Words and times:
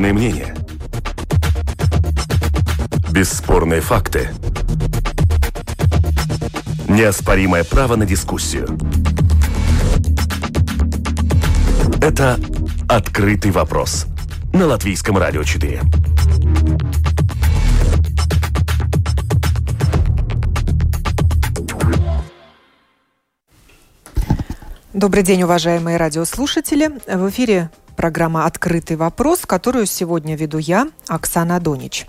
Бесспорные 0.00 0.14
мнения. 0.14 0.56
Бесспорные 3.10 3.80
факты. 3.82 4.30
Неоспоримое 6.88 7.64
право 7.64 7.96
на 7.96 8.06
дискуссию. 8.06 8.78
Это 12.00 12.40
«Открытый 12.88 13.50
вопрос» 13.50 14.06
на 14.54 14.66
Латвийском 14.68 15.18
радио 15.18 15.42
4. 15.42 15.82
Добрый 24.94 25.22
день, 25.22 25.42
уважаемые 25.42 25.98
радиослушатели. 25.98 26.88
В 27.06 27.28
эфире 27.28 27.70
программа 28.00 28.46
«Открытый 28.46 28.96
вопрос», 28.96 29.40
которую 29.44 29.84
сегодня 29.84 30.34
веду 30.34 30.56
я, 30.56 30.88
Оксана 31.06 31.60
Донич. 31.60 32.06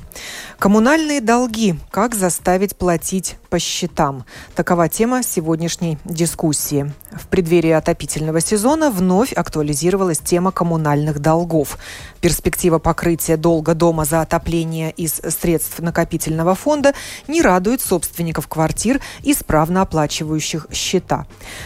Коммунальные 0.57 1.19
долги. 1.19 1.75
Как 1.89 2.15
заставить 2.15 2.77
платить 2.77 3.35
по 3.49 3.59
счетам? 3.59 4.23
Такова 4.55 4.87
тема 4.87 5.21
сегодняшней 5.21 5.97
дискуссии. 6.05 6.93
В 7.11 7.27
преддверии 7.27 7.71
отопительного 7.71 8.39
сезона 8.39 8.89
вновь 8.89 9.33
актуализировалась 9.33 10.19
тема 10.19 10.53
коммунальных 10.53 11.19
долгов. 11.19 11.77
Перспектива 12.21 12.79
покрытия 12.79 13.35
долга 13.35 13.73
дома 13.73 14.05
за 14.05 14.21
отопление 14.21 14.91
из 14.91 15.15
средств 15.15 15.79
накопительного 15.79 16.55
фонда 16.55 16.93
не 17.27 17.41
радует 17.41 17.81
собственников 17.81 18.47
квартир, 18.47 19.01
исправно 19.23 19.81
оплачивающих 19.81 20.67
счета. 20.71 21.25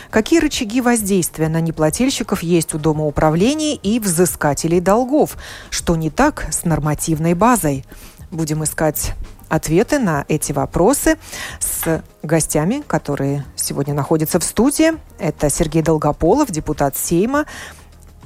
Какие 0.09 0.39
рычаги 0.39 0.81
воздействия 0.81 1.47
на 1.47 1.61
неплательщиков 1.61 2.41
есть 2.41 2.73
у 2.73 2.79
дома 2.79 3.05
управления 3.05 3.75
и 3.75 3.99
взыскателей 4.15 4.79
долгов? 4.79 5.37
Что 5.69 5.95
не 5.95 6.09
так 6.09 6.47
с 6.51 6.63
нормативной 6.65 7.33
базой? 7.33 7.85
Будем 8.31 8.63
искать 8.63 9.13
ответы 9.49 9.99
на 9.99 10.25
эти 10.27 10.51
вопросы 10.51 11.17
с 11.59 12.01
гостями, 12.23 12.83
которые 12.87 13.45
сегодня 13.55 13.93
находятся 13.93 14.39
в 14.39 14.43
студии. 14.43 14.93
Это 15.19 15.49
Сергей 15.49 15.81
Долгополов, 15.81 16.49
депутат 16.49 16.97
Сейма, 16.97 17.45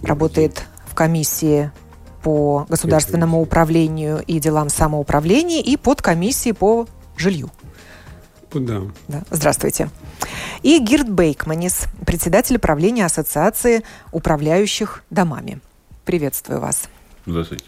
работает 0.01 0.63
в 0.85 0.95
комиссии 0.95 1.71
по 2.23 2.65
государственному 2.69 3.41
управлению 3.41 4.23
и 4.25 4.39
делам 4.39 4.69
самоуправления 4.69 5.61
и 5.61 5.77
под 5.77 6.01
комиссией 6.01 6.53
по 6.53 6.87
жилью. 7.17 7.49
Да. 8.53 8.81
да. 9.07 9.23
Здравствуйте. 9.29 9.89
И 10.63 10.79
Гирд 10.79 11.09
Бейкманис, 11.09 11.83
председатель 12.05 12.57
правления 12.59 13.05
Ассоциации 13.05 13.83
управляющих 14.11 15.03
домами. 15.09 15.61
Приветствую 16.09 16.59
вас. 16.59 16.89
Здравствуйте. 17.27 17.65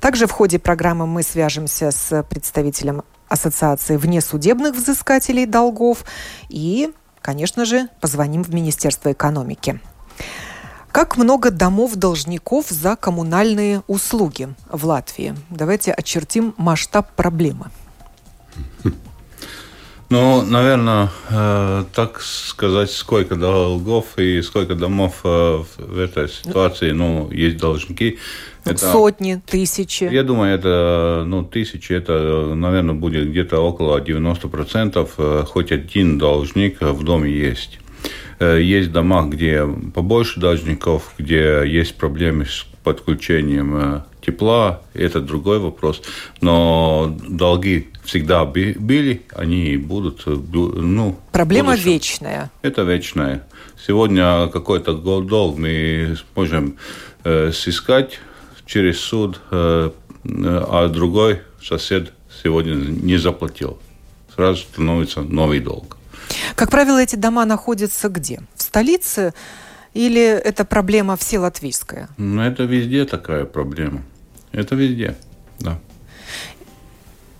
Также 0.00 0.26
в 0.26 0.30
ходе 0.30 0.58
программы 0.58 1.06
мы 1.06 1.22
свяжемся 1.22 1.90
с 1.90 2.22
представителем 2.22 3.02
Ассоциации 3.28 3.98
внесудебных 3.98 4.74
взыскателей 4.74 5.44
долгов 5.44 6.06
и, 6.48 6.90
конечно 7.20 7.66
же, 7.66 7.88
позвоним 8.00 8.44
в 8.44 8.54
Министерство 8.54 9.12
экономики. 9.12 9.78
Как 10.90 11.18
много 11.18 11.50
домов 11.50 11.96
должников 11.96 12.70
за 12.70 12.96
коммунальные 12.96 13.82
услуги 13.88 14.48
в 14.70 14.86
Латвии? 14.86 15.34
Давайте 15.50 15.92
очертим 15.92 16.54
масштаб 16.56 17.12
проблемы. 17.12 17.66
Ну, 20.12 20.42
наверное, 20.42 21.08
э, 21.30 21.84
так 21.94 22.20
сказать, 22.20 22.90
сколько 22.90 23.34
долгов 23.34 24.18
и 24.18 24.42
сколько 24.42 24.74
домов 24.74 25.20
э, 25.24 25.62
в 25.78 25.98
этой 25.98 26.28
ситуации, 26.28 26.90
ну, 26.90 27.30
есть 27.30 27.56
должники. 27.56 28.18
Это, 28.66 28.92
Сотни, 28.92 29.40
тысячи. 29.46 30.04
Я 30.04 30.22
думаю, 30.22 30.54
это, 30.54 31.24
ну, 31.26 31.42
тысячи, 31.42 31.94
это, 31.94 32.52
наверное, 32.54 32.94
будет 32.94 33.30
где-то 33.30 33.60
около 33.60 34.02
90%, 34.02 35.08
э, 35.16 35.44
хоть 35.48 35.72
один 35.72 36.18
должник 36.18 36.82
в 36.82 37.02
доме 37.02 37.30
есть. 37.30 37.78
Есть 38.38 38.92
дома, 38.92 39.22
где 39.22 39.64
побольше 39.94 40.40
должников, 40.40 41.14
где 41.16 41.62
есть 41.64 41.94
проблемы 41.94 42.44
с 42.44 42.66
подключением 42.84 44.04
тепла, 44.24 44.80
это 44.94 45.20
другой 45.20 45.58
вопрос. 45.58 46.02
Но 46.40 47.16
долги 47.28 47.88
всегда 48.04 48.44
были, 48.44 49.22
они 49.34 49.70
и 49.70 49.76
будут. 49.76 50.24
Ну, 50.26 51.18
Проблема 51.32 51.74
вечная. 51.76 52.50
Это 52.62 52.82
вечная. 52.82 53.46
Сегодня 53.86 54.48
какой-то 54.48 54.94
долг 54.94 55.58
мы 55.58 56.16
можем 56.34 56.76
э, 57.24 57.50
сыскать 57.52 58.20
через 58.64 59.00
суд, 59.00 59.40
э, 59.50 59.90
а 60.24 60.88
другой 60.88 61.40
сосед 61.62 62.12
сегодня 62.42 62.74
не 62.74 63.16
заплатил. 63.16 63.78
Сразу 64.34 64.62
становится 64.62 65.20
новый 65.20 65.60
долг. 65.60 65.96
Как 66.54 66.70
правило, 66.70 67.02
эти 67.02 67.16
дома 67.16 67.44
находятся 67.44 68.08
где? 68.08 68.40
В 68.54 68.62
столице 68.62 69.34
или 69.94 70.22
это 70.22 70.64
проблема 70.64 71.16
вселатвийская? 71.16 72.08
Ну, 72.16 72.40
это 72.42 72.64
везде 72.64 73.04
такая 73.04 73.44
проблема. 73.44 74.02
Это 74.52 74.74
везде, 74.74 75.16
да. 75.60 75.78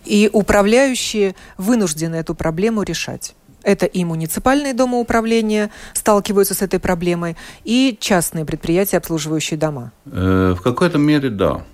И 0.04 0.28
управляющие 0.32 1.34
вынуждены 1.58 2.16
эту 2.16 2.34
проблему 2.34 2.82
решать. 2.82 3.34
Это 3.62 3.86
и 3.86 4.04
муниципальные 4.04 4.74
домоуправления 4.74 5.70
сталкиваются 5.94 6.54
с 6.54 6.62
этой 6.62 6.80
проблемой, 6.80 7.36
и 7.64 7.96
частные 8.00 8.44
предприятия, 8.44 8.96
обслуживающие 8.96 9.58
дома. 9.58 9.92
Э, 10.06 10.54
в 10.58 10.62
какой-то 10.62 10.98
мере 10.98 11.30
да. 11.30 11.64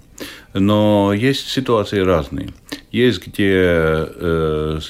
Но 0.52 1.12
есть 1.14 1.48
ситуации 1.48 2.00
разные. 2.00 2.50
Есть 2.90 3.26
где 3.26 3.52
э, 3.54 4.80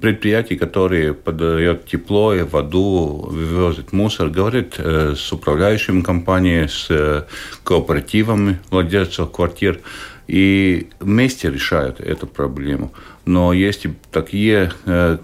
предприятия, 0.00 0.56
которые 0.56 1.12
подают 1.12 1.86
тепло 1.86 2.34
и 2.34 2.42
воду, 2.42 3.26
вывозят 3.28 3.92
мусор, 3.92 4.28
говорят 4.28 4.74
э, 4.78 5.14
с 5.16 5.32
управляющими 5.32 6.02
компаниями, 6.02 6.68
с 6.68 6.86
э, 6.88 7.24
кооперативами 7.64 8.60
владельцев 8.70 9.32
квартир, 9.32 9.80
и 10.28 10.88
вместе 11.00 11.50
решают 11.50 12.00
эту 12.00 12.26
проблему. 12.26 12.92
Но 13.24 13.52
есть 13.52 13.86
и 13.86 13.94
такие 14.12 14.72
э, 14.84 15.18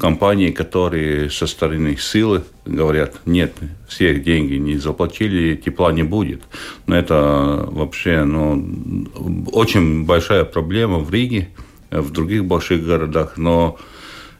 компании, 0.00 0.50
которые 0.50 1.30
со 1.30 1.46
стороны 1.46 1.96
силы 1.96 2.44
говорят, 2.64 3.20
нет, 3.26 3.52
все 3.88 4.18
деньги 4.18 4.54
не 4.54 4.76
заплатили, 4.78 5.56
тепла 5.56 5.92
не 5.92 6.02
будет. 6.02 6.42
Но 6.86 6.96
это 6.96 7.68
вообще 7.70 8.24
ну, 8.24 9.06
очень 9.52 10.04
большая 10.04 10.44
проблема 10.44 10.98
в 10.98 11.10
Риге, 11.12 11.50
в 11.90 12.10
других 12.10 12.44
больших 12.44 12.84
городах, 12.84 13.36
но 13.36 13.78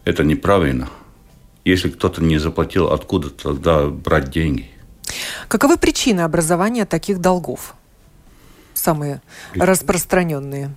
это 0.04 0.24
неправильно. 0.24 0.88
Если 1.64 1.90
кто-то 1.90 2.22
не 2.22 2.38
заплатил, 2.38 2.90
откуда 2.92 3.30
тогда 3.30 3.88
брать 3.88 4.30
деньги? 4.30 4.70
Каковы 5.48 5.76
причины 5.76 6.20
образования 6.20 6.86
таких 6.86 7.20
долгов? 7.20 7.74
Самые 8.74 9.20
распространенные. 9.54 10.74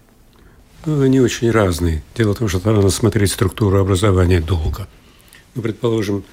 Ну, 0.86 1.02
они 1.02 1.20
очень 1.20 1.52
разные. 1.52 2.04
Дело 2.16 2.34
в 2.34 2.40
том, 2.40 2.48
что 2.48 2.62
надо 2.64 2.90
смотреть 2.90 3.32
структуру 3.32 3.80
образования 3.80 4.42
долга. 4.42 4.88
Ну, 5.56 5.62
предположим, 5.62 6.24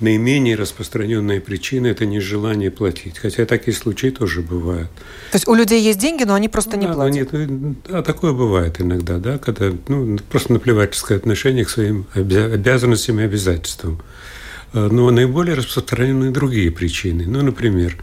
наименее 0.00 0.56
распространенная 0.56 1.40
причина– 1.40 1.86
это 1.88 2.06
нежелание 2.06 2.70
платить. 2.70 3.18
Хотя 3.18 3.46
такие 3.46 3.76
случаи 3.76 4.08
тоже 4.08 4.42
бывают. 4.42 4.90
То 5.30 5.36
есть 5.36 5.48
у 5.48 5.54
людей 5.54 5.82
есть 5.82 5.98
деньги, 5.98 6.24
но 6.24 6.34
они 6.34 6.48
просто 6.48 6.76
не 6.76 6.86
да, 6.86 6.94
платят? 6.94 7.32
Нет, 7.32 7.76
а 7.88 8.02
такое 8.02 8.32
бывает 8.32 8.80
иногда, 8.80 9.18
да, 9.18 9.38
когда 9.38 9.72
ну, 9.88 10.18
просто 10.30 10.52
наплевательское 10.52 11.18
отношение 11.18 11.64
к 11.64 11.70
своим 11.70 12.06
обязанностям 12.14 13.18
и 13.20 13.24
обязательствам. 13.24 14.00
А, 14.72 14.88
но 14.88 15.10
наиболее 15.10 15.54
распространены 15.54 16.30
другие 16.30 16.70
причины. 16.70 17.24
Ну, 17.26 17.42
например, 17.42 17.96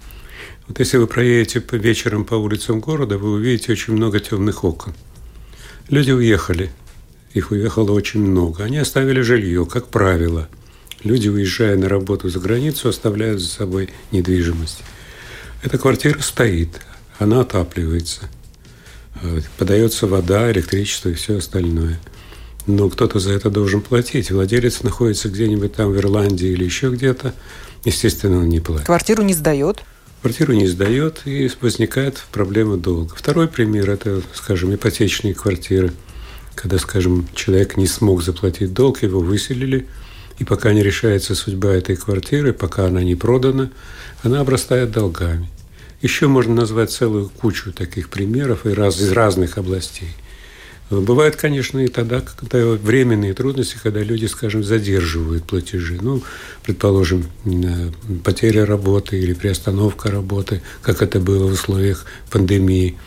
вот 0.67 0.79
если 0.79 0.97
вы 0.97 1.07
проедете 1.07 1.63
вечером 1.71 2.25
по 2.25 2.35
улицам 2.35 2.79
города, 2.79 3.17
вы 3.17 3.31
увидите 3.33 3.71
очень 3.71 3.93
много 3.93 4.19
темных 4.19 4.63
окон. 4.63 4.93
Люди 5.89 6.11
уехали. 6.11 6.71
Их 7.33 7.51
уехало 7.51 7.91
очень 7.91 8.21
много. 8.21 8.63
Они 8.63 8.77
оставили 8.77 9.21
жилье, 9.21 9.65
как 9.65 9.87
правило. 9.87 10.47
Люди, 11.03 11.27
уезжая 11.27 11.75
на 11.75 11.89
работу 11.89 12.29
за 12.29 12.39
границу, 12.39 12.89
оставляют 12.89 13.41
за 13.41 13.47
собой 13.47 13.89
недвижимость. 14.11 14.83
Эта 15.61 15.77
квартира 15.77 16.19
стоит, 16.19 16.79
она 17.19 17.41
отапливается. 17.41 18.29
Э, 19.21 19.41
подается 19.57 20.07
вода, 20.07 20.51
электричество 20.51 21.09
и 21.09 21.13
все 21.13 21.37
остальное. 21.37 21.99
Но 22.67 22.89
кто-то 22.89 23.19
за 23.19 23.31
это 23.33 23.49
должен 23.49 23.81
платить. 23.81 24.31
Владелец 24.31 24.83
находится 24.83 25.27
где-нибудь 25.27 25.73
там 25.73 25.91
в 25.91 25.97
Ирландии 25.97 26.49
или 26.49 26.63
еще 26.63 26.91
где-то. 26.91 27.33
Естественно, 27.83 28.37
он 28.37 28.47
не 28.47 28.61
платит. 28.61 28.85
Квартиру 28.85 29.23
не 29.23 29.33
сдает? 29.33 29.83
Квартиру 30.23 30.53
не 30.53 30.67
сдает, 30.67 31.23
и 31.25 31.51
возникает 31.59 32.23
проблема 32.31 32.77
долга. 32.77 33.13
Второй 33.13 33.49
пример– 33.49 33.89
это, 33.91 34.21
скажем, 34.33 34.73
ипотечные 34.73 35.33
квартиры. 35.33 35.91
Когда, 36.55 36.77
скажем, 36.77 37.27
человек 37.35 37.75
не 37.75 37.87
смог 37.87 38.23
заплатить 38.23 38.73
долг, 38.73 39.03
его 39.03 39.19
выселили, 39.19 39.85
и 40.39 40.45
пока 40.45 40.71
не 40.71 40.81
решается 40.81 41.35
судьба 41.35 41.73
этой 41.73 41.97
квартиры, 41.97 42.53
пока 42.53 42.85
она 42.85 43.03
не 43.03 43.15
продана, 43.15 43.69
она 44.21 44.39
обрастает 44.39 44.91
долгами. 44.91 45.49
Еще 46.01 46.27
можно 46.27 46.55
назвать 46.55 46.91
целую 46.91 47.27
кучу 47.27 47.73
таких 47.73 48.07
примеров 48.07 48.65
из 48.65 49.11
разных 49.11 49.57
областей. 49.57 50.15
Бывает, 50.89 51.35
конечно, 51.35 51.79
и 51.79 51.87
тогда, 51.87 52.21
когда 52.21 52.65
временные 52.65 53.33
трудности, 53.33 53.77
когда 53.81 54.01
люди, 54.01 54.25
скажем, 54.25 54.63
задерживают 54.63 55.45
платежи. 55.45 55.97
Ну, 56.01 56.21
предположим, 56.63 57.25
э, 57.45 57.91
потеря 58.23 58.65
работы 58.65 59.19
или 59.19 59.33
приостановка 59.33 60.11
работы, 60.11 60.61
как 60.81 61.01
это 61.01 61.19
было 61.19 61.47
в 61.47 61.53
условиях 61.53 62.05
пандемии. 62.29 62.97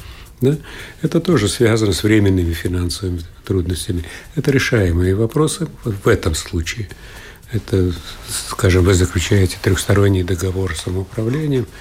Да? 0.40 0.56
Это 1.02 1.20
тоже 1.20 1.48
связано 1.48 1.92
с 1.92 2.02
временными 2.02 2.52
финансовыми 2.52 3.20
трудностями. 3.44 4.04
Это 4.34 4.50
решаемые 4.50 5.14
вопросы 5.14 5.68
в 5.84 6.08
этом 6.08 6.34
случае. 6.34 6.88
Это, 7.52 7.92
скажем, 8.50 8.84
вы 8.84 8.94
заключаете 8.94 9.58
трехсторонний 9.62 10.24
договор 10.24 10.74
с 10.74 10.82
самоуправлением– 10.82 11.66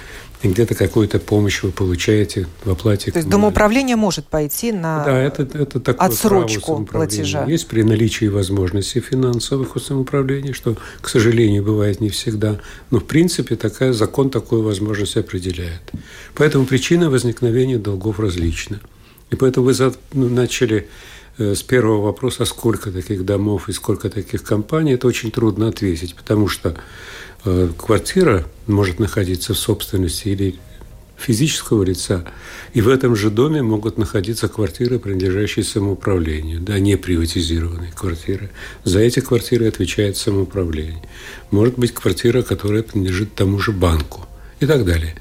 и 0.46 0.48
где-то 0.48 0.74
какую-то 0.74 1.18
помощь 1.18 1.62
вы 1.62 1.72
получаете 1.72 2.46
в 2.64 2.70
оплате. 2.70 3.10
То 3.10 3.18
есть 3.18 3.28
домоуправление 3.28 3.96
может 3.96 4.26
пойти 4.26 4.72
на 4.72 5.04
да, 5.04 5.18
это, 5.18 5.42
это 5.42 5.80
такое 5.80 6.08
отсрочку 6.08 6.84
платежа. 6.84 7.44
Есть 7.46 7.66
при 7.66 7.82
наличии 7.82 8.26
возможностей 8.26 9.00
финансовых 9.00 9.76
у 9.76 9.80
самоуправления, 9.80 10.52
что, 10.52 10.76
к 11.00 11.08
сожалению, 11.08 11.64
бывает 11.64 12.00
не 12.00 12.10
всегда. 12.10 12.60
Но, 12.90 13.00
в 13.00 13.04
принципе, 13.04 13.56
такая, 13.56 13.92
закон 13.92 14.30
такую 14.30 14.62
возможность 14.62 15.16
определяет. 15.16 15.82
Поэтому 16.34 16.64
причина 16.64 17.10
возникновения 17.10 17.78
долгов 17.78 18.20
различна. 18.20 18.80
И 19.30 19.36
поэтому 19.36 19.66
вы 19.66 19.74
ну, 20.12 20.28
начали 20.28 20.86
э, 21.38 21.54
с 21.56 21.62
первого 21.64 22.02
вопроса, 22.02 22.44
сколько 22.44 22.92
таких 22.92 23.24
домов 23.24 23.68
и 23.68 23.72
сколько 23.72 24.08
таких 24.10 24.44
компаний, 24.44 24.92
это 24.92 25.08
очень 25.08 25.32
трудно 25.32 25.68
ответить, 25.68 26.14
потому 26.14 26.46
что 26.46 26.76
квартира 27.78 28.44
может 28.66 28.98
находиться 28.98 29.54
в 29.54 29.58
собственности 29.58 30.28
или 30.28 30.58
физического 31.16 31.82
лица, 31.82 32.24
и 32.74 32.80
в 32.80 32.88
этом 32.88 33.16
же 33.16 33.30
доме 33.30 33.62
могут 33.62 33.98
находиться 33.98 34.48
квартиры, 34.48 34.98
принадлежащие 34.98 35.64
самоуправлению, 35.64 36.60
да, 36.60 36.78
не 36.78 36.96
приватизированные 36.96 37.92
квартиры. 37.92 38.50
За 38.84 39.00
эти 39.00 39.20
квартиры 39.20 39.66
отвечает 39.66 40.16
самоуправление. 40.16 41.02
Может 41.50 41.78
быть 41.78 41.94
квартира, 41.94 42.42
которая 42.42 42.82
принадлежит 42.82 43.34
тому 43.34 43.58
же 43.58 43.72
банку 43.72 44.26
и 44.60 44.66
так 44.66 44.84
далее. 44.84 45.14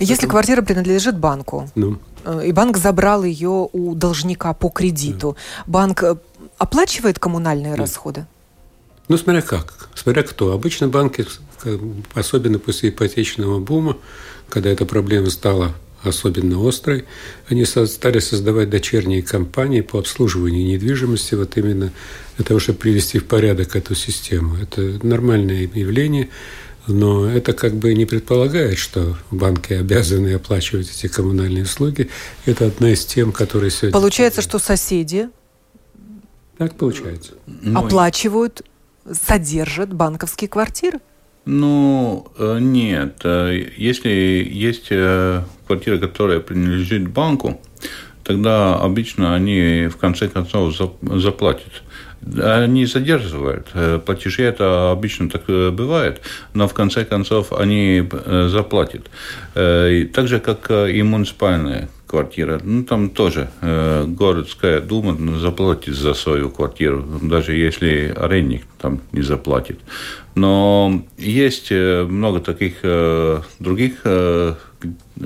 Если 0.00 0.14
Поэтому... 0.14 0.30
квартира 0.30 0.62
принадлежит 0.62 1.18
банку, 1.18 1.70
ну? 1.74 1.98
Э, 2.24 2.42
и 2.44 2.52
банк 2.52 2.76
забрал 2.76 3.24
ее 3.24 3.68
у 3.72 3.94
должника 3.94 4.52
по 4.52 4.68
кредиту, 4.68 5.36
да. 5.36 5.64
банк 5.66 6.02
э, 6.02 6.16
оплачивает 6.58 7.18
коммунальные 7.18 7.70
Нет. 7.70 7.78
расходы? 7.78 8.26
Ну, 9.08 9.16
смотря 9.16 9.40
как, 9.40 9.88
смотря 9.94 10.22
кто. 10.22 10.52
Обычно 10.52 10.88
банки 10.88 11.24
особенно 12.14 12.58
после 12.58 12.90
ипотечного 12.90 13.58
бума, 13.58 13.96
когда 14.48 14.70
эта 14.70 14.86
проблема 14.86 15.30
стала 15.30 15.74
особенно 16.02 16.66
острой, 16.66 17.04
они 17.48 17.64
стали 17.64 18.20
создавать 18.20 18.70
дочерние 18.70 19.22
компании 19.22 19.80
по 19.80 19.98
обслуживанию 19.98 20.64
недвижимости 20.66 21.34
вот 21.34 21.56
именно 21.56 21.92
для 22.36 22.44
того, 22.44 22.60
чтобы 22.60 22.78
привести 22.78 23.18
в 23.18 23.24
порядок 23.24 23.74
эту 23.74 23.94
систему. 23.94 24.56
Это 24.56 25.04
нормальное 25.04 25.68
явление, 25.74 26.28
но 26.86 27.28
это 27.28 27.52
как 27.52 27.74
бы 27.74 27.94
не 27.94 28.06
предполагает, 28.06 28.78
что 28.78 29.18
банки 29.30 29.72
обязаны 29.72 30.34
оплачивать 30.34 30.90
эти 30.90 31.08
коммунальные 31.08 31.64
услуги. 31.64 32.08
Это 32.46 32.66
одна 32.66 32.92
из 32.92 33.04
тем, 33.04 33.32
которые 33.32 33.70
сегодня... 33.70 33.92
Получается, 33.92 34.40
что 34.40 34.58
соседи 34.58 35.28
так 36.58 36.74
получается. 36.74 37.34
Оплачивают, 37.74 38.62
содержат 39.10 39.92
банковские 39.92 40.48
квартиры? 40.48 40.98
Ну, 41.50 42.26
э, 42.36 42.58
нет. 42.60 43.22
Э, 43.24 43.58
если 43.78 44.10
есть 44.50 44.88
э, 44.90 45.40
квартира, 45.66 45.96
которая 45.96 46.40
принадлежит 46.40 47.08
банку, 47.08 47.58
тогда 48.22 48.74
обычно 48.74 49.34
они 49.34 49.86
в 49.86 49.96
конце 49.96 50.28
концов 50.28 50.74
заплатят. 51.00 51.82
Они 52.42 52.84
задерживают 52.84 53.68
платежи, 54.04 54.42
это 54.42 54.90
обычно 54.90 55.30
так 55.30 55.46
бывает, 55.46 56.20
но 56.52 56.68
в 56.68 56.74
конце 56.74 57.06
концов 57.06 57.52
они 57.52 58.06
заплатят. 58.48 59.08
Так 59.54 60.28
же, 60.28 60.40
как 60.40 60.70
и 60.70 61.02
муниципальные 61.02 61.88
квартира. 62.08 62.60
Ну, 62.64 62.82
там 62.82 63.10
тоже 63.10 63.50
э, 63.60 64.04
городская 64.08 64.80
дума 64.80 65.38
заплатит 65.38 65.94
за 65.94 66.14
свою 66.14 66.50
квартиру, 66.50 67.04
даже 67.22 67.54
если 67.54 68.12
арендник 68.16 68.64
там 68.80 69.00
не 69.12 69.22
заплатит. 69.22 69.78
Но 70.34 71.04
есть 71.18 71.68
э, 71.70 72.04
много 72.04 72.40
таких 72.40 72.78
э, 72.82 73.42
других 73.60 74.00
э, 74.04 74.54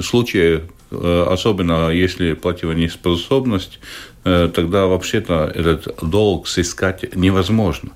случаев, 0.00 0.62
э, 0.90 1.26
особенно 1.30 1.90
если 1.90 2.34
платежеспособность, 2.34 3.78
тогда 4.22 4.86
вообще-то 4.86 5.50
этот 5.54 5.98
долг 6.02 6.46
сыскать 6.46 7.16
невозможно. 7.16 7.90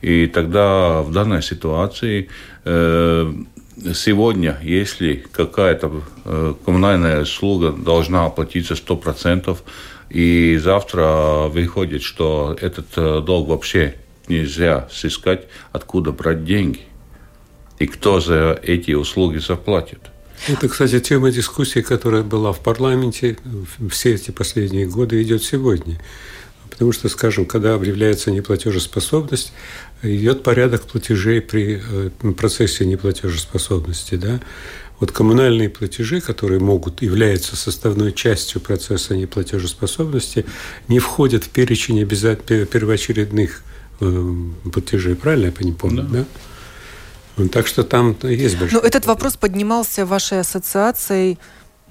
И 0.00 0.26
тогда 0.26 1.02
в 1.02 1.12
данной 1.12 1.42
ситуации 1.42 2.28
э, 2.64 3.32
сегодня, 3.94 4.58
если 4.62 5.24
какая-то 5.32 6.02
э, 6.24 6.54
коммунальная 6.64 7.22
услуга 7.22 7.72
должна 7.72 8.26
оплатиться 8.26 8.74
100%, 8.74 9.58
и 10.10 10.58
завтра 10.62 11.48
выходит, 11.48 12.02
что 12.02 12.56
этот 12.60 12.86
э, 12.96 13.20
долг 13.20 13.48
вообще 13.48 13.96
нельзя 14.28 14.88
сыскать, 14.90 15.46
откуда 15.72 16.12
брать 16.12 16.44
деньги, 16.44 16.80
и 17.78 17.86
кто 17.86 18.20
за 18.20 18.58
эти 18.62 18.92
услуги 18.92 19.38
заплатит. 19.38 20.11
Это, 20.48 20.68
кстати, 20.68 20.98
тема 20.98 21.30
дискуссии, 21.30 21.80
которая 21.80 22.22
была 22.22 22.52
в 22.52 22.60
парламенте 22.60 23.36
все 23.90 24.14
эти 24.14 24.30
последние 24.30 24.86
годы, 24.86 25.22
идет 25.22 25.44
сегодня. 25.44 26.00
Потому 26.68 26.92
что, 26.92 27.08
скажем, 27.08 27.46
когда 27.46 27.74
объявляется 27.74 28.30
неплатежеспособность, 28.32 29.52
идет 30.02 30.42
порядок 30.42 30.82
платежей 30.82 31.40
при 31.40 31.80
э, 31.80 32.10
процессе 32.32 32.84
неплатежеспособности. 32.84 34.16
Да? 34.16 34.40
Вот 34.98 35.12
коммунальные 35.12 35.68
платежи, 35.68 36.20
которые 36.20 36.60
могут 36.60 37.02
являются 37.02 37.56
составной 37.56 38.12
частью 38.12 38.60
процесса 38.60 39.14
неплатежеспособности, 39.14 40.44
не 40.88 40.98
входят 40.98 41.44
в 41.44 41.50
перечень 41.50 42.02
обязательно 42.02 42.66
первоочередных 42.66 43.62
э, 44.00 44.34
платежей. 44.72 45.14
Правильно 45.14 45.52
я 45.58 45.72
помню? 45.72 46.02
Да. 46.02 46.18
да? 46.18 46.24
Так 47.50 47.66
что 47.66 47.82
там 47.82 48.16
есть 48.22 48.58
большой... 48.58 48.80
Но 48.80 48.86
этот 48.86 49.06
вопрос 49.06 49.36
поднимался 49.36 50.04
вашей 50.04 50.40
ассоциацией 50.40 51.38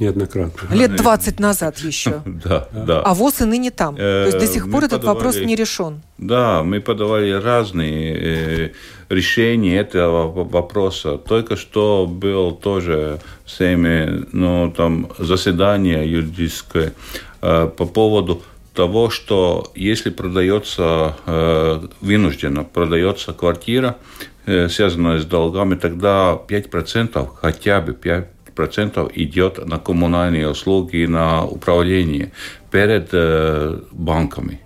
неоднократно. 0.01 0.75
Лет 0.75 0.95
20 0.95 1.39
назад 1.39 1.77
еще. 1.79 2.21
Да, 2.43 2.67
да. 2.71 3.01
А 3.01 3.13
ВОЗ 3.13 3.41
и 3.41 3.45
ныне 3.45 3.71
там. 3.71 3.95
То 3.95 4.25
есть 4.25 4.39
до 4.39 4.47
сих 4.47 4.69
пор 4.69 4.83
этот 4.83 5.03
вопрос 5.03 5.37
не 5.37 5.55
решен. 5.55 6.01
Да, 6.17 6.63
мы 6.63 6.81
подавали 6.81 7.31
разные 7.31 8.15
э, 8.15 8.71
решения 9.09 9.77
этого 9.77 10.31
вопроса. 10.43 11.17
Только 11.17 11.55
что 11.55 12.07
был 12.07 12.51
тоже 12.51 13.19
в 13.45 13.51
Сейме 13.51 14.25
ну, 14.31 14.73
там, 14.75 15.11
заседание 15.19 16.11
юридическое 16.11 16.93
э, 17.41 17.69
по 17.77 17.85
поводу 17.85 18.41
того, 18.73 19.09
что 19.09 19.71
если 19.75 20.09
продается 20.09 21.15
э, 21.25 21.87
вынужденно, 22.01 22.63
продается 22.63 23.33
квартира, 23.33 23.97
связанная 24.45 25.19
с 25.19 25.25
долгами, 25.25 25.75
тогда 25.75 26.39
5%, 26.47 27.29
хотя 27.41 27.81
бы 27.81 27.93
5%, 27.93 28.25
процентов 28.55 29.11
идет 29.15 29.65
на 29.65 29.79
коммунальные 29.79 30.49
услуги, 30.49 31.05
на 31.05 31.45
управление 31.45 32.31
перед 32.69 33.09
э, 33.11 33.79
банками. 33.91 34.61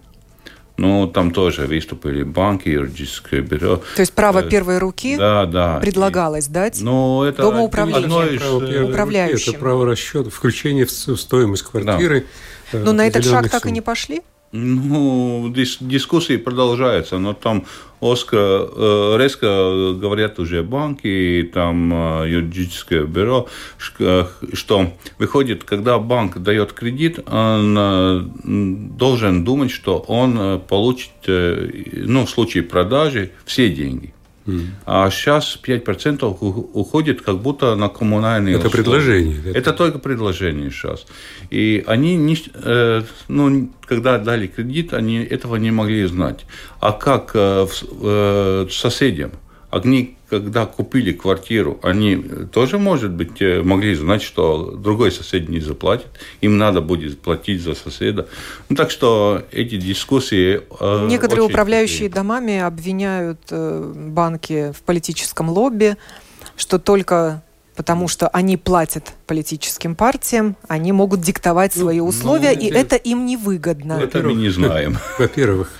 Ну, 0.78 1.08
там 1.08 1.32
тоже 1.32 1.66
выступили 1.66 2.24
банки, 2.24 2.68
юридическое 2.68 3.42
бюро. 3.42 3.82
То 3.96 4.02
есть 4.02 4.12
право 4.12 4.40
э, 4.40 4.50
первой 4.50 4.80
руки 4.80 5.16
да, 5.16 5.46
да. 5.46 5.80
предлагалось 5.80 6.48
дать 6.48 6.82
ну, 6.82 7.24
это 7.24 7.44
право 7.44 7.62
управляющим. 7.62 9.54
Это 9.54 9.60
право 9.60 9.86
расчета, 9.86 10.30
включение 10.30 10.86
в 10.86 10.92
стоимость 10.92 11.64
квартиры. 11.64 12.26
Да. 12.74 12.80
Но 12.80 12.92
на 12.92 13.08
этот 13.08 13.24
шаг 13.24 13.44
сумм. 13.44 13.50
так 13.50 13.66
и 13.68 13.72
не 13.72 13.82
пошли? 13.82 14.22
Ну, 14.58 15.52
дис 15.54 15.78
дискуссии 15.82 16.38
продолжаются, 16.38 17.18
но 17.18 17.34
там 17.34 17.66
Оскар, 18.00 18.40
э, 18.40 19.16
резко 19.18 19.48
говорят 20.00 20.40
уже 20.40 20.64
банки, 20.64 21.50
там 21.54 22.22
э, 22.24 22.30
юридическое 22.30 23.04
бюро, 23.04 23.50
что 23.78 24.94
выходит, 25.20 25.66
когда 25.66 26.00
банк 26.00 26.38
дает 26.38 26.72
кредит, 26.72 27.20
он 27.28 27.76
э, 27.78 28.22
должен 28.44 29.44
думать, 29.44 29.72
что 29.72 30.00
он 30.00 30.62
получит, 30.62 31.12
ну, 31.28 32.26
в 32.26 32.30
случае 32.30 32.64
продажи, 32.64 33.32
все 33.46 33.70
деньги. 33.70 34.15
А 34.86 35.10
сейчас 35.10 35.60
5% 35.62 36.24
уходит 36.74 37.22
как 37.22 37.40
будто 37.40 37.76
на 37.76 37.90
коммунальные 37.90 38.56
Это 38.56 38.68
услуги. 38.68 38.84
предложение. 38.84 39.40
Это... 39.40 39.58
это 39.58 39.74
только 39.74 40.00
предложение 40.00 40.70
сейчас. 40.70 41.06
И 41.50 41.84
они, 41.88 42.16
не, 42.16 42.38
э, 42.54 43.02
ну, 43.28 43.72
когда 43.86 44.20
дали 44.20 44.48
кредит, 44.48 44.94
они 44.94 45.18
этого 45.18 45.56
не 45.56 45.72
могли 45.72 46.06
знать. 46.06 46.46
А 46.80 46.92
как 46.92 47.32
э, 47.34 47.68
э, 48.02 48.68
соседям? 48.70 49.32
Они 49.72 50.15
когда 50.30 50.66
купили 50.66 51.12
квартиру, 51.12 51.80
они 51.84 52.16
тоже, 52.52 52.78
может 52.78 53.12
быть, 53.12 53.42
э, 53.42 53.62
могли 53.62 53.96
знать, 53.96 54.22
что 54.22 54.72
другой 54.72 55.12
сосед 55.12 55.50
не 55.50 55.60
заплатит, 55.60 56.08
им 56.42 56.58
надо 56.58 56.82
будет 56.82 57.20
платить 57.20 57.62
за 57.62 57.76
соседа. 57.76 58.28
Ну, 58.70 58.76
так 58.76 58.92
что 58.92 59.44
эти 59.52 59.78
дискуссии... 59.78 60.62
Э, 60.80 61.08
Некоторые 61.08 61.46
управляющие 61.46 62.10
такие. 62.10 62.16
домами 62.16 62.60
обвиняют 62.60 63.40
э, 63.52 63.94
банки 63.96 64.74
в 64.76 64.82
политическом 64.82 65.50
лобби, 65.50 65.96
что 66.58 66.80
только 66.80 67.44
потому 67.76 68.08
что 68.08 68.30
они 68.30 68.58
платят 68.58 69.12
политическим 69.28 69.96
партиям, 69.96 70.56
они 70.68 70.92
могут 70.92 71.22
диктовать 71.22 71.74
свои 71.74 72.00
ну, 72.00 72.08
условия, 72.08 72.54
ну, 72.56 72.62
и 72.62 72.68
это 72.68 72.96
им 72.96 73.26
невыгодно. 73.26 74.00
Это 74.02 74.24
мы 74.24 74.34
не 74.34 74.50
знаем. 74.50 74.98
Во-первых, 75.20 75.72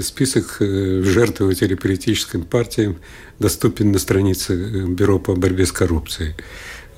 список 0.00 0.56
жертвователей 0.60 1.76
политическим 1.76 2.44
партиям 2.44 2.98
доступен 3.38 3.92
на 3.92 3.98
странице 3.98 4.54
э, 4.54 4.86
Бюро 4.86 5.18
по 5.18 5.34
борьбе 5.34 5.66
с 5.66 5.72
коррупцией. 5.72 6.34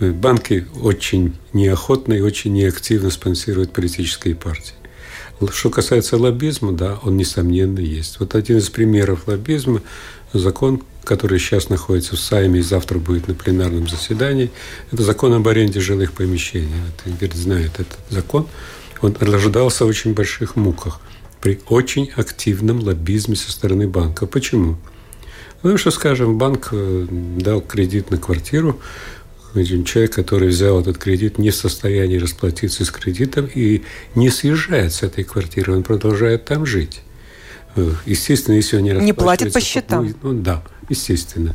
Э, 0.00 0.10
банки 0.10 0.66
очень 0.80 1.36
неохотно 1.52 2.12
и 2.12 2.20
очень 2.20 2.52
неактивно 2.52 3.10
спонсируют 3.10 3.72
политические 3.72 4.34
партии. 4.34 4.74
Что 5.50 5.70
касается 5.70 6.18
лоббизма, 6.18 6.72
да, 6.72 7.00
он, 7.02 7.16
несомненно, 7.16 7.80
есть. 7.80 8.20
Вот 8.20 8.34
один 8.34 8.58
из 8.58 8.68
примеров 8.70 9.26
лоббизма– 9.26 9.82
закон, 10.32 10.82
который 11.04 11.38
сейчас 11.38 11.68
находится 11.68 12.16
в 12.16 12.20
Сайме 12.20 12.60
и 12.60 12.62
завтра 12.62 12.98
будет 12.98 13.28
на 13.28 13.34
пленарном 13.34 13.88
заседании. 13.88 14.50
Это 14.90 15.02
закон 15.02 15.32
об 15.34 15.46
аренде 15.48 15.80
жилых 15.80 16.12
помещений. 16.12 16.72
Это 16.88 17.10
Игорь 17.10 17.36
знает 17.36 17.72
этот 17.74 17.98
закон. 18.10 18.46
Он 19.00 19.16
рождался 19.18 19.84
в 19.84 19.88
очень 19.88 20.14
больших 20.14 20.56
муках 20.56 21.00
при 21.42 21.60
очень 21.68 22.10
активном 22.16 22.80
лоббизме 22.80 23.34
со 23.34 23.50
стороны 23.50 23.88
банка. 23.88 24.26
Почему? 24.26 24.78
Ну, 25.62 25.76
что, 25.76 25.90
скажем, 25.90 26.38
банк 26.38 26.68
э, 26.72 27.06
дал 27.10 27.60
кредит 27.60 28.10
на 28.10 28.16
квартиру, 28.16 28.80
человек, 29.84 30.14
который 30.14 30.48
взял 30.48 30.80
этот 30.80 30.98
кредит, 30.98 31.38
не 31.38 31.50
в 31.50 31.54
состоянии 31.54 32.16
расплатиться 32.16 32.84
с 32.84 32.90
кредитом 32.90 33.48
и 33.52 33.82
не 34.14 34.30
съезжает 34.30 34.94
с 34.94 35.02
этой 35.02 35.24
квартиры, 35.24 35.74
он 35.74 35.82
продолжает 35.82 36.44
там 36.44 36.64
жить. 36.64 37.02
Э, 37.74 37.90
естественно, 38.06 38.54
если 38.54 38.76
он 38.76 38.84
не 38.84 38.92
Не 38.92 39.12
платит 39.12 39.52
по 39.52 39.60
счетам. 39.60 40.14
Ну, 40.22 40.32
да, 40.32 40.62
естественно. 40.88 41.54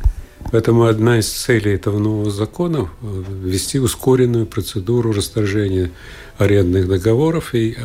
Поэтому 0.50 0.84
одна 0.84 1.18
из 1.18 1.28
целей 1.28 1.74
этого 1.74 1.98
нового 1.98 2.30
закона 2.30 2.88
э,– 3.02 3.24
ввести 3.44 3.78
ускоренную 3.78 4.46
процедуру 4.46 5.12
расторжения 5.12 5.90
арендных 6.38 6.88
договоров 6.88 7.54
и 7.54 7.76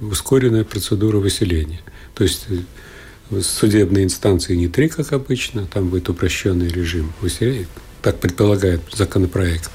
ускоренную 0.00 0.64
процедуру 0.64 1.20
выселения. 1.20 1.80
То 2.14 2.24
есть 2.24 2.46
судебные 3.40 4.04
инстанции 4.04 4.54
не 4.54 4.68
три, 4.68 4.88
как 4.88 5.12
обычно, 5.12 5.66
там 5.66 5.88
будет 5.88 6.08
упрощенный 6.08 6.68
режим, 6.68 7.12
так 8.02 8.20
предполагает 8.20 8.80
законопроект. 8.92 9.70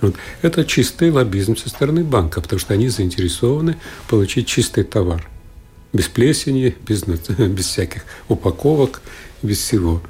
Вот. 0.00 0.14
Это 0.42 0.64
чистый 0.64 1.10
лоббизм 1.10 1.56
со 1.56 1.68
стороны 1.68 2.04
банка, 2.04 2.40
потому 2.40 2.58
что 2.58 2.74
они 2.74 2.88
заинтересованы 2.88 3.76
получить 4.08 4.46
чистый 4.46 4.84
товар. 4.84 5.28
Без 5.92 6.08
плесени, 6.08 6.76
без, 6.86 7.04
без 7.38 7.66
всяких 7.66 8.04
упаковок, 8.28 9.00
без 9.42 9.58
всего. 9.58 10.02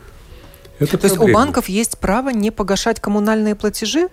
Это 0.79 0.93
То 0.93 0.99
проблема. 0.99 1.23
есть 1.23 1.31
у 1.31 1.35
банков 1.35 1.69
есть 1.69 1.99
право 1.99 2.31
не 2.31 2.51
погашать 2.51 3.01
коммунальные 3.01 3.55
платежи 3.55 4.09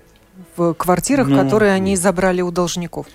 в 0.56 0.74
квартирах, 0.74 1.28
ну, 1.28 1.38
которые 1.38 1.74
они 1.74 1.96
забрали 1.96 2.42
у 2.42 2.52
должников? 2.52 3.08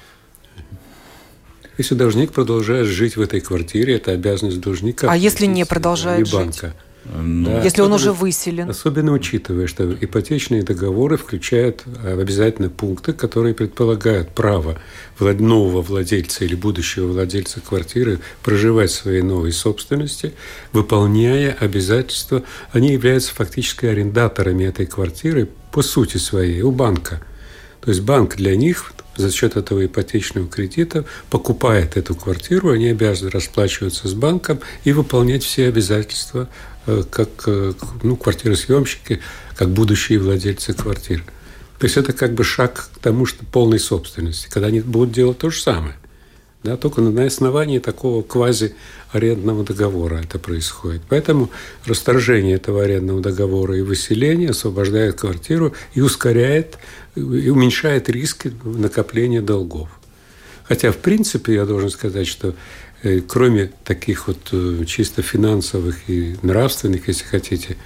Если 1.78 1.94
должник 1.94 2.32
продолжает 2.32 2.86
жить 2.86 3.16
в 3.16 3.20
этой 3.20 3.40
квартире, 3.40 3.96
это 3.96 4.10
обязанность 4.10 4.60
должника. 4.60 5.10
А 5.10 5.16
если 5.16 5.46
не 5.46 5.64
продолжает 5.64 6.26
не 6.26 6.32
банка. 6.32 6.66
жить? 6.68 6.76
Ну, 7.14 7.50
да. 7.50 7.62
Если 7.62 7.80
он 7.80 7.92
уже 7.92 8.12
выселен. 8.12 8.68
Особенно 8.68 9.12
учитывая, 9.12 9.66
что 9.66 9.92
ипотечные 9.92 10.62
договоры 10.62 11.16
включают 11.16 11.84
э, 12.02 12.20
обязательно 12.20 12.68
пункты, 12.68 13.12
которые 13.12 13.54
предполагают 13.54 14.30
право 14.30 14.78
нового 15.18 15.82
владельца 15.82 16.44
или 16.44 16.54
будущего 16.54 17.08
владельца 17.08 17.60
квартиры 17.60 18.20
проживать 18.42 18.90
в 18.90 18.94
своей 18.94 19.22
новой 19.22 19.52
собственности, 19.52 20.34
выполняя 20.72 21.56
обязательства. 21.58 22.42
Они 22.72 22.92
являются 22.92 23.34
фактически 23.34 23.86
арендаторами 23.86 24.64
этой 24.64 24.86
квартиры 24.86 25.48
по 25.72 25.82
сути 25.82 26.18
своей 26.18 26.62
у 26.62 26.70
банка. 26.70 27.20
То 27.80 27.90
есть 27.90 28.02
банк 28.02 28.36
для 28.36 28.56
них 28.56 28.92
за 29.18 29.30
счет 29.30 29.56
этого 29.56 29.84
ипотечного 29.84 30.48
кредита 30.48 31.04
покупает 31.28 31.96
эту 31.96 32.14
квартиру, 32.14 32.70
они 32.70 32.88
обязаны 32.88 33.30
расплачиваться 33.30 34.08
с 34.08 34.14
банком 34.14 34.60
и 34.84 34.92
выполнять 34.92 35.42
все 35.42 35.68
обязательства 35.68 36.48
э, 36.86 37.02
как 37.10 37.28
э, 37.46 37.72
ну, 38.02 38.16
квартиросъемщики, 38.16 39.20
как 39.56 39.70
будущие 39.70 40.18
владельцы 40.18 40.72
квартир. 40.72 41.24
То 41.78 41.84
есть 41.84 41.96
это 41.96 42.12
как 42.12 42.32
бы 42.32 42.44
шаг 42.44 42.90
к 42.94 42.98
тому, 42.98 43.26
что 43.26 43.44
полной 43.44 43.78
собственности, 43.78 44.48
когда 44.48 44.68
они 44.68 44.80
будут 44.80 45.12
делать 45.12 45.38
то 45.38 45.50
же 45.50 45.60
самое. 45.60 45.94
Да, 46.64 46.76
только 46.76 47.00
на 47.00 47.24
основании 47.24 47.78
такого 47.78 48.22
квази-арендного 48.22 49.64
договора 49.64 50.16
это 50.16 50.40
происходит. 50.40 51.02
Поэтому 51.08 51.50
расторжение 51.84 52.56
этого 52.56 52.82
арендного 52.82 53.20
договора 53.20 53.78
и 53.78 53.82
выселение 53.82 54.50
освобождает 54.50 55.20
квартиру 55.20 55.72
и 55.94 56.00
ускоряет 56.00 56.78
и 57.18 57.48
уменьшает 57.48 58.08
риски 58.08 58.52
накопления 58.64 59.42
долгов. 59.42 59.88
Хотя, 60.64 60.92
в 60.92 60.98
принципе, 60.98 61.54
я 61.54 61.64
должен 61.64 61.90
сказать, 61.90 62.26
что 62.26 62.54
э, 63.02 63.20
кроме 63.20 63.72
таких 63.84 64.28
вот 64.28 64.48
э, 64.52 64.84
чисто 64.86 65.22
финансовых 65.22 66.08
и 66.08 66.36
нравственных, 66.42 67.08
если 67.08 67.24
хотите, 67.24 67.76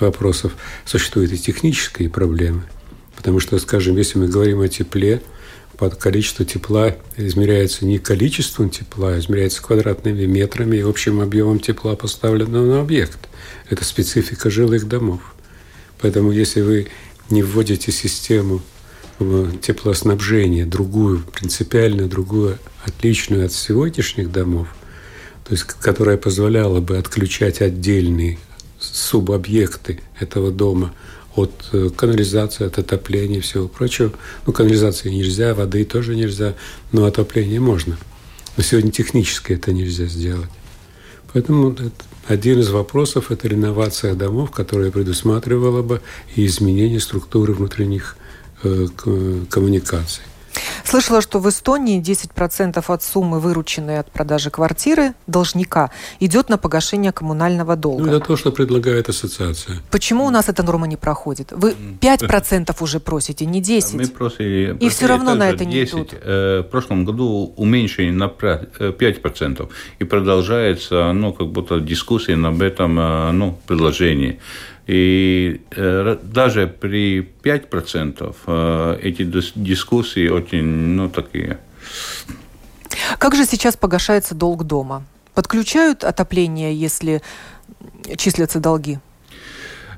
вопросов, 0.00 0.52
существуют 0.84 1.32
и 1.32 1.38
технические 1.38 2.10
проблемы. 2.10 2.62
Потому 3.16 3.40
что, 3.40 3.58
скажем, 3.58 3.96
если 3.96 4.18
мы 4.18 4.28
говорим 4.28 4.60
о 4.60 4.68
тепле, 4.68 5.22
количество 5.98 6.44
тепла 6.44 6.96
измеряется 7.16 7.84
не 7.84 7.98
количеством 7.98 8.70
тепла, 8.70 9.14
а 9.14 9.18
измеряется 9.18 9.62
квадратными 9.62 10.24
метрами 10.24 10.76
и 10.76 10.82
общим 10.82 11.20
объемом 11.20 11.60
тепла, 11.60 11.96
поставленного 11.96 12.66
на 12.66 12.80
объект. 12.80 13.28
Это 13.68 13.84
специфика 13.84 14.50
жилых 14.50 14.86
домов. 14.88 15.34
Поэтому 16.00 16.32
если 16.32 16.60
вы 16.60 16.88
не 17.30 17.42
вводите 17.42 17.92
систему 17.92 18.62
теплоснабжения, 19.18 20.66
другую, 20.66 21.22
принципиально 21.32 22.06
другую, 22.06 22.58
отличную 22.84 23.46
от 23.46 23.52
сегодняшних 23.52 24.30
домов, 24.30 24.68
то 25.44 25.52
есть 25.52 25.64
которая 25.64 26.16
позволяла 26.16 26.80
бы 26.80 26.98
отключать 26.98 27.60
отдельные 27.60 28.38
субобъекты 28.78 30.00
этого 30.20 30.50
дома 30.50 30.92
от 31.34 31.52
э, 31.72 31.90
канализации, 31.94 32.66
от 32.66 32.78
отопления 32.78 33.38
и 33.38 33.40
всего 33.40 33.68
прочего. 33.68 34.12
Ну, 34.46 34.52
канализации 34.52 35.10
нельзя, 35.10 35.54
воды 35.54 35.84
тоже 35.84 36.14
нельзя, 36.14 36.54
но 36.92 37.04
отопление 37.04 37.60
можно. 37.60 37.98
Но 38.56 38.62
сегодня 38.62 38.90
технически 38.90 39.52
это 39.52 39.72
нельзя 39.72 40.06
сделать. 40.06 40.48
Поэтому 41.32 41.72
это 41.72 41.90
один 42.26 42.60
из 42.60 42.70
вопросов– 42.70 43.30
это 43.30 43.46
реновация 43.48 44.14
домов, 44.14 44.50
которая 44.50 44.90
предусматривала 44.90 45.82
бы 45.82 46.00
и 46.34 46.46
изменение 46.46 47.00
структуры 47.00 47.52
внутренних 47.52 48.16
коммуникаций. 49.50 50.22
Слышала, 50.84 51.20
что 51.20 51.38
в 51.40 51.48
Эстонии 51.48 52.00
10% 52.00 52.82
от 52.86 53.02
суммы, 53.02 53.40
вырученной 53.40 53.98
от 53.98 54.10
продажи 54.10 54.50
квартиры 54.50 55.12
должника, 55.26 55.90
идет 56.20 56.48
на 56.48 56.58
погашение 56.58 57.12
коммунального 57.12 57.76
долга. 57.76 58.04
Ну, 58.04 58.16
это 58.16 58.26
то, 58.26 58.36
что 58.36 58.52
предлагает 58.52 59.08
ассоциация. 59.08 59.82
Почему 59.90 60.24
у 60.24 60.30
нас 60.30 60.48
эта 60.48 60.62
норма 60.62 60.86
не 60.86 60.96
проходит? 60.96 61.52
Вы 61.52 61.74
5% 62.00 62.74
уже 62.80 63.00
просите, 63.00 63.46
не 63.46 63.60
10%. 63.60 63.96
Мы 63.96 64.06
просили, 64.08 64.76
И 64.80 64.88
все 64.88 65.06
равно 65.06 65.34
на 65.34 65.50
это 65.50 65.64
10. 65.64 65.66
не 65.66 65.84
идут. 65.84 66.14
Э, 66.22 66.60
в 66.60 66.70
прошлом 66.70 67.04
году 67.04 67.52
уменьшение 67.56 68.12
на 68.12 68.28
5%. 68.28 69.62
Э, 69.62 69.66
И 69.98 70.04
продолжается, 70.04 71.12
ну, 71.12 71.32
как 71.32 71.48
будто 71.48 71.80
дискуссия 71.80 72.34
об 72.34 72.62
этом, 72.62 72.94
ну, 73.38 73.58
предложении. 73.66 74.38
И 74.86 75.62
э, 75.72 76.16
даже 76.22 76.68
при 76.68 77.28
5% 77.42 78.36
э, 78.46 78.98
эти 79.02 79.24
дискуссии 79.24 80.28
очень, 80.28 80.64
ну, 80.64 81.08
такие. 81.08 81.58
Как 83.18 83.34
же 83.34 83.44
сейчас 83.44 83.76
погашается 83.76 84.34
долг 84.34 84.64
дома? 84.64 85.04
Подключают 85.34 86.04
отопление, 86.04 86.74
если 86.74 87.20
числятся 88.16 88.60
долги? 88.60 88.98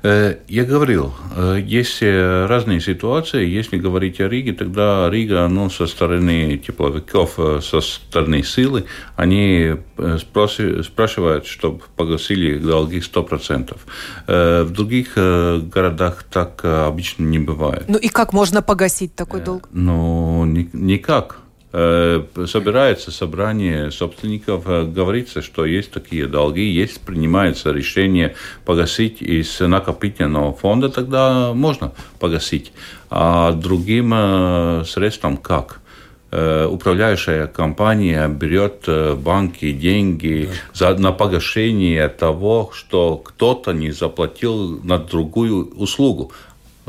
Э, 0.03 0.37
я 0.47 0.63
говорил, 0.63 1.13
э, 1.35 1.59
есть 1.63 2.01
разные 2.01 2.79
ситуации. 2.79 3.45
Если 3.45 3.77
говорить 3.77 4.21
о 4.21 4.27
Риге, 4.27 4.53
тогда 4.53 5.09
Рига, 5.09 5.47
ну, 5.47 5.69
со 5.69 5.87
стороны 5.87 6.57
тепловиков, 6.57 7.33
э, 7.37 7.59
со 7.61 7.81
стороны 7.81 8.43
силы, 8.43 8.85
они 9.15 9.75
спрашивают, 10.17 11.45
чтобы 11.45 11.81
погасили 11.95 12.57
долги 12.57 13.01
100%. 13.01 13.77
В 14.27 14.69
других 14.69 15.15
городах 15.15 16.23
так 16.23 16.63
обычно 16.63 17.23
не 17.23 17.39
бывает. 17.39 17.85
Ну 17.87 17.97
и 17.97 18.07
как 18.07 18.33
можно 18.33 18.61
погасить 18.61 19.15
такой 19.15 19.41
долг? 19.41 19.67
Ну, 19.71 20.45
никак. 20.45 21.39
Э, 21.71 22.23
собирается 22.47 23.11
собрание 23.11 23.91
собственников, 23.91 24.63
э, 24.65 24.85
говорится, 24.85 25.43
что 25.43 25.65
есть 25.65 25.91
такие 25.91 26.25
долги, 26.25 26.63
есть 26.63 26.99
принимается 27.01 27.71
решение 27.71 28.33
погасить 28.65 29.21
из 29.21 29.59
накопительного 29.59 30.51
фонда, 30.51 30.89
тогда 30.89 31.53
можно 31.53 31.91
погасить. 32.17 32.71
А 33.11 33.51
другим 33.51 34.11
э, 34.15 34.83
средством 34.85 35.37
как? 35.37 35.81
управляющая 36.31 37.47
компания 37.47 38.27
берет 38.27 38.87
банки 39.17 39.71
деньги 39.71 40.47
за, 40.75 40.93
на 40.93 41.11
погашение 41.11 42.07
того, 42.07 42.69
что 42.71 43.17
кто-то 43.17 43.71
не 43.71 43.89
заплатил 43.89 44.79
на 44.83 44.99
другую 44.99 45.73
услугу. 45.75 46.31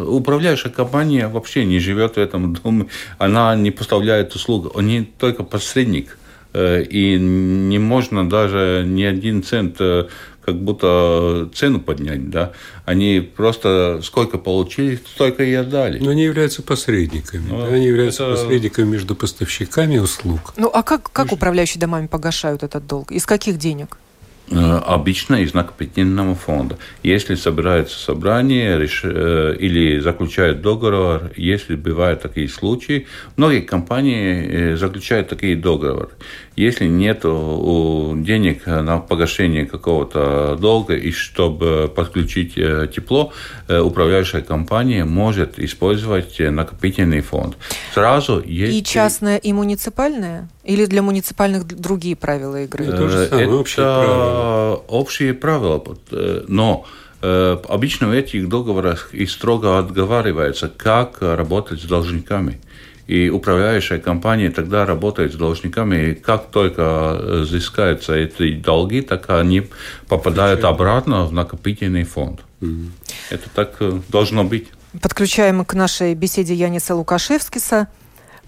Управляющая 0.06 0.70
компания 0.70 1.28
вообще 1.28 1.64
не 1.64 1.78
живет 1.78 2.14
в 2.14 2.18
этом 2.18 2.54
доме, 2.54 2.86
она 3.18 3.54
не 3.56 3.70
поставляет 3.70 4.34
услугу, 4.34 4.72
они 4.76 5.10
только 5.18 5.44
посредник. 5.44 6.16
Э, 6.52 6.82
и 6.82 7.18
не 7.18 7.78
можно 7.78 8.28
даже 8.28 8.84
ни 8.86 9.04
один 9.04 9.42
цент 9.42 9.76
э, 9.80 10.08
как 10.44 10.56
будто 10.56 11.48
цену 11.54 11.80
поднять, 11.80 12.30
да. 12.30 12.52
Они 12.84 13.20
просто 13.20 14.00
сколько 14.02 14.38
получили, 14.38 14.96
столько 15.14 15.44
и 15.44 15.52
отдали. 15.54 15.98
Но 15.98 16.10
они 16.10 16.24
являются 16.24 16.62
посредниками. 16.62 17.46
Ну, 17.48 17.58
да? 17.58 17.66
Они 17.66 17.86
являются 17.86 18.24
это... 18.24 18.32
посредниками 18.32 18.90
между 18.90 19.14
поставщиками 19.14 19.98
услуг. 19.98 20.54
Ну, 20.56 20.68
а 20.72 20.82
как, 20.82 21.12
как 21.12 21.32
управляющие 21.32 21.80
домами 21.80 22.06
погашают 22.06 22.62
этот 22.62 22.86
долг? 22.86 23.12
Из 23.12 23.26
каких 23.26 23.58
денег? 23.58 23.96
Э, 24.52 24.80
обычно 24.84 25.36
из 25.36 25.54
накопительного 25.54 26.34
фонда. 26.34 26.76
Если 27.04 27.36
собирается 27.36 27.96
собрание 27.96 28.78
реш... 28.78 29.02
Э, 29.04 29.54
или 29.56 30.00
заключают 30.00 30.60
договор, 30.60 31.30
если 31.36 31.76
бывают 31.76 32.22
такие 32.22 32.48
случаи, 32.48 33.06
многие 33.36 33.60
компании 33.60 34.72
э, 34.72 34.76
заключают 34.76 35.28
такие 35.28 35.54
договоры. 35.54 36.10
Если 36.60 36.84
нет 36.84 37.20
денег 37.22 38.66
на 38.66 38.98
погашение 38.98 39.64
какого-то 39.64 40.58
долга 40.60 40.94
и 40.94 41.10
чтобы 41.10 41.90
подключить 41.94 42.54
тепло, 42.54 43.32
управляющая 43.66 44.42
компания 44.42 45.06
может 45.06 45.58
использовать 45.58 46.38
накопительный 46.38 47.22
фонд. 47.22 47.56
Сразу 47.94 48.42
есть... 48.44 48.76
И 48.76 48.84
частная, 48.84 49.38
и 49.38 49.52
муниципальная? 49.54 50.50
Или 50.62 50.84
для 50.84 51.00
муниципальных 51.00 51.66
другие 51.66 52.14
правила 52.14 52.62
игры? 52.62 52.84
Это, 52.84 53.04
Это 53.04 53.50
общие 53.50 53.86
правила. 53.86 54.82
Общие 54.88 55.32
правила. 55.32 55.82
Но 56.46 56.84
обычно 57.22 58.08
в 58.08 58.12
этих 58.12 58.50
договорах 58.50 59.14
и 59.14 59.24
строго 59.24 59.78
отговаривается, 59.78 60.68
как 60.68 61.22
работать 61.22 61.80
с 61.80 61.84
должниками. 61.84 62.60
И 63.10 63.28
управляющая 63.28 63.98
компания 63.98 64.50
тогда 64.50 64.86
работает 64.86 65.32
с 65.32 65.34
должниками, 65.34 66.10
и 66.10 66.14
как 66.14 66.52
только 66.52 67.18
взыскаются 67.42 68.14
эти 68.14 68.52
долги, 68.52 69.00
так 69.00 69.28
они 69.30 69.68
попадают 70.06 70.62
обратно 70.62 71.24
в 71.24 71.32
накопительный 71.32 72.04
фонд. 72.04 72.42
Mm. 72.60 72.90
Это 73.30 73.50
так 73.52 73.76
должно 74.10 74.44
быть. 74.44 74.68
Подключаем 75.02 75.64
к 75.64 75.74
нашей 75.74 76.14
беседе 76.14 76.54
Яниса 76.54 76.94
Лукашевскиса, 76.94 77.88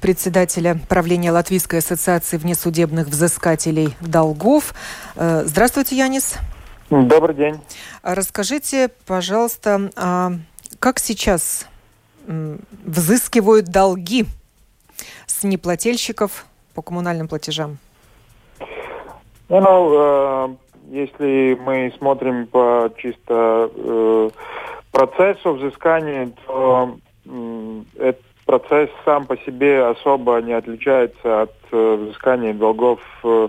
председателя 0.01 0.81
правления 0.89 1.33
Латвийской 1.33 1.81
ассоциации 1.81 2.37
внесудебных 2.37 3.09
взыскателей 3.09 3.97
долгов. 4.01 4.75
Э, 5.17 5.43
здравствуйте, 5.45 5.97
Янис. 5.97 6.35
Добрый 6.89 7.35
день. 7.35 7.57
Расскажите, 8.05 8.91
пожалуйста, 9.07 9.91
а 9.97 10.35
как 10.79 11.01
сейчас 11.01 11.67
взыскивают 12.87 13.67
долги 13.67 14.25
с 15.43 15.45
неплательщиков 15.45 16.47
по 16.75 16.83
коммунальным 16.83 17.27
платежам? 17.27 17.79
Ну, 19.49 19.61
ну 19.61 20.57
если 20.91 21.59
мы 21.61 21.93
смотрим 21.99 22.47
по 22.47 22.91
чисто 22.97 23.71
э, 23.75 24.31
процессу 24.93 25.55
взыскания, 25.55 26.31
то 26.47 26.97
э, 27.27 27.83
этот 27.99 28.23
процесс 28.47 28.91
сам 29.05 29.27
по 29.27 29.37
себе 29.39 29.85
особо 29.85 30.41
не 30.43 30.53
отличается 30.53 31.43
от 31.43 31.55
э, 31.73 31.97
взыскания 31.97 32.55
долгов 32.55 33.01
э, 33.25 33.49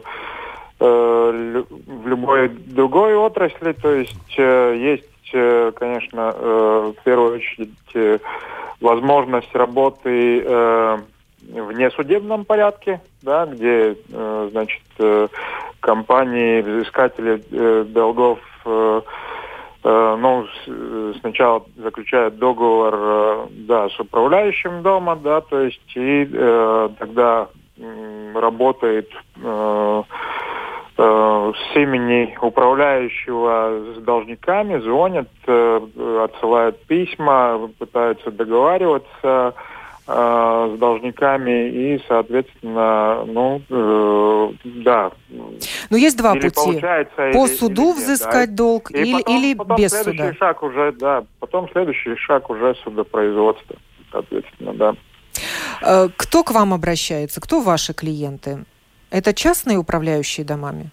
э, 0.79 1.63
в 1.85 2.07
любой 2.07 2.49
другой 2.49 3.15
отрасли. 3.15 3.73
То 3.73 3.91
есть 3.91 4.35
э, 4.37 4.77
есть, 4.79 5.31
э, 5.33 5.71
конечно, 5.75 6.33
э, 6.35 6.93
в 6.97 7.03
первую 7.03 7.35
очередь 7.35 7.69
э, 7.93 8.17
возможность 8.81 9.53
работы 9.53 10.43
э, 10.43 10.97
в 11.61 11.71
несудебном 11.71 12.45
порядке, 12.45 13.01
да, 13.21 13.45
где, 13.45 13.95
э, 14.11 14.49
значит, 14.51 14.81
э, 14.99 15.27
компании, 15.79 16.61
взыскатели 16.61 17.43
э, 17.51 17.83
долгов, 17.87 18.39
э, 18.65 19.01
э, 19.83 20.17
ну, 20.19 20.45
с, 20.45 21.19
сначала 21.19 21.63
заключают 21.77 22.37
договор, 22.37 22.95
э, 22.95 23.47
да, 23.67 23.89
с 23.89 23.99
управляющим 23.99 24.81
дома, 24.81 25.15
да, 25.15 25.41
то 25.41 25.61
есть 25.61 25.91
и 25.95 26.27
э, 26.31 26.89
тогда 26.97 27.47
э, 27.77 28.31
работает 28.33 29.09
э, 29.41 30.03
э, 30.97 31.51
с 31.55 31.75
имени 31.75 32.37
управляющего 32.41 33.93
с 33.95 33.97
должниками, 34.03 34.79
звонят, 34.79 35.27
э, 35.47 35.79
отсылают 36.23 36.83
письма, 36.85 37.69
пытаются 37.77 38.31
договариваться, 38.31 39.07
Э, 39.23 39.51
с 40.05 40.77
должниками 40.77 41.69
и, 41.69 42.01
соответственно, 42.07 43.23
ну, 43.25 43.61
э, 43.69 44.51
да. 44.63 45.11
Но 45.89 45.97
есть 45.97 46.17
два 46.17 46.33
или 46.33 46.49
пути. 46.49 46.79
По 46.81 47.45
или, 47.45 47.55
суду 47.55 47.91
или 47.91 47.99
взыскать 47.99 48.49
да. 48.49 48.55
долг 48.55 48.91
и 48.91 48.97
или, 48.97 49.13
потом, 49.13 49.37
или 49.37 49.53
потом 49.53 49.77
без 49.77 49.91
следующий 49.91 50.17
суда? 50.17 50.33
шаг 50.33 50.63
уже, 50.63 50.91
да, 50.93 51.23
потом 51.39 51.69
следующий 51.71 52.15
шаг 52.17 52.49
уже 52.49 52.75
судопроизводства, 52.83 53.77
соответственно, 54.11 54.73
да. 54.73 54.95
Э, 55.81 56.09
кто 56.17 56.43
к 56.43 56.51
вам 56.51 56.73
обращается? 56.73 57.39
Кто 57.39 57.61
ваши 57.61 57.93
клиенты? 57.93 58.65
Это 59.09 59.33
частные 59.33 59.77
управляющие 59.77 60.45
домами? 60.45 60.89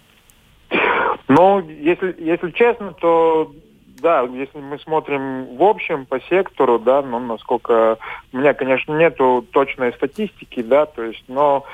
Ну, 1.27 1.59
если, 1.67 2.15
если 2.19 2.51
честно, 2.51 2.93
то 2.93 3.53
да, 4.01 4.21
если 4.23 4.59
мы 4.59 4.79
смотрим 4.79 5.55
в 5.55 5.63
общем 5.63 6.05
по 6.05 6.19
сектору, 6.21 6.79
да, 6.79 7.01
ну, 7.01 7.19
насколько... 7.19 7.97
У 8.33 8.37
меня, 8.37 8.53
конечно, 8.53 8.97
нету 8.97 9.45
точной 9.51 9.93
статистики, 9.93 10.61
да, 10.61 10.85
то 10.85 11.03
есть, 11.03 11.23
но 11.27 11.65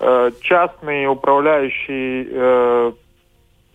э, 0.00 0.30
частные 0.40 1.08
управляющие 1.08 2.26
э, 2.30 2.92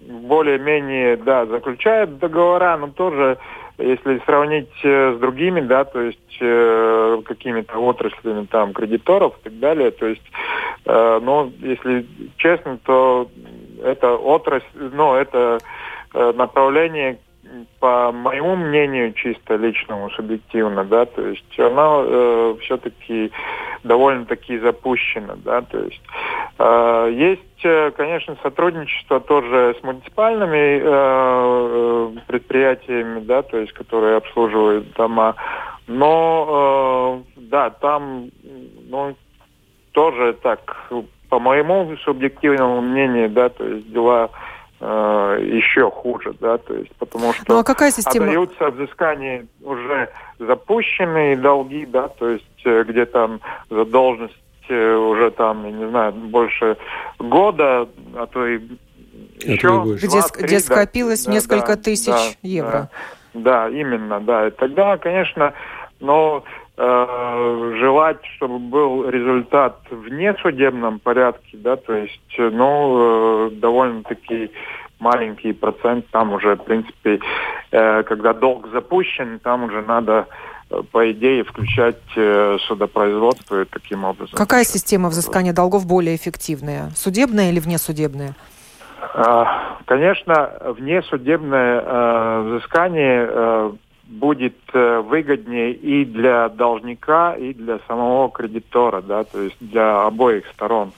более-менее, 0.02 1.17
да, 1.17 1.45
заключают 1.45 2.19
договора, 2.19 2.78
но 2.78 2.88
тоже, 2.88 3.38
если 3.78 4.22
сравнить 4.26 4.69
э, 4.84 5.13
с 5.15 5.19
другими, 5.19 5.62
да, 5.62 5.84
то 5.84 6.02
есть 6.02 6.38
э, 6.39 7.22
какими-то 7.26 7.89
отраслями 7.89 8.45
там 8.45 8.74
кредиторов 8.74 9.36
и 9.39 9.43
так 9.43 9.60
далее, 9.60 9.91
то 9.91 10.08
есть, 10.08 10.32
э, 10.86 11.19
ну, 11.22 11.52
если 11.60 12.06
честно, 12.38 12.80
то 12.84 13.30
это 13.84 14.15
отрасль, 14.15 14.89
ну, 14.93 15.15
это 15.15 15.60
э, 16.13 16.34
направление, 16.36 17.19
по 17.79 18.12
моему 18.12 18.55
мнению, 18.55 19.13
чисто 19.13 19.55
личному, 19.55 20.09
субъективно, 20.12 20.83
да, 20.83 21.05
то 21.05 21.21
есть 21.27 21.59
она 21.59 22.03
э, 22.03 22.55
все-таки 22.62 23.31
довольно-таки 23.83 24.59
запущена, 24.59 25.35
да, 25.38 25.62
то 25.62 25.79
есть 25.79 26.01
э, 26.57 27.09
есть, 27.13 27.65
э, 27.65 27.91
конечно, 27.91 28.38
сотрудничество 28.43 29.19
тоже 29.19 29.75
с 29.79 29.83
муниципальными 29.83 30.81
э, 30.83 32.12
предприятиями, 32.27 33.21
да, 33.21 33.41
то 33.41 33.57
есть 33.57 33.73
которые 33.73 34.17
обслуживают 34.17 34.91
дома, 34.93 35.35
но 35.88 37.23
э, 37.35 37.39
да, 37.41 37.69
там, 37.69 38.29
ну, 38.89 39.15
тоже 39.91 40.33
так, 40.41 40.91
по 41.29 41.39
моему 41.39 41.95
субъективному 42.03 42.81
мнению, 42.81 43.29
да, 43.29 43.49
то 43.49 43.65
есть 43.65 43.91
дела 43.91 44.29
э, 44.80 45.39
еще 45.42 45.89
хуже, 45.92 46.34
да, 46.39 46.58
то 46.58 46.74
есть 46.74 46.92
потому 46.98 47.34
что 47.34 47.44
ну, 47.48 47.60
а 47.60 47.63
какая 47.63 47.92
система? 47.92 48.26
отдаются 48.26 48.70
взыскания 48.70 49.46
уже 49.62 50.10
запущенные 50.39 51.38
долги, 51.38 51.86
да, 51.86 52.08
то 52.08 52.30
есть 52.30 52.46
э, 52.65 52.84
где 52.88 53.06
там 53.06 53.42
задолженность 53.70 54.36
э, 54.70 54.96
уже 54.96 55.32
там, 55.32 55.65
я 55.65 55.72
не 55.72 55.89
знаю, 55.89 56.13
больше 56.13 56.78
года, 57.20 57.88
а 58.15 58.28
то 58.28 58.46
и 58.46 58.60
еще 59.42 59.84
где, 59.86 60.20
где 60.44 60.60
скопилось 60.60 61.26
да, 61.26 61.32
несколько 61.32 61.76
да, 61.76 61.82
тысяч 61.82 62.08
да, 62.08 62.38
евро. 62.42 62.89
Да, 63.34 63.68
да, 63.68 63.70
именно, 63.70 64.20
да. 64.20 64.48
И 64.48 64.52
тогда, 64.52 64.98
конечно, 64.98 65.54
но 66.00 66.44
э, 66.80 67.76
желать, 67.80 68.24
чтобы 68.38 68.60
был 68.60 69.10
результат 69.10 69.80
в 69.92 70.10
несудебном 70.10 71.00
порядке, 71.00 71.58
да, 71.58 71.76
то 71.76 71.94
есть, 71.94 72.22
ну, 72.38 73.48
э, 73.48 73.52
довольно-таки 73.52 74.52
маленький 75.00 75.54
процент, 75.54 76.08
там 76.12 76.34
уже, 76.34 76.56
в 76.56 76.63
принципе, 76.63 77.20
э, 77.72 78.04
когда 78.04 78.34
долг 78.34 78.68
запущен, 78.72 79.39
там 79.39 79.65
уже 79.65 79.82
надо 79.82 80.28
э, 80.70 80.82
по 80.92 81.12
идее, 81.12 81.44
включать 81.44 82.02
э, 82.15 82.58
судопроизводство 82.68 83.62
и 83.62 83.65
таким 83.65 84.06
образом. 84.06 84.38
Какая 84.38 84.63
система 84.63 85.10
взыскания 85.10 85.54
долгов 85.54 85.86
более 85.86 86.15
эффективная? 86.15 86.92
Судебная 86.96 87.50
или 87.50 87.60
внесудебная? 87.60 88.36
Конечно, 89.86 90.52
внесудебное 90.78 91.82
э, 91.82 92.42
взыскание 92.42 93.28
э, 93.30 93.72
будет 94.10 94.58
э, 94.74 95.00
выгоднее 95.00 95.72
и 95.74 96.04
для 96.04 96.50
должника, 96.50 97.36
и 97.36 97.54
для 97.54 97.80
самого 97.88 98.30
кредитора, 98.30 99.02
да, 99.02 99.24
то 99.24 99.41
есть 99.41 99.58
для 99.60 100.02
обоих 100.02 100.48
сторон. 100.48 100.91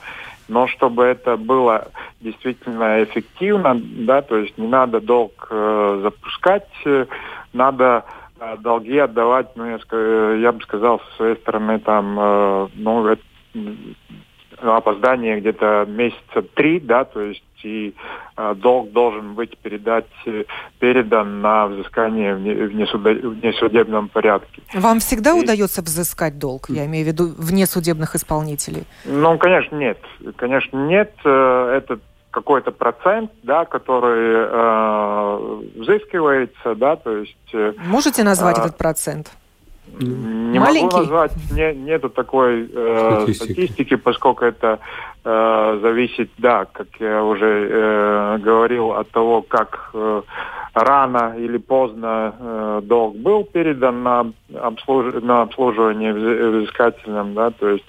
Но 0.48 0.66
чтобы 0.66 1.04
это 1.04 1.36
было 1.36 1.88
действительно 2.20 3.02
эффективно, 3.04 3.80
да, 3.80 4.22
то 4.22 4.36
есть 4.38 4.56
не 4.58 4.66
надо 4.66 5.00
долг 5.00 5.46
э, 5.50 6.00
запускать, 6.02 6.68
э, 6.84 7.06
надо 7.52 8.04
э, 8.40 8.56
долги 8.58 8.98
отдавать, 8.98 9.54
ну, 9.56 9.66
я, 9.66 9.78
я 10.36 10.52
бы 10.52 10.62
сказал, 10.62 11.00
со 11.00 11.16
своей 11.16 11.36
стороны, 11.36 11.78
там, 11.80 12.18
э, 12.18 12.68
ну, 12.74 13.06
это, 13.06 13.22
опоздание 14.62 15.40
где-то 15.40 15.86
месяца 15.88 16.42
три, 16.54 16.80
да, 16.80 17.04
то 17.04 17.20
есть 17.20 17.42
и 17.64 17.94
э, 18.36 18.54
долг 18.56 18.90
должен 18.92 19.34
быть 19.34 19.56
передать, 19.58 20.06
э, 20.26 20.44
передан 20.78 21.40
на 21.40 21.66
взыскание 21.66 22.34
в, 22.34 22.38
внесудебном 22.38 24.08
порядке. 24.08 24.62
Вам 24.74 25.00
всегда 25.00 25.36
и... 25.36 25.42
удается 25.42 25.82
взыскать 25.82 26.38
долг, 26.38 26.68
я 26.68 26.86
имею 26.86 27.04
в 27.04 27.08
виду 27.08 27.32
внесудебных 27.38 28.14
исполнителей? 28.14 28.84
Ну, 29.04 29.38
конечно, 29.38 29.76
нет. 29.76 29.98
Конечно, 30.36 30.76
нет. 30.76 31.12
Э, 31.24 31.74
это 31.76 32.00
какой-то 32.32 32.72
процент, 32.72 33.30
да, 33.42 33.64
который 33.64 34.32
э, 34.34 35.62
взыскивается, 35.76 36.74
да, 36.74 36.96
то 36.96 37.18
есть... 37.18 37.36
Э, 37.52 37.74
Можете 37.86 38.24
назвать 38.24 38.58
э, 38.58 38.62
этот 38.62 38.78
процент? 38.78 39.30
Не 40.00 40.58
Маленький? 40.58 40.84
могу 40.84 40.98
назвать, 40.98 41.32
не, 41.52 41.74
нету 41.74 42.08
такой 42.08 42.68
э, 42.72 43.22
статистики. 43.22 43.44
статистики, 43.44 43.96
поскольку 43.96 44.44
это 44.44 44.78
э, 45.24 45.78
зависит, 45.82 46.30
да, 46.38 46.64
как 46.64 46.88
я 46.98 47.22
уже 47.22 47.68
э, 47.70 48.38
говорил, 48.38 48.92
от 48.92 49.10
того, 49.10 49.42
как 49.42 49.90
э, 49.94 50.22
рано 50.74 51.34
или 51.36 51.58
поздно 51.58 52.34
э, 52.38 52.80
долг 52.84 53.16
был 53.16 53.44
передан 53.44 54.02
на, 54.02 54.32
обслуж... 54.60 55.14
на 55.22 55.42
обслуживание 55.42 56.14
взыскателям, 56.14 57.34
да, 57.34 57.50
то 57.50 57.68
есть 57.68 57.84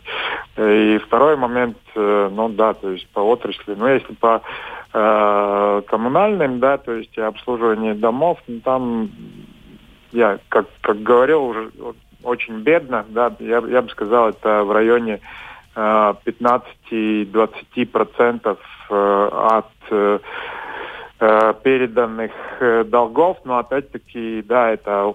э, 0.58 0.96
и 0.96 0.98
второй 1.00 1.38
момент, 1.38 1.78
э, 1.96 2.30
ну 2.32 2.50
да, 2.50 2.74
то 2.74 2.92
есть 2.92 3.08
по 3.14 3.22
отрасли, 3.22 3.76
ну 3.76 3.88
если 3.88 4.14
по 4.14 4.42
э, 4.94 5.82
коммунальным, 5.88 6.60
да, 6.60 6.78
то 6.78 6.94
есть 6.94 7.18
обслуживание 7.18 7.94
домов, 7.94 8.40
ну, 8.48 8.60
там 8.60 9.10
я, 10.14 10.40
как, 10.50 10.66
как 10.82 11.04
говорил, 11.04 11.44
уже 11.44 11.70
очень 12.24 12.60
бедно, 12.60 13.06
да, 13.10 13.36
я, 13.40 13.62
я 13.68 13.82
бы 13.82 13.90
сказал, 13.90 14.30
это 14.30 14.64
в 14.64 14.72
районе 14.72 15.20
э, 15.76 16.14
15-20% 16.26 18.58
э, 18.90 19.30
от 19.32 19.72
э, 19.92 20.20
э, 21.20 21.54
переданных 21.64 22.32
э, 22.60 22.84
долгов, 22.86 23.38
но 23.44 23.58
опять-таки, 23.58 24.42
да, 24.44 24.72
это 24.72 25.14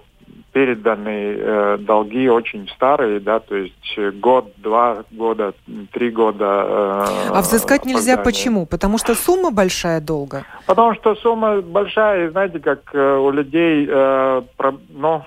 переданные 0.58 1.36
э, 1.38 1.78
долги 1.78 2.28
очень 2.28 2.68
старые, 2.74 3.20
да, 3.20 3.38
то 3.38 3.54
есть 3.54 4.18
год, 4.18 4.54
два 4.56 5.04
года, 5.12 5.54
три 5.92 6.10
года. 6.10 6.44
Э, 6.44 7.04
а 7.30 7.40
взыскать 7.42 7.84
нельзя 7.84 8.16
почему? 8.16 8.66
Потому 8.66 8.98
что 8.98 9.14
сумма 9.14 9.52
большая 9.52 10.00
долга? 10.00 10.44
Потому 10.66 10.96
что 10.96 11.14
сумма 11.14 11.60
большая, 11.62 12.32
знаете, 12.32 12.58
как 12.58 12.80
э, 12.92 13.18
у 13.18 13.30
людей, 13.30 13.86
э, 13.88 14.42
про, 14.56 14.74
ну, 14.90 15.22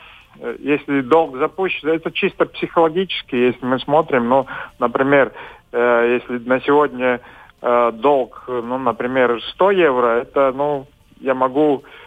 если 0.60 1.00
долг 1.00 1.38
запущен, 1.38 1.88
это 1.88 2.12
чисто 2.12 2.46
психологически, 2.46 3.36
если 3.36 3.65
мы 3.65 3.80
смотрим, 3.80 4.28
ну, 4.28 4.48
например, 4.80 5.32
э, 5.72 6.20
если 6.20 6.46
на 6.46 6.60
сегодня 6.60 7.22
э, 7.62 7.91
долг, 7.94 8.44
ну, 8.50 8.78
например, 8.78 9.39
100 9.54 9.72
евро, 9.72 10.08
это, 10.08 10.52
ну, 10.54 10.88
я 11.22 11.36
могу 11.36 11.84
э, 11.86 12.01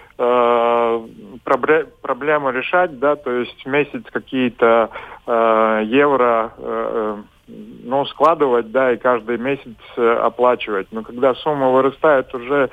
проблему 1.45 2.51
решать, 2.51 2.99
да, 2.99 3.17
то 3.17 3.31
есть 3.33 3.67
месяц 3.67 4.03
какие-то 4.13 4.91
э, 5.27 5.83
евро 5.87 6.53
э, 6.57 7.17
ну, 7.47 8.05
складывать, 8.07 8.71
да, 8.71 8.93
и 8.93 8.97
каждый 8.97 9.39
месяц 9.39 9.77
э, 9.97 10.13
оплачивать. 10.23 10.89
Но 10.93 11.03
когда 11.03 11.35
сумма 11.35 11.71
вырастает 11.71 12.35
уже 12.35 12.71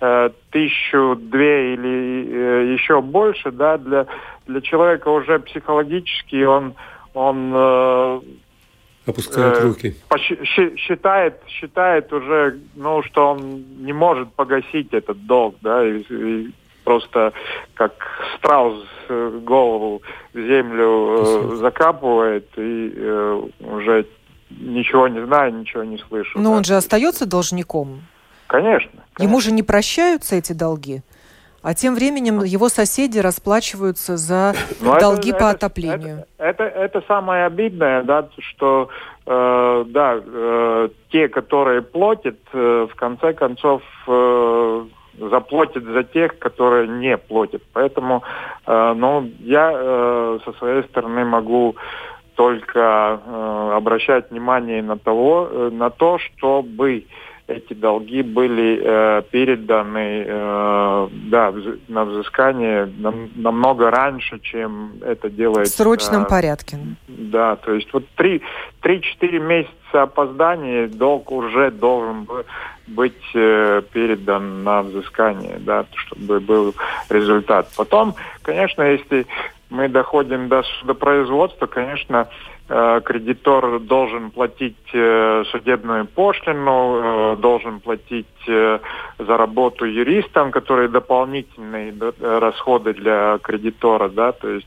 э, 0.00 0.30
тысячу, 0.50 1.16
две 1.16 1.74
или 1.74 2.26
э, 2.26 2.72
еще 2.74 3.00
больше, 3.00 3.50
да, 3.50 3.76
для, 3.76 4.06
для 4.46 4.60
человека 4.60 5.08
уже 5.08 5.38
психологически 5.40 6.44
он, 6.44 6.74
он 7.12 7.52
э, 7.54 8.20
опускает 9.06 9.56
э, 9.56 9.62
руки. 9.62 9.94
Считает, 10.76 11.40
считает 11.48 12.12
уже, 12.12 12.58
ну, 12.74 13.02
что 13.02 13.32
он 13.32 13.64
не 13.78 13.92
может 13.92 14.32
погасить 14.32 14.92
этот 14.92 15.26
долг, 15.26 15.56
да, 15.60 15.86
и, 15.86 16.02
и 16.08 16.50
просто 16.84 17.32
как 17.74 17.92
страус 18.36 18.84
э, 19.08 19.40
голову 19.42 20.02
в 20.32 20.38
землю 20.38 21.52
э, 21.52 21.56
закапывает 21.56 22.46
и 22.56 22.92
э, 22.94 23.42
уже 23.60 24.06
ничего 24.50 25.08
не 25.08 25.24
знаю, 25.24 25.54
ничего 25.54 25.84
не 25.84 25.98
слышу. 25.98 26.38
Но 26.38 26.50
да. 26.50 26.56
он 26.56 26.64
же 26.64 26.74
остается 26.74 27.26
должником. 27.26 28.02
Конечно, 28.46 29.02
конечно. 29.14 29.30
Ему 29.32 29.40
же 29.40 29.52
не 29.52 29.62
прощаются 29.62 30.36
эти 30.36 30.52
долги. 30.52 31.02
А 31.64 31.72
тем 31.72 31.94
временем 31.94 32.44
его 32.44 32.68
соседи 32.68 33.18
расплачиваются 33.18 34.18
за 34.18 34.52
Но 34.82 34.92
ну, 34.92 35.00
долги 35.00 35.30
это, 35.30 35.38
по 35.38 35.44
это, 35.44 35.50
отоплению. 35.52 36.24
Это, 36.36 36.62
это, 36.62 36.64
это 36.64 37.04
самое 37.08 37.46
обидное, 37.46 38.02
да, 38.02 38.28
что 38.38 38.90
э, 39.24 39.84
да, 39.88 40.20
э, 40.22 40.88
те, 41.10 41.28
которые 41.28 41.80
платят, 41.80 42.38
э, 42.52 42.86
в 42.92 42.94
конце 42.96 43.32
концов 43.32 43.82
э, 44.06 44.84
заплатит 45.18 45.84
за 45.84 46.02
тех, 46.04 46.38
которые 46.38 46.88
не 46.88 47.16
платят. 47.16 47.62
Поэтому, 47.72 48.22
э, 48.66 48.94
ну, 48.96 49.30
я 49.40 49.72
э, 49.74 50.38
со 50.44 50.52
своей 50.54 50.82
стороны 50.84 51.24
могу 51.24 51.76
только 52.34 53.20
э, 53.24 53.72
обращать 53.76 54.30
внимание 54.30 54.82
на 54.82 54.98
того, 54.98 55.48
э, 55.50 55.70
на 55.72 55.90
то, 55.90 56.18
чтобы 56.18 57.04
эти 57.46 57.74
долги 57.74 58.22
были 58.22 58.80
э, 58.82 59.22
переданы 59.30 60.24
э, 60.26 61.08
да, 61.28 61.52
на 61.88 62.04
взыскание 62.04 62.90
нам, 62.98 63.28
намного 63.34 63.90
раньше, 63.90 64.38
чем 64.40 64.94
это 65.02 65.28
делается. 65.28 65.74
В 65.74 65.76
срочном 65.76 66.22
э, 66.22 66.26
порядке. 66.26 66.78
Да, 67.06 67.56
то 67.56 67.74
есть 67.74 67.92
вот 67.92 68.04
три-четыре 68.16 69.40
месяца 69.40 70.02
опоздания 70.02 70.88
долг 70.88 71.30
уже 71.30 71.70
должен 71.70 72.26
быть 72.86 73.22
э, 73.34 73.82
передан 73.92 74.62
на 74.62 74.82
взыскание, 74.82 75.58
да, 75.58 75.86
чтобы 75.94 76.40
был 76.40 76.74
результат. 77.08 77.68
Потом, 77.76 78.14
конечно, 78.42 78.82
если 78.82 79.26
мы 79.70 79.88
доходим 79.88 80.48
до 80.48 80.62
судопроизводства, 80.62 81.66
конечно, 81.66 82.28
Э, 82.66 83.02
кредитор 83.04 83.78
должен 83.78 84.30
платить 84.30 84.88
э, 84.94 85.44
судебную 85.50 86.06
пошлину, 86.06 87.36
должен 87.36 87.80
платить 87.80 88.26
за 88.46 88.80
работу 89.36 89.84
юристам, 89.84 90.50
которые 90.50 90.88
дополнительные 90.88 91.94
расходы 92.20 92.94
для 92.94 93.38
кредитора, 93.42 94.08
да, 94.08 94.32
то 94.32 94.48
есть 94.48 94.66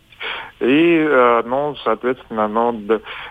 и, 0.59 1.41
ну, 1.45 1.75
соответственно, 1.83 2.47
ну, 2.47 2.71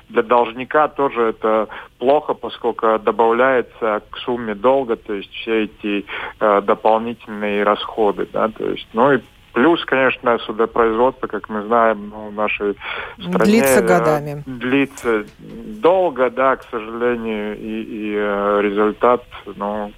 для 0.09 0.23
должника 0.23 0.89
тоже 0.89 1.31
это 1.31 1.69
плохо, 1.99 2.35
поскольку 2.35 2.99
добавляется 2.99 4.03
к 4.11 4.19
сумме 4.19 4.55
долга, 4.55 4.97
то 4.97 5.15
есть 5.15 5.33
все 5.33 5.65
эти 5.65 6.07
дополнительные 6.39 7.65
расходы, 7.65 8.29
да, 8.33 8.49
то 8.49 8.65
есть, 8.71 8.87
ну 8.93 9.13
и 9.13 9.21
Плюс, 9.57 9.83
конечно, 9.87 10.37
судопроизводство, 10.41 11.29
как 11.29 11.49
мы 11.49 11.63
знаем, 11.63 12.11
ну, 12.11 12.29
в 12.29 12.35
нашей 12.35 12.77
стране... 13.19 13.39
Длится 13.43 13.81
э, 13.81 13.87
годами. 13.87 14.43
Длится 14.45 15.25
долго, 15.39 16.29
да, 16.29 16.57
к 16.57 16.65
сожалению, 16.65 17.57
и, 17.57 17.83
и 17.83 18.15
э, 18.19 18.61
результат 18.61 19.25
ну, 19.47 19.91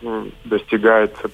достигается 0.44 1.28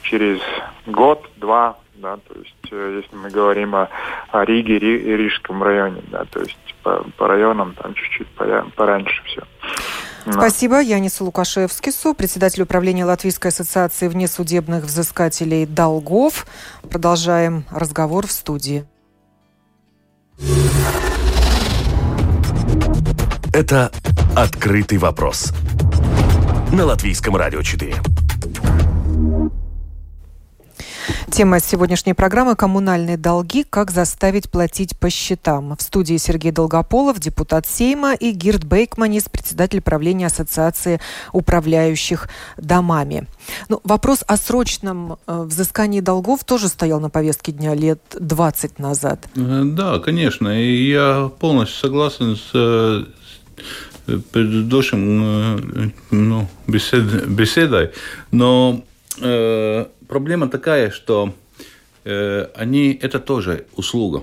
через 0.00 0.40
год-два, 0.86 1.76
да, 2.02 2.16
то 2.16 2.34
есть 2.38 2.72
э, 2.72 3.00
если 3.02 3.16
мы 3.16 3.30
говорим 3.30 3.74
о, 3.74 3.88
о 4.30 4.44
Риге 4.44 4.76
и 4.76 5.16
Рижском 5.16 5.62
районе, 5.62 6.02
да, 6.10 6.24
то 6.24 6.40
есть 6.40 6.58
по, 6.82 7.04
по 7.16 7.28
районам 7.28 7.74
там 7.74 7.94
чуть-чуть 7.94 8.28
пораньше 8.74 9.22
все. 9.24 9.42
Спасибо. 10.30 10.80
Янису 10.80 11.24
Лукашевскису, 11.24 12.14
председатель 12.14 12.62
управления 12.62 13.04
Латвийской 13.04 13.48
ассоциации 13.48 14.08
внесудебных 14.08 14.84
взыскателей 14.84 15.66
долгов. 15.66 16.46
Продолжаем 16.88 17.64
разговор 17.70 18.26
в 18.26 18.32
студии. 18.32 18.84
Это 23.52 23.90
«Открытый 24.36 24.98
вопрос» 24.98 25.52
на 26.72 26.86
Латвийском 26.86 27.36
радио 27.36 27.62
4. 27.62 27.94
Тема 31.30 31.60
сегодняшней 31.60 32.14
программы 32.14 32.56
«Коммунальные 32.56 33.16
долги. 33.16 33.64
Как 33.68 33.90
заставить 33.90 34.50
платить 34.50 34.98
по 34.98 35.10
счетам». 35.10 35.76
В 35.76 35.82
студии 35.82 36.16
Сергей 36.16 36.52
Долгополов, 36.52 37.18
депутат 37.18 37.66
Сейма, 37.66 38.14
и 38.14 38.32
Гирд 38.32 38.64
Бейкманис, 38.64 39.24
председатель 39.30 39.80
правления 39.80 40.26
Ассоциации 40.26 41.00
управляющих 41.32 42.28
домами. 42.56 43.26
Ну, 43.68 43.80
вопрос 43.84 44.24
о 44.26 44.36
срочном 44.36 45.18
э, 45.26 45.42
взыскании 45.42 46.00
долгов 46.00 46.44
тоже 46.44 46.68
стоял 46.68 47.00
на 47.00 47.10
повестке 47.10 47.52
дня 47.52 47.74
лет 47.74 48.00
20 48.18 48.78
назад. 48.78 49.26
Э, 49.34 49.62
да, 49.64 49.98
конечно. 49.98 50.60
И 50.60 50.90
я 50.90 51.30
полностью 51.40 51.78
согласен 51.78 52.36
с 52.36 52.50
э, 52.54 53.04
предыдущим 54.32 55.92
ну, 56.10 56.48
бесед, 56.66 57.28
беседой. 57.28 57.90
Но 58.30 58.82
э, 59.20 59.86
проблема 60.12 60.48
такая, 60.48 60.90
что 60.90 61.32
э, 62.04 62.46
они 62.54 62.98
это 63.02 63.18
тоже 63.18 63.64
услуга. 63.76 64.22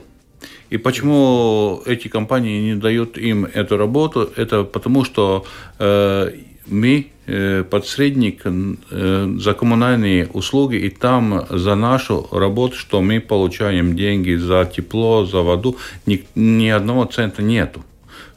И 0.74 0.78
почему 0.78 1.82
эти 1.88 2.10
компании 2.10 2.62
не 2.62 2.76
дают 2.76 3.18
им 3.18 3.46
эту 3.46 3.76
работу? 3.78 4.30
Это 4.36 4.64
потому, 4.66 5.04
что 5.04 5.46
э, 5.80 6.32
мы 6.68 7.08
э, 7.26 7.64
подсредник 7.64 8.42
э, 8.46 9.36
за 9.40 9.54
коммунальные 9.54 10.28
услуги, 10.34 10.76
и 10.76 10.90
там 10.90 11.48
за 11.50 11.74
нашу 11.76 12.28
работу, 12.32 12.76
что 12.76 13.02
мы 13.02 13.20
получаем 13.20 13.96
деньги 13.96 14.36
за 14.36 14.66
тепло, 14.66 15.26
за 15.26 15.42
воду, 15.42 15.76
ни, 16.06 16.24
ни 16.36 16.70
одного 16.70 17.06
цента 17.06 17.42
нету 17.42 17.82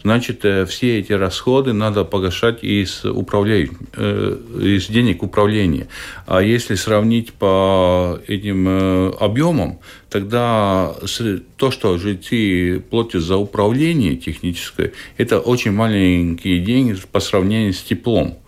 значит, 0.03 0.45
э, 0.45 0.67
все 0.67 0.99
эти 0.99 1.13
расходы 1.13 1.73
надо 1.73 2.05
погашать 2.05 2.63
из, 2.63 3.03
э, 3.05 4.37
из 4.61 4.87
денег 4.87 5.23
управления. 5.23 5.89
А 6.27 6.41
если 6.41 6.75
сравнить 6.75 7.33
по 7.33 8.21
этим 8.27 8.69
э, 8.69 9.13
объемам, 9.21 9.79
тогда 10.09 10.95
то, 11.57 11.71
что 11.71 11.99
жильцы 11.99 12.83
платят 12.91 13.23
за 13.23 13.37
управление 13.37 14.17
техническое, 14.17 14.93
это 15.17 15.41
очень 15.41 15.73
маленькие 15.73 16.61
деньги 16.61 16.97
по 17.11 17.21
сравнению 17.21 17.73
с 17.73 17.83
теплом. 17.83 18.42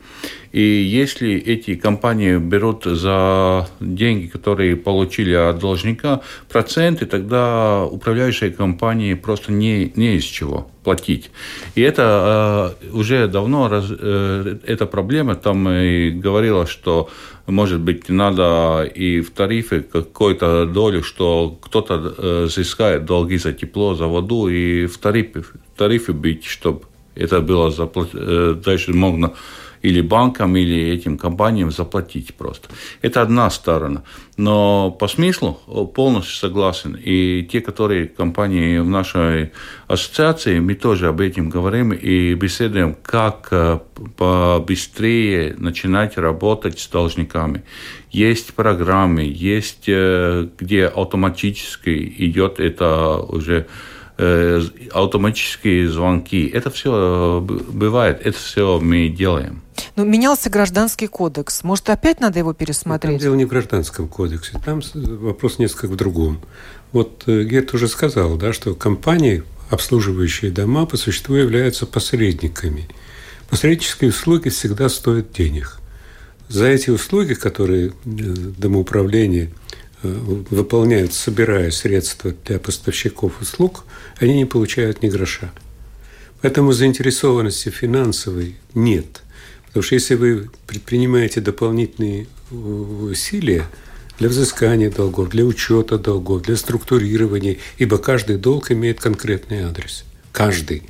И 0.54 0.60
если 0.60 1.34
эти 1.34 1.74
компании 1.74 2.38
берут 2.38 2.84
за 2.84 3.68
деньги, 3.80 4.28
которые 4.28 4.76
получили 4.76 5.32
от 5.32 5.58
должника, 5.58 6.20
проценты, 6.48 7.06
тогда 7.06 7.84
управляющие 7.84 8.52
компании 8.52 9.14
просто 9.14 9.50
не, 9.50 9.92
не 9.96 10.14
из 10.14 10.22
чего 10.22 10.68
платить. 10.84 11.32
И 11.74 11.80
это 11.80 12.76
э, 12.82 12.90
уже 12.92 13.26
давно, 13.26 13.68
раз, 13.68 13.86
э, 13.90 14.58
эта 14.64 14.86
проблема, 14.86 15.34
там 15.34 15.68
и 15.68 16.10
говорилось, 16.10 16.68
что 16.68 17.08
может 17.48 17.80
быть, 17.80 18.08
надо 18.08 18.84
и 18.84 19.22
в 19.22 19.32
тарифе 19.32 19.80
какую-то 19.80 20.66
долю, 20.66 21.02
что 21.02 21.58
кто-то 21.62 22.14
э, 22.16 22.44
взыскает 22.44 23.06
долги 23.06 23.38
за 23.38 23.52
тепло, 23.52 23.94
за 23.94 24.06
воду, 24.06 24.46
и 24.46 24.86
в 24.86 24.98
тарифе, 24.98 25.42
в 25.42 25.52
тарифе 25.76 26.12
быть, 26.12 26.44
чтобы 26.44 26.82
это 27.16 27.40
было 27.40 27.72
заплатить, 27.72 28.14
э, 28.14 28.54
дальше 28.64 28.92
можно 28.92 29.32
или 29.84 30.00
банкам, 30.00 30.56
или 30.56 30.92
этим 30.92 31.18
компаниям 31.18 31.70
заплатить 31.70 32.34
просто. 32.34 32.68
Это 33.02 33.20
одна 33.20 33.50
сторона. 33.50 34.02
Но 34.38 34.90
по 34.90 35.08
смыслу 35.08 35.60
полностью 35.94 36.34
согласен. 36.36 36.98
И 36.98 37.46
те, 37.52 37.60
которые 37.60 38.06
компании 38.06 38.78
в 38.78 38.88
нашей 38.88 39.52
ассоциации, 39.86 40.58
мы 40.58 40.74
тоже 40.74 41.08
об 41.08 41.20
этом 41.20 41.50
говорим 41.50 41.92
и 41.92 42.34
беседуем, 42.34 42.96
как 43.02 43.48
э, 43.50 43.78
побыстрее 44.16 45.54
начинать 45.58 46.16
работать 46.16 46.80
с 46.80 46.88
должниками. 46.88 47.62
Есть 48.10 48.54
программы, 48.54 49.22
есть 49.22 49.84
э, 49.88 50.48
где 50.58 50.86
автоматически 50.86 52.14
идет 52.18 52.58
это 52.58 53.18
уже 53.18 53.66
автоматические 54.16 55.88
звонки. 55.88 56.46
Это 56.46 56.70
все 56.70 57.44
бывает, 57.44 58.20
это 58.24 58.38
все 58.38 58.78
мы 58.80 59.08
делаем. 59.08 59.62
Но 59.96 60.04
менялся 60.04 60.50
гражданский 60.50 61.06
кодекс. 61.06 61.62
Может, 61.62 61.90
опять 61.90 62.20
надо 62.20 62.38
его 62.38 62.52
пересмотреть? 62.52 63.18
Там 63.18 63.20
дело 63.20 63.34
не 63.34 63.44
в 63.44 63.48
гражданском 63.48 64.08
кодексе. 64.08 64.60
Там 64.64 64.80
вопрос 64.94 65.58
несколько 65.58 65.86
в 65.86 65.96
другом. 65.96 66.40
Вот 66.92 67.24
э, 67.26 67.42
Герт 67.44 67.74
уже 67.74 67.88
сказал, 67.88 68.36
да, 68.36 68.52
что 68.52 68.74
компании, 68.74 69.42
обслуживающие 69.70 70.50
дома, 70.50 70.86
по 70.86 70.96
существу 70.96 71.34
являются 71.34 71.86
посредниками. 71.86 72.88
Посреднические 73.48 74.10
услуги 74.10 74.48
всегда 74.48 74.88
стоят 74.88 75.32
денег. 75.32 75.78
За 76.48 76.66
эти 76.66 76.90
услуги, 76.90 77.34
которые 77.34 77.88
э, 77.88 77.92
домоуправление 78.04 79.44
э, 79.44 79.63
выполняют, 80.08 81.12
собирая 81.12 81.70
средства 81.70 82.34
для 82.44 82.58
поставщиков 82.58 83.40
услуг, 83.40 83.84
они 84.18 84.34
не 84.34 84.44
получают 84.44 85.02
ни 85.02 85.08
гроша. 85.08 85.52
Поэтому 86.42 86.72
заинтересованности 86.72 87.70
финансовой 87.70 88.56
нет. 88.74 89.22
Потому 89.66 89.82
что 89.82 89.94
если 89.94 90.14
вы 90.14 90.50
предпринимаете 90.66 91.40
дополнительные 91.40 92.26
э, 92.50 92.54
усилия 92.54 93.66
для 94.18 94.28
взыскания 94.28 94.90
долгов, 94.90 95.30
для 95.30 95.44
учета 95.44 95.98
долгов, 95.98 96.42
для 96.42 96.56
структурирования, 96.56 97.56
ибо 97.78 97.98
каждый 97.98 98.36
долг 98.36 98.70
имеет 98.70 99.00
конкретный 99.00 99.62
адрес. 99.62 100.04
Каждый. 100.32 100.84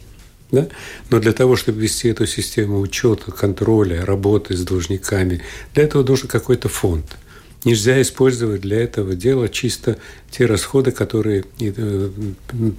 Да? 0.50 0.68
Но 1.10 1.20
для 1.20 1.32
того, 1.32 1.56
чтобы 1.56 1.80
вести 1.80 2.08
эту 2.08 2.26
систему 2.26 2.80
учета, 2.80 3.32
контроля, 3.32 4.04
работы 4.04 4.56
с 4.56 4.62
должниками, 4.62 5.40
для 5.74 5.84
этого 5.84 6.02
нужен 6.02 6.28
какой-то 6.28 6.68
фонд. 6.68 7.16
Нельзя 7.64 8.00
использовать 8.02 8.60
для 8.60 8.82
этого 8.82 9.14
дела 9.14 9.48
чисто 9.48 9.96
те 10.30 10.46
расходы, 10.46 10.92
которые 10.92 11.44
э, 11.60 12.10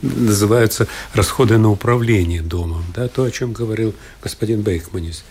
называются 0.02 0.88
расходы 1.13 1.58
на 1.58 1.71
управление 1.71 2.41
домом. 2.41 2.84
Да? 2.95 3.08
То, 3.08 3.24
о 3.24 3.32
чем 3.32 3.52
говорил 3.52 3.93
господин 4.21 4.62
Бейкманис 4.62 5.24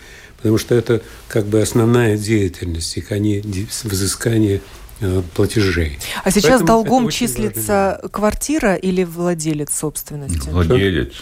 потому 0.45 0.59
что 0.59 0.75
это 0.75 1.01
как 1.27 1.47
бы 1.47 1.63
основная 1.63 2.19
деятельность 2.19 2.99
их, 2.99 3.13
а 3.13 3.19
не 3.19 3.41
взыскание 3.83 4.61
э, 5.01 5.23
платежей. 5.35 5.99
А 6.23 6.31
сейчас 6.31 6.61
Поэтому 6.61 6.67
долгом 6.67 7.09
числится 7.09 7.99
квартира 8.13 8.75
или 8.75 9.05
владелец 9.05 9.75
собственности? 9.75 10.51
Владелец, 10.51 11.15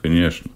конечно. 0.00 0.48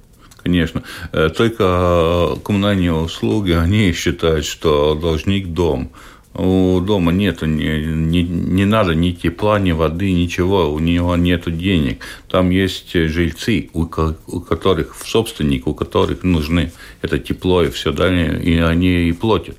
Конечно. 0.45 0.85
Э, 1.11 1.31
только 1.31 2.37
коммунальные 2.45 2.93
услуги, 2.93 3.51
они 3.51 3.93
считают, 3.93 4.45
что 4.45 4.95
должник 4.95 5.49
дом– 5.49 5.91
у 6.35 6.81
дома 6.81 7.13
нет, 7.13 7.43
не, 7.43 7.85
не, 7.85 8.23
не 8.23 8.65
надо 8.65 8.95
ни 8.95 9.13
тепла, 9.13 9.59
ни 9.59 9.73
воды, 9.73 10.13
ничего, 10.13 10.73
у 10.73 10.79
него 10.79 11.15
нет 11.17 11.45
денег. 11.57 12.03
Там 12.29 12.51
есть 12.51 12.93
жильцы, 12.93 13.69
у, 13.75 13.83
у 13.83 14.41
которых, 14.41 14.97
собственник, 15.05 15.67
у 15.67 15.75
которых 15.75 16.23
нужны 16.23 16.73
это 17.03 17.19
тепло 17.19 17.63
и 17.63 17.71
все 17.71 17.93
далее, 17.93 18.43
и 18.43 18.59
они 18.59 19.09
и 19.09 19.13
платят. 19.13 19.59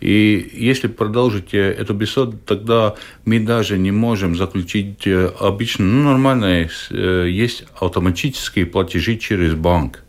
И 0.00 0.50
если 0.54 0.88
продолжить 0.88 1.52
эту 1.52 1.94
беседу, 1.94 2.38
тогда 2.46 2.94
мы 3.24 3.40
даже 3.40 3.78
не 3.78 3.90
можем 3.90 4.36
заключить 4.36 5.06
э, 5.06 5.32
обычно, 5.40 5.84
ну, 5.86 6.10
нормально, 6.10 6.68
э, 6.90 7.28
есть 7.30 7.64
автоматические 7.80 8.66
платежи 8.66 9.16
через 9.16 9.54
банк. 9.54 10.02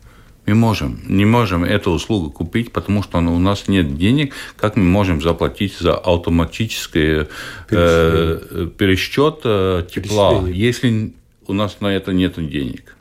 Мы 0.48 0.54
можем, 0.54 0.98
не 1.06 1.26
можем 1.26 1.62
эту 1.62 1.90
услугу 1.90 2.30
купить, 2.30 2.72
потому 2.72 3.02
что 3.02 3.18
у 3.18 3.38
нас 3.38 3.68
нет 3.68 3.98
денег. 3.98 4.32
Как 4.56 4.76
мы 4.76 4.84
можем 4.84 5.20
заплатить 5.20 5.76
за 5.78 5.94
автоматический 5.94 7.26
э, 7.70 8.68
пересчет 8.78 9.40
э, 9.44 9.84
тепла, 9.92 10.48
если 10.48 11.12
у 11.46 11.52
нас 11.52 11.80
на 11.80 11.88
это 11.88 12.14
нет 12.14 12.36
денег? 12.36 12.96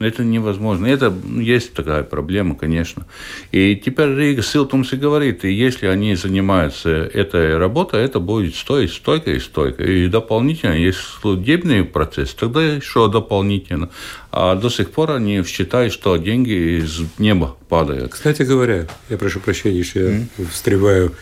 Это 0.00 0.24
невозможно. 0.24 0.86
Это 0.86 1.12
есть 1.38 1.74
такая 1.74 2.02
проблема, 2.02 2.54
конечно. 2.54 3.06
И 3.52 3.76
теперь 3.76 4.14
Рига 4.14 4.42
Силтумс 4.42 4.94
и 4.94 4.96
говорит, 4.96 5.44
и 5.44 5.52
если 5.52 5.86
они 5.86 6.14
занимаются 6.14 6.88
этой 6.88 7.58
работой, 7.58 8.02
это 8.02 8.18
будет 8.18 8.54
стоить 8.54 8.94
стойко 8.94 9.30
и 9.30 9.38
стойко. 9.38 9.84
И 9.84 10.06
дополнительно, 10.06 10.72
если 10.72 11.02
судебный 11.20 11.84
процесс, 11.84 12.32
тогда 12.32 12.62
еще 12.62 13.10
дополнительно. 13.10 13.90
А 14.32 14.54
до 14.54 14.70
сих 14.70 14.90
пор 14.90 15.10
они 15.10 15.44
считают, 15.44 15.92
что 15.92 16.16
деньги 16.16 16.80
из 16.80 17.02
неба 17.18 17.58
падают. 17.68 18.12
Кстати 18.12 18.42
говоря, 18.42 18.86
я 19.10 19.18
прошу 19.18 19.40
прощения, 19.40 19.84
что 19.84 20.00
я 20.00 20.06
mm-hmm. 20.06 20.48
встреваю 20.50 21.12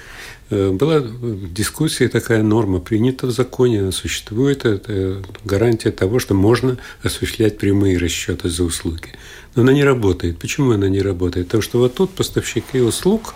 была 0.51 1.03
дискуссия, 1.03 2.09
такая 2.09 2.43
норма 2.43 2.81
принята 2.81 3.27
в 3.27 3.31
законе, 3.31 3.81
она 3.81 3.93
существует, 3.93 4.65
это 4.65 5.23
гарантия 5.45 5.91
того, 5.91 6.19
что 6.19 6.35
можно 6.35 6.79
осуществлять 7.03 7.59
прямые 7.59 7.99
расчеты 7.99 8.49
за 8.49 8.65
услуги. 8.65 9.13
Но 9.55 9.63
она 9.63 9.73
не 9.73 9.85
работает. 9.85 10.39
Почему 10.39 10.73
она 10.73 10.89
не 10.89 11.01
работает? 11.01 11.47
Потому 11.49 11.63
что 11.63 11.79
вот 11.79 11.95
тут 11.95 12.11
поставщики 12.11 12.81
услуг 12.81 13.35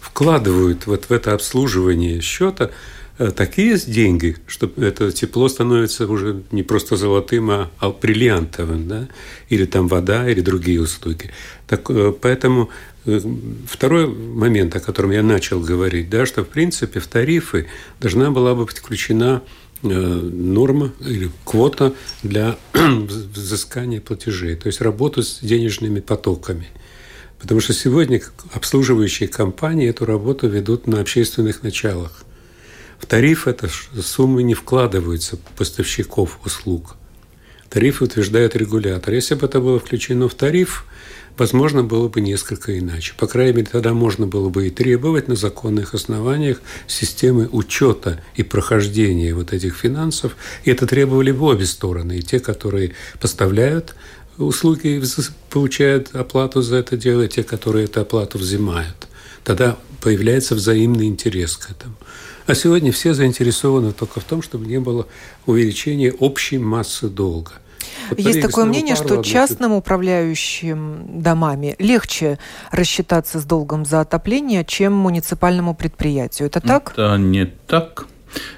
вкладывают 0.00 0.86
вот 0.86 1.04
в 1.04 1.12
это 1.12 1.32
обслуживание 1.32 2.20
счета 2.20 2.70
Э, 3.18 3.30
такие 3.30 3.78
деньги, 3.78 4.36
что 4.46 4.70
это 4.76 5.12
тепло 5.12 5.48
становится 5.48 6.06
уже 6.08 6.42
не 6.50 6.62
просто 6.62 6.96
золотым, 6.96 7.50
а, 7.50 7.70
а 7.78 7.90
бриллиантовым, 7.90 8.88
да? 8.88 9.08
или 9.48 9.64
там 9.66 9.86
вода, 9.86 10.28
или 10.28 10.40
другие 10.40 10.80
услуги. 10.80 11.30
Так, 11.68 11.90
э, 11.90 12.12
поэтому 12.20 12.62
э, 12.64 12.68
второй 13.04 14.06
момент, 14.06 14.76
о 14.76 14.80
котором 14.80 15.10
я 15.10 15.22
начал 15.22 15.60
говорить, 15.60 16.08
да, 16.08 16.24
что 16.24 16.44
в 16.44 16.48
принципе 16.48 17.00
в 17.00 17.06
тарифы 17.06 17.66
должна 18.00 18.30
была 18.30 18.54
бы 18.54 18.66
включена 18.66 19.42
норма 19.82 20.92
или 21.00 21.30
квота 21.44 21.92
для 22.22 22.56
взыскания 22.72 24.00
платежей, 24.00 24.54
то 24.54 24.68
есть 24.68 24.80
работу 24.80 25.22
с 25.22 25.40
денежными 25.40 26.00
потоками. 26.00 26.68
Потому 27.40 27.60
что 27.60 27.72
сегодня 27.72 28.22
обслуживающие 28.52 29.28
компании 29.28 29.88
эту 29.88 30.04
работу 30.04 30.46
ведут 30.48 30.86
на 30.86 31.00
общественных 31.00 31.64
началах. 31.64 32.22
В 33.00 33.06
тариф 33.06 33.48
эта 33.48 33.68
суммы 34.00 34.44
не 34.44 34.54
вкладываются 34.54 35.36
поставщиков 35.56 36.38
услуг. 36.44 36.94
Тариф 37.68 38.00
утверждает 38.00 38.54
регулятор. 38.54 39.12
Если 39.12 39.34
бы 39.34 39.46
это 39.46 39.60
было 39.60 39.80
включено 39.80 40.28
в 40.28 40.34
тариф, 40.34 40.84
возможно, 41.38 41.82
было 41.82 42.08
бы 42.08 42.20
несколько 42.20 42.78
иначе. 42.78 43.14
По 43.16 43.26
крайней 43.26 43.52
мере, 43.52 43.68
тогда 43.70 43.92
можно 43.94 44.26
было 44.26 44.48
бы 44.48 44.66
и 44.66 44.70
требовать 44.70 45.28
на 45.28 45.36
законных 45.36 45.94
основаниях 45.94 46.60
системы 46.86 47.48
учета 47.52 48.22
и 48.36 48.42
прохождения 48.42 49.34
вот 49.34 49.52
этих 49.52 49.76
финансов. 49.76 50.36
И 50.64 50.70
это 50.70 50.86
требовали 50.86 51.32
бы 51.32 51.46
обе 51.46 51.66
стороны. 51.66 52.18
И 52.18 52.22
те, 52.22 52.40
которые 52.40 52.92
поставляют 53.20 53.94
услуги, 54.38 55.02
получают 55.50 56.14
оплату 56.14 56.62
за 56.62 56.76
это 56.76 56.96
дело, 56.96 57.22
и 57.22 57.28
те, 57.28 57.42
которые 57.42 57.84
эту 57.84 58.00
оплату 58.00 58.38
взимают. 58.38 59.08
Тогда 59.44 59.76
появляется 60.00 60.54
взаимный 60.54 61.06
интерес 61.06 61.56
к 61.56 61.70
этому. 61.70 61.94
А 62.46 62.54
сегодня 62.54 62.90
все 62.92 63.14
заинтересованы 63.14 63.92
только 63.92 64.20
в 64.20 64.24
том, 64.24 64.42
чтобы 64.42 64.66
не 64.66 64.80
было 64.80 65.06
увеличения 65.46 66.12
общей 66.12 66.58
массы 66.58 67.08
долга. 67.08 67.52
Вот 68.10 68.18
Есть 68.18 68.42
такое 68.42 68.64
мнение, 68.64 68.96
что 68.96 69.22
частным 69.22 69.72
управляющим 69.72 71.22
домами 71.22 71.76
легче 71.78 72.38
рассчитаться 72.70 73.38
с 73.38 73.44
долгом 73.44 73.84
за 73.84 74.00
отопление, 74.00 74.64
чем 74.64 74.92
муниципальному 74.92 75.74
предприятию. 75.74 76.48
Это 76.48 76.60
так? 76.60 76.92
Это 76.92 77.16
не 77.16 77.46
так. 77.46 78.06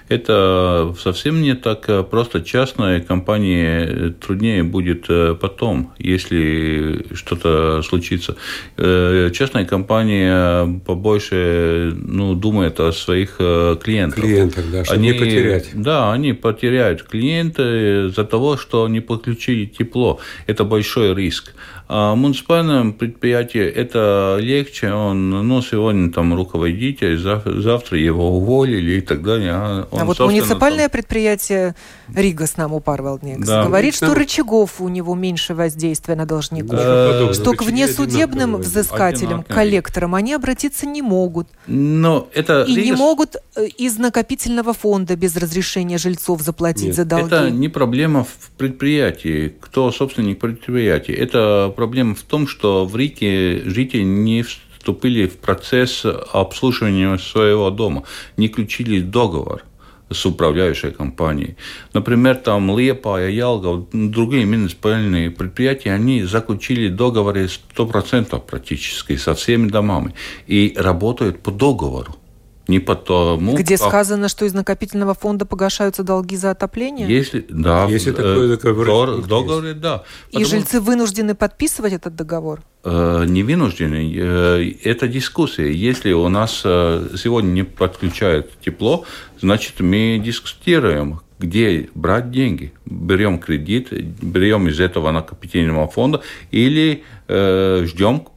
Это 0.09 0.95
совсем 1.01 1.41
не 1.43 1.55
так 1.55 2.11
просто. 2.11 2.43
Частной 2.43 3.01
компании 3.01 4.11
труднее 4.11 4.63
будет 4.63 5.07
э, 5.09 5.35
потом, 5.41 5.93
если 5.99 7.07
что-то 7.15 7.83
случится. 7.83 8.37
Э, 8.77 9.31
частная 9.33 9.65
компания 9.65 10.81
побольше 10.87 11.93
ну, 11.95 12.35
думает 12.35 12.81
о 12.81 12.93
своих 12.93 13.37
э, 13.39 13.77
клиентах. 13.83 14.23
Клиентах, 14.23 14.65
да, 14.71 14.85
чтобы 14.85 15.01
они, 15.01 15.09
не 15.09 15.15
потерять. 15.15 15.71
Да, 15.75 16.13
они 16.13 16.33
потеряют 16.33 17.03
клиента 17.03 18.09
из-за 18.09 18.25
того, 18.25 18.57
что 18.57 18.87
не 18.89 19.01
подключили 19.01 19.65
тепло. 19.65 20.21
Это 20.47 20.65
большой 20.65 21.15
риск. 21.15 21.55
А 21.87 22.15
муниципальном 22.15 22.95
предприятии 22.95 23.61
это 23.61 24.39
легче, 24.41 24.93
он, 24.93 25.29
ну, 25.31 25.61
сегодня 25.61 26.11
там 26.11 26.35
руководитель, 26.35 27.19
завтра 27.19 27.99
его 27.99 28.39
уволили 28.39 28.93
и 28.93 29.01
так 29.03 29.23
далее. 29.23 29.53
А, 29.53 29.89
он, 29.91 30.01
а 30.01 30.05
вот 30.07 30.19
муниципальное 30.21 30.89
там... 30.89 30.91
предприятие 30.91 31.75
Ригас 32.15 32.57
нам 32.57 32.73
Упарвалдникс 32.73 33.47
да. 33.47 33.65
говорит, 33.65 33.95
что 33.95 34.15
рычагов 34.15 34.81
у 34.81 34.89
него 34.89 35.15
меньше 35.15 35.55
воздействия 35.55 36.15
на 36.15 36.25
должников, 36.25 36.77
да. 36.77 37.35
что 37.35 37.53
к 37.53 37.63
внесудебным 37.63 38.57
взыскателям, 38.57 39.43
коллекторам 39.43 40.15
они 40.15 40.33
обратиться 40.33 40.87
не 40.87 41.03
могут. 41.03 41.49
Но 41.67 42.29
это 42.33 42.63
и 42.63 42.75
Ригас... 42.77 42.85
не 42.85 42.93
могут 42.93 43.37
э, 43.57 43.67
из 43.67 43.99
накопительного 43.99 44.73
фонда 44.73 45.17
без 45.17 45.37
разрешения 45.37 45.99
жильцов 45.99 46.41
заплатить 46.41 46.87
Нет, 46.87 46.97
за 46.97 47.05
долги. 47.05 47.27
Это 47.27 47.51
не 47.51 47.69
проблема 47.69 48.25
в 48.25 48.51
предприятии, 48.57 49.55
кто 49.61 49.93
собственник 49.93 50.39
предприятия. 50.39 51.13
Это 51.13 51.74
проблема 51.75 52.15
в 52.15 52.23
том, 52.23 52.47
что 52.47 52.85
в 52.87 52.97
Рике 52.97 53.63
жители 53.65 54.03
не 54.03 54.43
вступили 54.43 55.27
в 55.27 55.39
процесс 55.39 56.05
обслуживания 56.33 57.17
своего 57.19 57.71
дома, 57.71 58.05
не 58.37 58.49
включили 58.49 59.01
договор 59.01 59.65
с 60.11 60.27
управляющей 60.27 60.91
компанией. 60.91 61.57
Например, 61.93 62.37
там 62.37 62.79
Лепа, 62.79 63.29
Ялга, 63.29 63.87
другие 63.93 64.47
муниципальные 64.47 65.31
предприятия, 65.31 65.93
они 65.93 66.23
заключили 66.23 66.89
договоры 66.89 67.49
100% 67.77 68.41
практически 68.41 69.17
со 69.17 69.35
всеми 69.35 69.69
домами 69.69 70.15
и 70.47 70.75
работают 70.77 71.43
по 71.43 71.51
договору. 71.51 72.17
Не 72.67 72.81
потому, 72.81 73.57
Где 73.57 73.77
как... 73.77 73.89
сказано, 73.89 74.29
что 74.29 74.47
из 74.47 74.55
накопительного 74.55 75.15
фонда 75.15 75.45
погашаются 75.45 76.03
долги 76.03 76.37
за 76.37 76.51
отопление? 76.51 77.07
Если, 77.07 77.45
да. 77.49 77.87
Если 77.91 78.13
э, 78.13 78.17
такой 78.17 78.49
договор. 78.49 79.23
Договор, 79.23 79.75
да. 79.75 80.05
Потому... 80.27 80.45
И 80.45 80.49
жильцы 80.49 80.81
вынуждены 80.81 81.35
подписывать 81.35 81.93
этот 81.93 82.17
договор? 82.17 82.63
Э, 82.83 83.25
не 83.27 83.43
вынуждены. 83.43 84.15
Э, 84.17 84.73
это 84.83 85.09
дискуссия. 85.09 85.71
Если 85.73 86.13
у 86.13 86.29
нас 86.31 86.63
э, 86.65 87.09
сегодня 87.17 87.49
не 87.49 87.63
подключают 87.65 88.51
тепло, 88.65 89.05
значит, 89.41 89.81
мы 89.81 90.21
дискутируем, 90.25 91.21
где 91.39 91.91
брать 91.95 92.31
деньги. 92.31 92.73
Берем 92.87 93.39
кредит, 93.39 93.93
берем 93.93 94.69
из 94.69 94.81
этого 94.81 95.11
накопительного 95.11 95.89
фонда 95.89 96.23
или 96.51 97.05
э, 97.29 97.85
ждем 97.87 98.29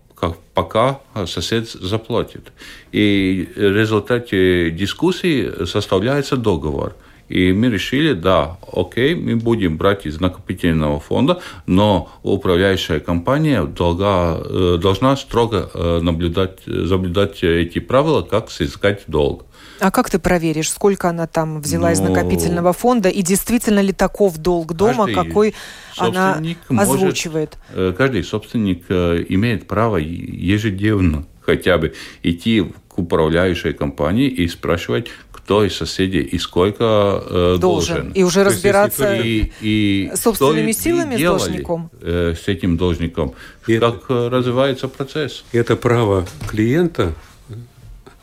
пока 0.57 0.99
сосед 1.27 1.69
заплатит. 1.69 2.51
И 2.91 3.47
в 3.55 3.77
результате 3.77 4.71
дискуссии 4.71 5.65
составляется 5.65 6.35
договор. 6.35 6.95
И 7.29 7.53
мы 7.53 7.69
решили, 7.69 8.13
да, 8.13 8.57
окей, 8.73 9.13
мы 9.13 9.35
будем 9.35 9.77
брать 9.77 10.07
из 10.07 10.19
накопительного 10.19 10.99
фонда, 10.99 11.41
но 11.67 12.09
управляющая 12.23 12.99
компания 12.99 13.65
долга, 13.65 14.41
э, 14.43 14.77
должна 14.81 15.15
строго 15.15 15.69
э, 15.73 15.99
наблюдать, 16.01 16.63
соблюдать 16.65 17.43
эти 17.43 17.77
правила, 17.79 18.23
как 18.23 18.49
соискать 18.49 19.03
долг. 19.07 19.45
А 19.79 19.91
как 19.91 20.09
ты 20.09 20.19
проверишь, 20.19 20.69
сколько 20.71 21.09
она 21.09 21.27
там 21.27 21.61
взяла 21.61 21.87
ну, 21.87 21.93
из 21.93 21.99
накопительного 21.99 22.73
фонда, 22.73 23.09
и 23.09 23.21
действительно 23.21 23.79
ли 23.79 23.93
таков 23.93 24.37
долг 24.37 24.73
дома, 24.73 25.11
какой 25.11 25.55
она 25.97 26.41
озвучивает? 26.69 27.57
Может, 27.69 27.93
э, 27.93 27.95
каждый 27.97 28.23
собственник 28.23 28.85
э, 28.89 29.25
имеет 29.29 29.67
право 29.67 29.97
ежедневно 29.97 31.25
хотя 31.41 31.77
бы 31.77 31.93
идти 32.23 32.65
к 32.89 32.97
управляющей 32.97 33.73
компании 33.73 34.27
и 34.27 34.47
спрашивать, 34.47 35.07
кто 35.47 35.63
из 35.63 35.77
соседей 35.77 36.21
и 36.21 36.37
сколько 36.39 37.23
э, 37.25 37.57
должен. 37.57 37.95
должен. 37.95 38.11
И 38.11 38.23
уже 38.23 38.43
разбираться 38.43 39.15
и, 39.15 39.51
и 39.61 40.11
собственными 40.15 40.73
силами 40.73 41.15
с 41.15 41.21
должником. 41.21 41.89
Э, 42.01 42.33
с 42.35 42.49
этим 42.49 42.75
должником. 42.75 43.33
И 43.65 43.79
как 43.79 44.03
это, 44.03 44.29
развивается 44.29 44.89
процесс. 44.89 45.45
Это 45.53 45.77
право 45.77 46.27
клиента 46.49 47.13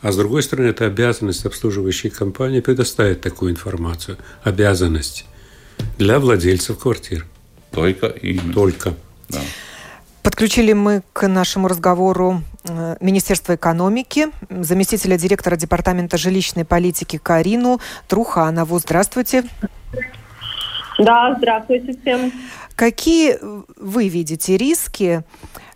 а 0.05 0.11
с 0.11 0.17
другой 0.17 0.43
стороны, 0.43 0.67
это 0.67 0.85
обязанность 0.85 1.47
обслуживающей 1.47 2.11
компании 2.11 2.59
предоставить 2.59 3.21
такую 3.21 3.51
информацию. 3.51 4.19
Обязанность 4.43 5.25
для 5.97 6.19
владельцев 6.19 6.77
квартир. 6.77 7.25
Только 7.71 8.05
и 8.05 8.37
Только. 8.37 8.93
Да. 9.29 9.41
Подключили 10.21 10.73
мы 10.73 11.01
к 11.11 11.27
нашему 11.27 11.67
разговору 11.67 12.43
э, 12.65 12.97
Министерство 13.01 13.55
экономики, 13.55 14.27
заместителя 14.51 15.17
директора 15.17 15.55
Департамента 15.55 16.17
жилищной 16.17 16.65
политики 16.65 17.17
Карину 17.17 17.79
Труханову. 18.07 18.77
Здравствуйте. 18.77 19.43
Да, 20.97 21.35
здравствуйте 21.37 21.93
всем. 22.01 22.31
Какие 22.75 23.37
вы 23.77 24.07
видите 24.09 24.57
риски 24.57 25.23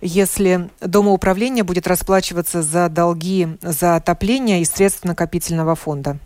если 0.01 0.69
домоуправление 0.79 1.63
будет 1.63 1.87
расплачиваться 1.87 2.61
за 2.61 2.89
долги 2.89 3.47
за 3.61 3.95
отопление 3.95 4.61
из 4.61 4.71
средств 4.71 5.03
накопительного 5.03 5.75
фонда? 5.75 6.17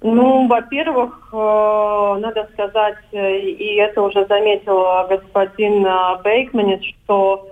Ну, 0.00 0.46
во-первых, 0.46 1.28
э, 1.32 2.18
надо 2.20 2.48
сказать, 2.52 2.98
э, 3.10 3.38
и 3.40 3.74
это 3.76 4.00
уже 4.02 4.26
заметил 4.26 5.08
господин 5.08 5.84
э, 5.84 6.22
Бейкманец, 6.22 6.82
что 6.82 7.48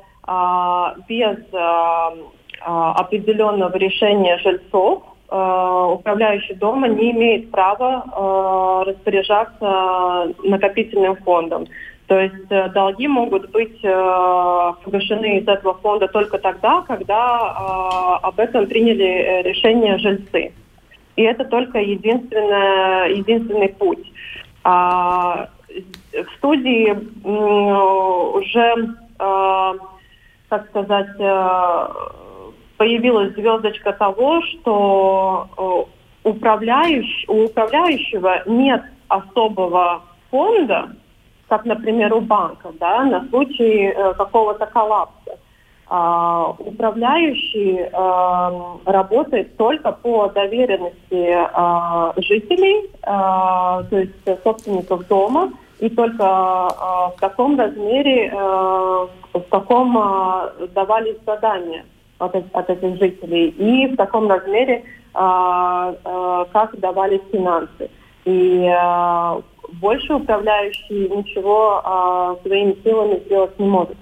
без 1.08 1.36
определенного 2.60 3.76
решения 3.76 4.38
жильцов 4.38 5.04
управляющий 5.28 6.54
дома 6.54 6.88
не 6.88 7.10
имеет 7.10 7.50
права 7.50 8.84
распоряжаться 8.86 10.32
накопительным 10.44 11.16
фондом. 11.16 11.66
То 12.06 12.20
есть 12.20 12.50
э, 12.50 12.68
долги 12.68 13.08
могут 13.08 13.50
быть 13.50 13.80
э, 13.82 14.72
погашены 14.84 15.38
из 15.38 15.48
этого 15.48 15.74
фонда 15.74 16.06
только 16.06 16.38
тогда, 16.38 16.82
когда 16.82 18.20
э, 18.22 18.26
об 18.26 18.38
этом 18.38 18.66
приняли 18.66 19.42
решение 19.42 19.98
жильцы. 19.98 20.52
И 21.16 21.22
это 21.22 21.44
только 21.44 21.78
единственное, 21.80 23.08
единственный 23.08 23.70
путь. 23.70 24.12
А, 24.62 25.48
в 26.12 26.36
студии 26.36 26.94
уже, 27.24 28.74
как 29.18 30.68
сказать, 30.68 31.08
появилась 32.76 33.34
звездочка 33.34 33.92
того, 33.92 34.42
что 34.42 35.88
управляющий, 36.24 37.26
у 37.28 37.44
управляющего 37.44 38.42
нет 38.46 38.82
особого 39.08 40.02
фонда, 40.30 40.90
как, 41.48 41.64
например, 41.64 42.12
у 42.14 42.20
банка, 42.20 42.72
да, 42.80 43.04
на 43.04 43.26
случай 43.28 43.86
э, 43.86 44.14
какого-то 44.14 44.66
коллапса. 44.66 45.38
А, 45.88 46.52
управляющий 46.58 47.88
а, 47.92 48.78
работает 48.84 49.56
только 49.56 49.92
по 49.92 50.28
доверенности 50.28 51.38
а, 51.52 52.12
жителей, 52.16 52.90
а, 53.02 53.84
то 53.84 53.98
есть 53.98 54.42
собственников 54.42 55.06
дома, 55.06 55.52
и 55.78 55.88
только 55.88 56.24
а, 56.24 57.12
в 57.16 57.20
таком 57.20 57.56
размере, 57.56 58.32
а, 58.34 59.06
в 59.32 59.42
каком 59.48 59.96
а, 59.96 60.52
давались 60.74 61.18
задания 61.24 61.84
от, 62.18 62.34
от 62.34 62.70
этих 62.70 62.98
жителей, 62.98 63.48
и 63.48 63.86
в 63.92 63.96
таком 63.96 64.28
размере, 64.28 64.84
а, 65.14 65.94
а, 66.04 66.44
как 66.52 66.78
давались 66.78 67.20
финансы. 67.30 67.90
И 68.24 68.66
а, 68.68 69.40
больше 69.80 70.14
управляющий 70.14 71.08
ничего 71.08 72.38
своими 72.42 72.76
силами 72.84 73.22
сделать 73.24 73.58
не 73.58 73.66
может. 73.66 73.96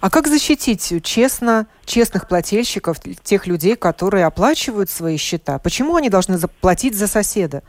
А 0.00 0.10
как 0.10 0.26
защитить 0.26 1.02
честно, 1.02 1.66
честных 1.84 2.28
плательщиков, 2.28 2.98
тех 3.22 3.46
людей, 3.46 3.74
которые 3.76 4.26
оплачивают 4.26 4.90
свои 4.90 5.16
счета? 5.16 5.58
Почему 5.58 5.96
они 5.96 6.10
должны 6.10 6.36
заплатить 6.36 6.94
за 6.94 7.06
соседа? 7.06 7.62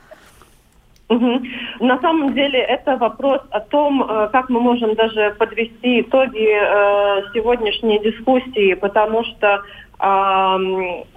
На 1.09 1.99
самом 2.01 2.33
деле 2.33 2.59
это 2.59 2.97
вопрос 2.97 3.41
о 3.51 3.61
том, 3.61 4.03
э, 4.03 4.29
как 4.31 4.49
мы 4.49 4.59
можем 4.59 4.93
даже 4.95 5.35
подвести 5.37 6.01
итоги 6.01 6.49
э, 6.49 7.23
сегодняшней 7.33 7.99
дискуссии, 7.99 8.73
потому 8.73 9.23
что 9.23 9.47
э, 9.47 10.57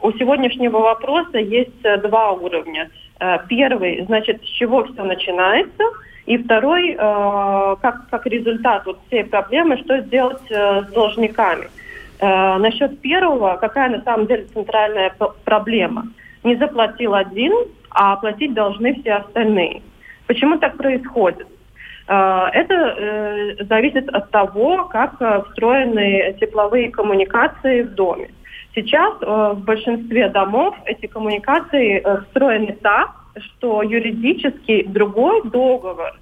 у 0.03 0.12
сегодняшнего 0.12 0.78
вопроса 0.78 1.38
есть 1.38 1.82
два 2.03 2.32
уровня. 2.32 2.88
Э, 3.18 3.38
первый, 3.49 4.05
значит, 4.07 4.45
с 4.45 4.49
чего 4.49 4.84
все 4.84 5.03
начинается– 5.03 5.84
и 6.30 6.38
второй, 6.38 6.93
э, 6.93 6.97
как, 6.97 8.09
как 8.09 8.26
результат 8.26 8.86
вот 8.86 8.99
всей 9.09 9.24
проблемы, 9.24 9.76
что 9.78 10.01
сделать 10.03 10.43
э, 10.49 10.82
с 10.82 10.93
должниками. 10.93 11.68
Э, 12.20 12.57
насчет 12.59 13.01
первого, 13.01 13.57
какая 13.57 13.88
на 13.88 14.01
самом 14.03 14.26
деле 14.26 14.45
центральная 14.55 15.12
проблема? 15.45 16.05
Не 16.43 16.57
заплатил 16.57 17.14
один, 17.14 17.53
а 17.91 18.14
оплатить 18.14 18.55
должны 18.55 18.95
все 19.01 19.14
остальные. 19.14 19.82
Почему 20.26 20.59
так 20.59 20.76
происходит? 20.76 21.47
Э, 22.11 22.49
это 22.53 22.74
э, 22.74 23.64
зависит 23.64 24.09
от 24.09 24.30
того, 24.30 24.84
как 24.86 25.20
э, 25.20 25.43
встроены 25.49 26.36
тепловые 26.41 26.91
коммуникации 26.91 27.82
в 27.82 27.95
доме. 27.95 28.30
Сейчас 28.74 29.14
в 29.20 29.64
большинстве 29.64 30.28
домов 30.28 30.76
эти 30.84 31.07
коммуникации 31.07 32.05
встроены 32.26 32.76
так, 32.80 33.11
что 33.41 33.82
юридически 33.82 34.84
другой 34.86 35.43
договор 35.43 36.12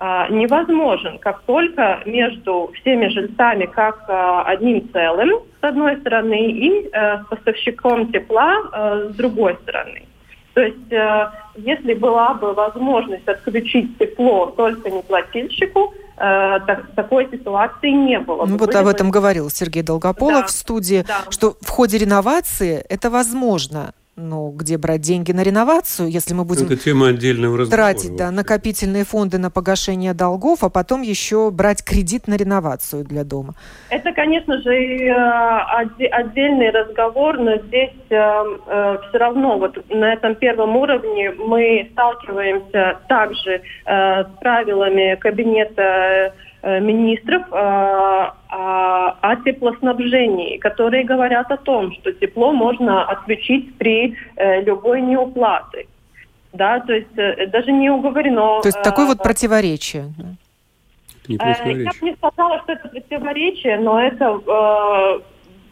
невозможен, 0.00 1.18
как 1.18 1.42
только 1.42 2.02
между 2.06 2.70
всеми 2.80 3.08
жильцами 3.08 3.66
как 3.66 4.04
а, 4.08 4.44
одним 4.44 4.88
целым, 4.92 5.40
с 5.60 5.64
одной 5.64 5.96
стороны, 5.96 6.50
и 6.50 6.88
а, 6.92 7.24
с 7.24 7.26
поставщиком 7.26 8.12
тепла 8.12 8.58
а, 8.70 9.08
с 9.10 9.16
другой 9.16 9.56
стороны. 9.62 10.04
То 10.54 10.62
есть, 10.62 10.92
а, 10.92 11.32
если 11.56 11.94
была 11.94 12.34
бы 12.34 12.52
возможность 12.52 13.26
отключить 13.26 13.96
тепло 13.98 14.46
только 14.56 14.90
неплательщику, 14.90 15.94
э, 16.16 16.58
так, 16.66 16.90
такой 16.96 17.28
ситуации 17.30 17.90
не 17.90 18.18
было. 18.18 18.44
Ну, 18.44 18.56
вот 18.56 18.74
об 18.74 18.88
этом 18.88 19.10
говорил 19.10 19.50
Сергей 19.50 19.84
Долгополов 19.84 20.42
да. 20.42 20.46
в 20.46 20.50
студии, 20.50 21.04
да. 21.06 21.30
что 21.30 21.54
в 21.60 21.68
ходе 21.68 21.98
реновации 21.98 22.84
это 22.88 23.08
возможно 23.08 23.92
ну, 24.18 24.50
где 24.50 24.76
брать 24.76 25.00
деньги 25.00 25.32
на 25.32 25.42
реновацию, 25.42 26.08
если 26.08 26.34
мы 26.34 26.44
будем 26.44 26.66
Это 26.66 26.76
тема 26.76 27.08
отдельного 27.08 27.58
разговора, 27.58 27.92
тратить 27.94 28.16
да, 28.16 28.30
накопительные 28.30 29.04
фонды 29.04 29.38
на 29.38 29.50
погашение 29.50 30.12
долгов, 30.12 30.64
а 30.64 30.70
потом 30.70 31.02
еще 31.02 31.50
брать 31.50 31.84
кредит 31.84 32.26
на 32.26 32.36
реновацию 32.36 33.04
для 33.04 33.24
дома. 33.24 33.54
Это, 33.90 34.12
конечно 34.12 34.60
же, 34.60 34.74
э, 34.74 35.12
отдельный 36.10 36.70
разговор, 36.70 37.38
но 37.38 37.56
здесь 37.58 37.90
э, 38.10 38.16
э, 38.16 38.98
все 39.08 39.18
равно 39.18 39.58
вот 39.58 39.78
на 39.88 40.12
этом 40.12 40.34
первом 40.34 40.76
уровне 40.76 41.30
мы 41.30 41.88
сталкиваемся 41.92 42.98
также 43.08 43.62
с 43.84 44.26
правилами 44.40 45.16
кабинета 45.16 46.32
министров 46.62 47.42
э, 47.52 47.56
о 48.50 49.36
теплоснабжении, 49.44 50.58
которые 50.58 51.04
говорят 51.04 51.50
о 51.50 51.56
том, 51.56 51.92
что 51.92 52.12
тепло 52.12 52.52
можно 52.52 53.04
отключить 53.04 53.76
при 53.78 54.16
э, 54.36 54.62
любой 54.62 55.00
неуплате. 55.02 55.86
Да, 56.52 56.80
то 56.80 56.94
есть 56.94 57.14
даже 57.50 57.70
не 57.72 57.90
уговорено. 57.90 58.60
То 58.62 58.68
есть 58.68 58.82
такое 58.82 59.06
вот 59.06 59.22
противоречие. 59.22 60.12
Не 61.28 61.36
противоречие. 61.36 61.84
Я 61.84 61.90
бы 62.00 62.06
не 62.06 62.16
сказала, 62.16 62.58
что 62.62 62.72
это 62.72 62.88
противоречие, 62.88 63.78
но 63.78 64.00
это 64.00 64.40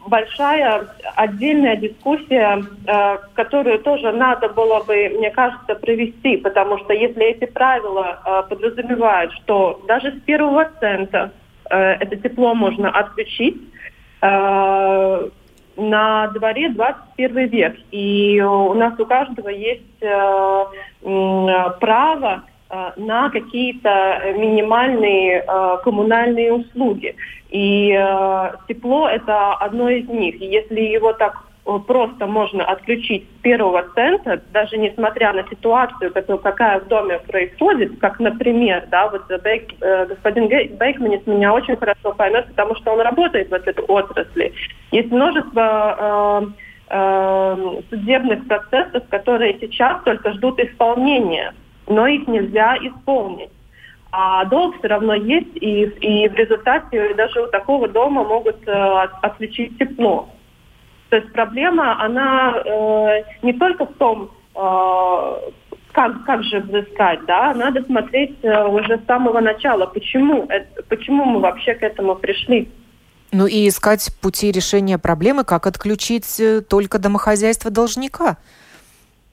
большая 0.07 0.87
отдельная 1.15 1.75
дискуссия, 1.75 2.63
э, 2.85 3.17
которую 3.33 3.79
тоже 3.79 4.11
надо 4.11 4.49
было 4.49 4.83
бы, 4.83 5.09
мне 5.17 5.31
кажется, 5.31 5.75
провести, 5.75 6.37
потому 6.37 6.77
что 6.79 6.93
если 6.93 7.25
эти 7.25 7.45
правила 7.45 8.19
э, 8.25 8.43
подразумевают, 8.49 9.33
что 9.33 9.81
даже 9.87 10.11
с 10.11 10.21
первого 10.21 10.69
цента 10.79 11.31
э, 11.69 11.77
это 11.77 12.15
тепло 12.15 12.55
можно 12.55 12.89
отключить, 12.89 13.61
на 14.19 15.29
дворе 16.33 16.69
21 16.69 17.47
век, 17.49 17.75
и 17.91 18.41
у 18.41 18.73
нас 18.73 18.99
у 18.99 19.05
каждого 19.05 19.49
есть 19.49 19.99
право 20.99 22.43
на 22.69 23.29
какие-то 23.29 24.33
минимальные 24.35 25.45
э, 25.47 25.77
коммунальные 25.83 26.51
услуги. 26.51 27.15
И 27.49 27.91
э, 27.91 28.51
тепло 28.67 29.07
это 29.07 29.53
одно 29.53 29.89
из 29.89 30.07
них. 30.09 30.41
Если 30.41 30.81
его 30.81 31.13
так 31.13 31.47
просто 31.85 32.27
можно 32.27 32.63
отключить 32.63 33.23
с 33.23 33.41
первого 33.41 33.83
цента, 33.93 34.41
даже 34.53 34.77
несмотря 34.77 35.33
на 35.33 35.43
ситуацию, 35.49 36.13
которая, 36.13 36.41
какая 36.41 36.79
в 36.79 36.87
доме 36.87 37.19
происходит, 37.19 37.99
как, 37.99 38.19
например, 38.19 38.85
да, 38.89 39.09
вот 39.09 39.23
Бейк, 39.43 39.73
э, 39.81 40.05
господин 40.05 40.47
Бейкманис 40.77 41.27
меня 41.27 41.53
очень 41.53 41.75
хорошо 41.75 42.13
поймет, 42.13 42.47
потому 42.47 42.75
что 42.75 42.91
он 42.93 43.01
работает 43.01 43.49
в 43.49 43.53
этой 43.53 43.73
отрасли. 43.73 44.53
Есть 44.91 45.11
множество 45.11 46.45
э, 46.89 46.95
э, 46.95 47.81
судебных 47.89 48.47
процессов, 48.47 49.03
которые 49.09 49.57
сейчас 49.59 50.01
только 50.03 50.31
ждут 50.33 50.59
исполнения 50.59 51.53
но 51.87 52.07
их 52.07 52.27
нельзя 52.27 52.77
исполнить. 52.77 53.49
А 54.11 54.45
долг 54.45 54.77
все 54.79 54.87
равно 54.87 55.13
есть, 55.13 55.55
и, 55.55 55.83
и 55.83 56.29
в 56.29 56.33
результате 56.35 57.13
даже 57.15 57.41
у 57.41 57.47
такого 57.47 57.87
дома 57.87 58.23
могут 58.23 58.67
э, 58.67 58.71
отключить 59.21 59.77
тепло. 59.77 60.29
То 61.09 61.17
есть 61.17 61.31
проблема, 61.33 62.01
она 62.01 62.53
э, 62.65 63.23
не 63.41 63.53
только 63.53 63.85
в 63.85 63.93
том, 63.93 64.31
э, 64.55 65.51
как, 65.91 66.25
как 66.25 66.43
же 66.43 66.59
взыскать, 66.59 67.25
да, 67.25 67.53
надо 67.53 67.83
смотреть 67.83 68.37
э, 68.43 68.65
уже 68.67 68.97
с 68.97 69.05
самого 69.05 69.41
начала, 69.41 69.85
почему, 69.85 70.45
это, 70.47 70.83
почему 70.89 71.25
мы 71.25 71.39
вообще 71.39 71.73
к 71.73 71.83
этому 71.83 72.15
пришли. 72.15 72.69
Ну 73.31 73.45
и 73.45 73.67
искать 73.67 74.09
пути 74.21 74.51
решения 74.51 74.97
проблемы, 74.97 75.43
как 75.43 75.67
отключить 75.67 76.39
э, 76.39 76.61
только 76.61 76.97
домохозяйство 76.97 77.71
должника 77.71 78.37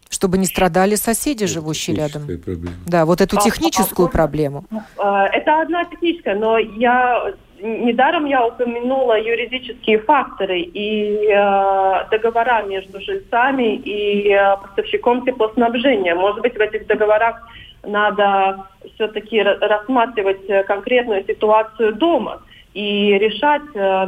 чтобы 0.08 0.38
не 0.38 0.46
страдали 0.46 0.94
соседи, 0.94 1.44
это 1.44 1.52
живущие 1.52 1.96
рядом. 1.96 2.22
Проблема. 2.26 2.76
Да, 2.86 3.04
вот 3.04 3.20
эту 3.20 3.36
а, 3.38 3.40
техническую 3.40 4.08
а, 4.08 4.10
проблему. 4.10 4.64
Э, 4.98 5.24
это 5.32 5.60
одна 5.60 5.84
техническая, 5.84 6.34
но 6.36 6.58
я 6.58 7.34
недаром 7.64 8.26
я 8.26 8.46
упомянула 8.46 9.20
юридические 9.20 9.98
факторы 10.00 10.60
и 10.60 11.28
э, 11.28 12.08
договора 12.10 12.62
между 12.62 13.00
жильцами 13.00 13.76
и 13.76 14.30
э, 14.30 14.56
поставщиком 14.58 15.24
теплоснабжения. 15.24 16.14
Может 16.14 16.42
быть, 16.42 16.54
в 16.54 16.60
этих 16.60 16.86
договорах 16.86 17.40
надо 17.82 18.66
все-таки 18.94 19.42
рассматривать 19.42 20.48
э, 20.48 20.64
конкретную 20.64 21.24
ситуацию 21.24 21.94
дома 21.94 22.42
и 22.74 23.16
решать, 23.18 23.62
э, 23.74 24.06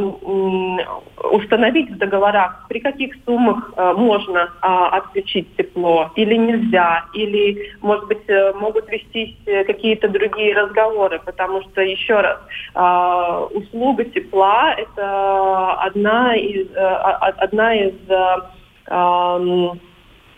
установить 1.31 1.89
в 1.91 1.99
договорах, 1.99 2.67
при 2.69 2.81
каких 2.81 3.15
суммах 3.25 3.73
э, 3.77 3.93
можно 3.93 4.51
а, 4.61 4.89
отключить 4.99 5.55
тепло 5.57 6.11
или 6.17 6.35
нельзя, 6.35 7.05
или, 7.15 7.71
может 7.81 8.09
быть, 8.09 8.29
э, 8.29 8.53
могут 8.55 8.91
вестись 8.91 9.37
какие-то 9.67 10.09
другие 10.09 10.53
разговоры, 10.55 11.21
потому 11.25 11.63
что, 11.63 11.81
еще 11.81 12.21
раз, 12.21 12.39
а, 12.75 13.45
услуга 13.45 14.05
тепла– 14.05 14.75
это 14.77 15.73
одна 15.75 16.35
из, 16.35 16.67
одна 16.75 17.75
из 17.75 17.95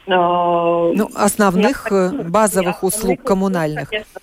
ну, 0.06 1.10
основных 1.14 1.86
базовых 2.30 2.82
услуг 2.82 3.22
коммунальных. 3.22 3.90
Конечно, 3.90 4.20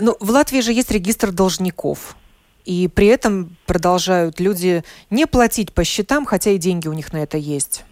ну, 0.00 0.16
в 0.20 0.30
Латвии 0.30 0.60
же 0.60 0.72
есть 0.72 0.90
регистр 0.92 1.32
должников. 1.32 2.16
И 2.64 2.88
при 2.88 3.08
этом 3.08 3.56
продолжают 3.66 4.40
люди 4.40 4.82
не 5.10 5.26
платить 5.26 5.72
по 5.72 5.84
счетам, 5.84 6.24
хотя 6.24 6.50
и 6.50 6.58
деньги 6.58 6.88
у 6.88 6.92
них 6.92 7.12
на 7.12 7.22
это 7.22 7.36
есть. 7.36 7.84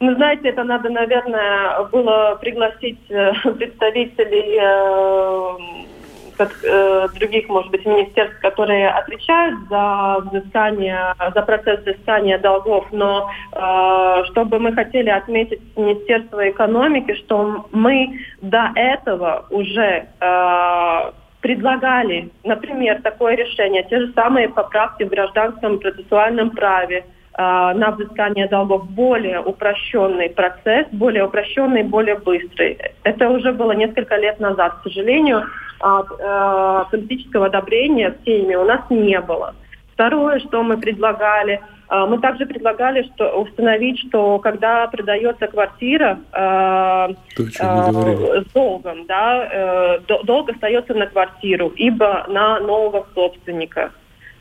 Ну, 0.00 0.14
знаете, 0.14 0.48
это 0.50 0.62
надо, 0.62 0.90
наверное, 0.90 1.82
было 1.84 2.38
пригласить 2.40 3.00
э, 3.08 3.32
представителей 3.58 4.58
э, 4.60 6.44
э, 6.62 7.08
других, 7.18 7.48
может 7.48 7.72
быть, 7.72 7.84
министерств, 7.84 8.38
которые 8.40 8.90
отвечают 8.90 9.58
за 9.68 10.18
взыскание, 10.24 11.14
за 11.34 11.42
процесс 11.42 11.80
взыскания 11.80 12.38
долгов, 12.38 12.86
но 12.92 13.28
э, 13.52 14.24
чтобы 14.30 14.60
мы 14.60 14.72
хотели 14.72 15.10
отметить 15.10 15.60
Министерство 15.76 16.48
экономики, 16.48 17.14
что 17.14 17.66
мы 17.72 18.20
до 18.40 18.70
этого 18.76 19.46
уже 19.50 20.06
э, 20.20 21.12
предлагали, 21.40 22.30
например, 22.44 23.00
такое 23.02 23.36
решение, 23.36 23.84
те 23.84 24.00
же 24.00 24.12
самые 24.12 24.48
поправки 24.48 25.04
в 25.04 25.08
гражданском 25.08 25.78
процессуальном 25.78 26.50
праве– 26.50 27.04
Э, 27.40 27.72
на 27.72 27.92
взыскание 27.92 28.48
долгов 28.48 28.90
более 28.90 29.40
упрощенный 29.40 30.28
процесс, 30.28 30.88
более 30.90 31.24
упрощенный, 31.24 31.84
более 31.84 32.16
быстрый. 32.16 32.76
Это 33.04 33.30
уже 33.30 33.52
было 33.52 33.70
несколько 33.70 34.16
лет 34.16 34.40
назад. 34.40 34.74
К 34.80 34.82
сожалению, 34.82 35.44
э, 35.80 36.84
политического 36.90 37.46
одобрения 37.46 38.10
в 38.10 38.24
теме 38.24 38.58
у 38.58 38.64
нас 38.64 38.80
не 38.90 39.20
было. 39.20 39.54
Второе, 39.94 40.40
что 40.40 40.64
мы 40.64 40.78
предлагали, 40.78 41.60
мы 41.90 42.18
также 42.18 42.46
предлагали 42.46 43.02
что, 43.14 43.40
установить, 43.40 43.98
что 44.00 44.38
когда 44.38 44.86
продается 44.88 45.46
квартира 45.46 46.18
э, 46.32 47.14
э, 47.38 48.42
с 48.42 48.52
долгом, 48.52 49.06
да, 49.06 49.48
э, 49.50 49.98
долг 50.24 50.50
остается 50.50 50.94
на 50.94 51.06
квартиру, 51.06 51.72
ибо 51.76 52.26
на 52.28 52.60
нового 52.60 53.06
собственника 53.14 53.92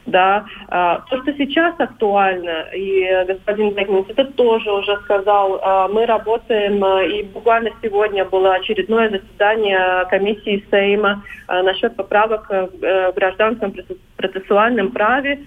да. 0.07 0.45
А, 0.69 1.01
то, 1.09 1.21
что 1.21 1.33
сейчас 1.33 1.75
актуально, 1.79 2.65
и 2.73 3.25
господин 3.27 3.73
Бекман 3.73 4.05
это 4.07 4.25
тоже 4.25 4.71
уже 4.71 4.97
сказал, 5.03 5.59
а, 5.61 5.87
мы 5.87 6.05
работаем, 6.05 6.83
а, 6.83 7.03
и 7.03 7.23
буквально 7.23 7.71
сегодня 7.81 8.25
было 8.25 8.55
очередное 8.55 9.09
заседание 9.09 10.05
комиссии 10.09 10.65
Сейма 10.71 11.23
насчет 11.47 11.95
поправок 11.95 12.49
в 12.49 13.13
гражданском 13.15 13.73
процессуальном 14.17 14.91
праве, 14.91 15.39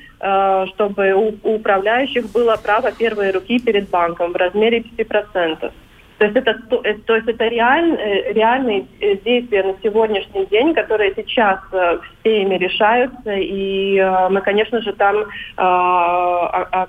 чтобы 0.75 1.13
у 1.13 1.55
управляющих 1.55 2.31
было 2.33 2.57
право 2.57 2.91
первой 2.93 3.33
руки 3.33 3.59
перед 3.59 3.91
банком 3.91 4.33
в 4.33 4.37
размере 4.37 4.83
5%. 4.97 5.71
То 6.21 6.27
есть 6.27 6.37
это, 6.37 6.51
э, 6.85 6.95
то 7.07 7.17
есть 7.17 7.27
это 7.29 7.45
реаль, 7.49 7.95
э, 7.95 8.35
реальные 8.35 8.87
э, 9.01 9.17
действия 9.25 9.63
на 9.63 9.75
сегодняшний 9.83 10.45
день, 10.49 10.75
которые 10.75 11.15
сейчас 11.17 11.61
всеми 12.21 12.59
решаются, 12.59 13.33
и 13.33 13.99
мы, 14.31 14.43
конечно 14.43 14.83
же, 14.83 14.93
там 14.93 15.25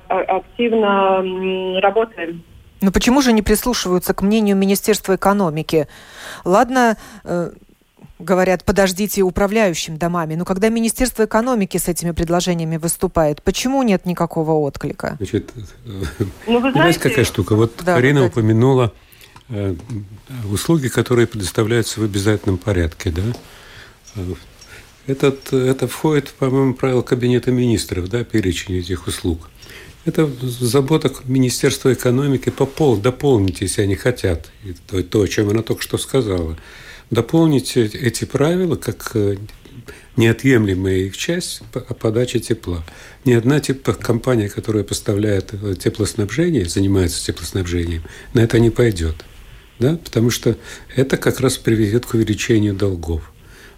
активно 0.10 1.80
работаем. 1.80 2.44
Но 2.82 2.92
почему 2.92 3.22
же 3.22 3.32
не 3.32 3.42
прислушиваются 3.42 4.14
к 4.14 4.22
мнению 4.22 4.58
Министерства 4.58 5.16
экономики? 5.16 5.88
Ладно, 6.44 6.98
говорят, 8.20 8.66
подождите 8.66 9.22
управляющим 9.22 9.98
домами. 9.98 10.36
Но 10.36 10.44
когда 10.44 10.68
Министерство 10.68 11.24
экономики 11.24 11.78
с 11.78 11.88
этими 11.88 12.12
предложениями 12.12 12.76
выступает, 12.76 13.42
почему 13.44 13.82
нет 13.84 14.06
никакого 14.06 14.52
отклика? 14.52 15.16
Значит, 15.18 15.54
ну, 16.48 16.60
вы 16.60 16.72
знаете, 16.74 17.00
какая 17.00 17.24
штука? 17.24 17.56
Вот 17.56 17.72
да, 17.86 17.96
Арина 17.96 18.26
упомянула 18.26 18.92
Э, 18.92 19.11
услуги, 20.50 20.88
которые 20.88 21.28
предоставляются 21.28 22.00
в 22.00 22.04
обязательном 22.04 22.58
порядке. 22.58 23.12
Да? 23.12 24.24
Этот, 25.08 25.52
это 25.52 25.88
входит, 25.88 26.30
по-моему, 26.30 26.74
в 26.74 26.78
правило 26.78 27.02
Кабинета 27.02 27.52
министров, 27.52 28.08
да, 28.08 28.24
перечень 28.24 28.78
этих 28.78 29.08
услуг. 29.08 29.50
Это 30.06 30.30
забота 30.42 31.12
Министерства 31.26 31.94
экономики 31.94 32.50
попол, 32.50 32.98
дополнить, 32.98 33.62
если 33.62 33.84
они 33.84 33.96
хотят, 33.96 34.52
то, 34.88 35.04
то, 35.04 35.22
о 35.22 35.28
чем 35.28 35.50
она 35.50 35.62
только 35.62 35.82
что 35.82 35.98
сказала. 35.98 36.58
Дополнить 37.12 37.76
эти 37.78 38.26
правила 38.26 38.78
как 38.78 39.12
э, 39.16 39.38
неотъемлемая 40.16 40.96
их 40.96 41.18
часть 41.18 41.62
подачи 42.00 42.40
тепла. 42.40 42.84
Ни 43.26 43.34
одна 43.34 43.60
типа 43.60 43.94
компания, 43.94 44.50
которая 44.50 44.84
поставляет 44.84 45.54
э, 45.54 45.76
теплоснабжение, 45.76 46.66
занимается 46.66 47.24
теплоснабжением, 47.24 48.04
на 48.34 48.40
это 48.40 48.60
не 48.60 48.70
пойдет 48.70 49.26
да? 49.82 49.98
потому 49.98 50.30
что 50.30 50.56
это 50.96 51.18
как 51.18 51.42
раз 51.42 51.58
приведет 51.58 52.06
к 52.06 52.14
увеличению 52.14 52.74
долгов. 52.74 53.34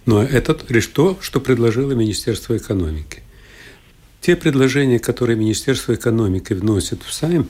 Но 0.05 0.21
это 0.21 0.53
то, 0.53 1.17
что 1.21 1.39
предложило 1.39 1.93
Министерство 1.93 2.55
экономики. 2.57 3.23
Те 4.21 4.35
предложения, 4.35 4.99
которые 4.99 5.37
Министерство 5.37 5.95
экономики 5.95 6.53
вносит 6.53 7.01
в 7.03 7.11
Сайм, 7.11 7.49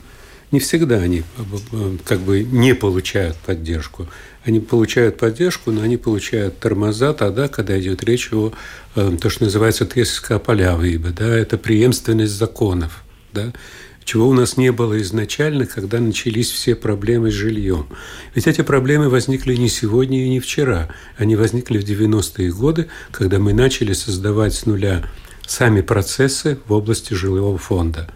не 0.52 0.60
всегда 0.60 0.98
они 0.98 1.24
э, 1.38 1.98
как 2.06 2.20
бы 2.20 2.44
не 2.44 2.76
получают 2.76 3.38
поддержку. 3.38 4.08
Они 4.46 4.60
получают 4.60 5.18
поддержку, 5.18 5.72
но 5.72 5.82
они 5.82 5.98
получают 5.98 6.60
тормоза 6.60 7.14
тогда, 7.14 7.48
когда 7.48 7.80
идет 7.80 8.04
речь 8.04 8.32
о 8.32 8.54
э, 8.96 9.18
то, 9.20 9.30
что 9.32 9.46
называется 9.46 9.86
тесска 9.88 10.38
поля 10.38 10.78
да, 11.16 11.36
это 11.36 11.58
преемственность 11.58 12.34
законов. 12.34 13.04
Да? 13.34 13.52
Чего 14.04 14.28
у 14.28 14.34
нас 14.34 14.58
не 14.58 14.72
было 14.72 15.02
изначально, 15.02 15.66
когда 15.66 16.00
начались 16.00 16.52
все 16.52 16.76
проблемы 16.76 17.32
с 17.32 17.34
жильем. 17.34 17.88
Ведь 18.36 18.48
эти 18.48 18.62
проблемы 18.62 19.10
возникли 19.10 19.56
не 19.56 19.70
сегодня 19.70 20.26
и 20.26 20.30
не 20.30 20.40
вчера. 20.40 20.90
Они 21.18 21.36
возникли 21.36 21.78
в 21.78 21.84
90-е 21.84 22.52
годы, 22.52 22.88
когда 23.12 23.40
мы 23.40 23.54
начали 23.54 23.94
создавать 23.94 24.54
с 24.54 24.66
нуля 24.66 25.04
сами 25.48 25.82
процессы 25.82 26.58
в 26.68 26.74
области 26.74 27.14
жилого 27.14 27.58
фонда. 27.58 28.10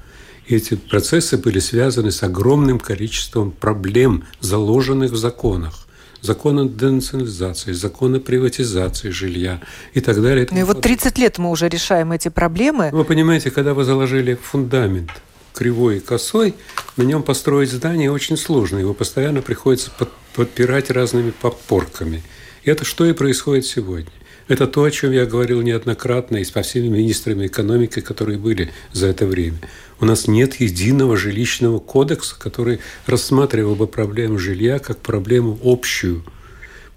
И 0.46 0.56
эти 0.56 0.76
процессы 0.76 1.38
были 1.38 1.60
связаны 1.60 2.12
с 2.12 2.24
огромным 2.24 2.80
количеством 2.80 3.52
проблем, 3.52 4.24
заложенных 4.40 5.12
в 5.12 5.18
законах 5.18 5.84
закон 6.20 6.60
о 6.60 6.66
денационализации, 6.66 7.74
закон 7.74 8.16
о 8.16 8.20
приватизации 8.20 9.12
жилья 9.12 9.62
и 9.94 10.02
так 10.02 10.22
далее. 10.22 10.48
Ну 10.50 10.60
и 10.60 10.64
вот 10.64 10.82
30 10.82 11.18
лет 11.20 11.38
мы 11.38 11.52
уже 11.52 11.70
решаем 11.70 12.12
эти 12.12 12.30
проблемы. 12.30 12.90
Вы 12.92 13.06
понимаете, 13.06 13.52
когда 13.52 13.74
вы 13.74 13.84
заложили 13.84 14.34
фундамент– 14.34 15.12
кривой 15.58 15.97
и 15.97 15.99
косой, 15.99 16.53
на 16.97 17.03
нем 17.03 17.24
построить 17.24 17.72
здание 17.72 18.12
очень 18.12 18.38
сложно. 18.38 18.78
Его 18.78 18.93
постоянно 18.93 19.41
приходится 19.41 19.91
подпирать 20.36 20.91
разными 20.91 21.32
подпорками. 21.32 22.22
И 22.64 22.70
это 22.70 22.86
что 22.86 23.05
и 23.05 23.14
происходит 23.14 23.66
сегодня. 23.66 24.12
Это 24.47 24.68
то, 24.68 24.84
о 24.84 24.91
чем 24.91 25.12
я 25.12 25.26
говорил 25.26 25.62
неоднократно 25.62 26.38
и 26.38 26.43
с 26.43 26.51
всеми 26.51 26.88
министрами 26.88 27.47
экономики, 27.47 27.99
которые 28.01 28.38
были 28.38 28.72
за 28.93 29.08
это 29.08 29.26
время. 29.26 29.58
У 29.99 30.05
нас 30.05 30.28
нет 30.28 30.62
единого 30.62 31.18
жилищного 31.18 31.80
кодекса, 31.80 32.36
который 32.39 32.80
рассматривал 33.08 33.76
бы 33.76 33.88
проблему 33.88 34.38
жилья 34.38 34.78
как 34.78 34.99
проблему 34.99 35.60
общую– 35.64 36.24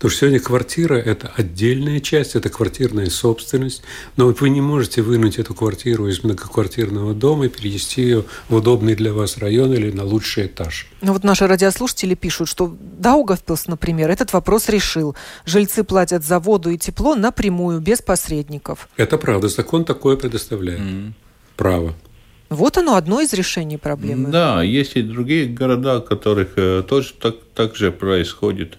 Потому 0.00 0.12
что 0.12 0.20
сегодня 0.20 0.40
квартира– 0.40 0.94
это 0.96 1.30
отдельная 1.36 2.00
часть, 2.00 2.34
это 2.34 2.48
квартирная 2.48 3.10
собственность, 3.10 3.82
но 4.16 4.24
вот 4.24 4.40
вы 4.40 4.48
не 4.48 4.62
можете 4.62 5.02
вынуть 5.02 5.38
эту 5.38 5.54
квартиру 5.54 6.08
из 6.08 6.24
многоквартирного 6.24 7.12
дома 7.12 7.44
и 7.44 7.48
перенести 7.50 8.00
ее 8.00 8.24
в 8.48 8.54
удобный 8.54 8.94
для 8.94 9.12
вас 9.12 9.36
район 9.36 9.74
или 9.74 9.90
на 9.90 10.04
лучший 10.04 10.46
этаж. 10.46 10.86
Ну 11.02 11.12
вот 11.12 11.22
наши 11.22 11.46
радиослушатели 11.46 12.14
пишут, 12.14 12.48
что 12.48 12.74
Даугавпилс, 12.80 13.66
например, 13.66 14.08
этот 14.08 14.32
вопрос 14.32 14.70
решил. 14.70 15.14
Жильцы 15.44 15.84
платят 15.84 16.24
за 16.24 16.38
воду 16.38 16.70
и 16.70 16.78
тепло 16.78 17.14
напрямую, 17.14 17.80
без 17.80 18.00
посредников. 18.00 18.88
Это 18.96 19.18
правда, 19.18 19.48
закон 19.48 19.84
такое 19.84 20.16
предоставляет. 20.16 20.80
Mm. 20.80 21.12
Право. 21.58 21.94
Вот 22.48 22.78
оно 22.78 22.96
одно 22.96 23.20
из 23.20 23.34
решений 23.34 23.76
проблемы. 23.76 24.30
Да, 24.30 24.62
есть 24.62 24.96
и 24.96 25.02
другие 25.02 25.46
города, 25.46 25.98
в 26.00 26.04
которых 26.06 26.54
э, 26.56 26.82
тоже 26.88 27.12
так, 27.20 27.36
так 27.54 27.76
же 27.76 27.92
происходит. 27.92 28.78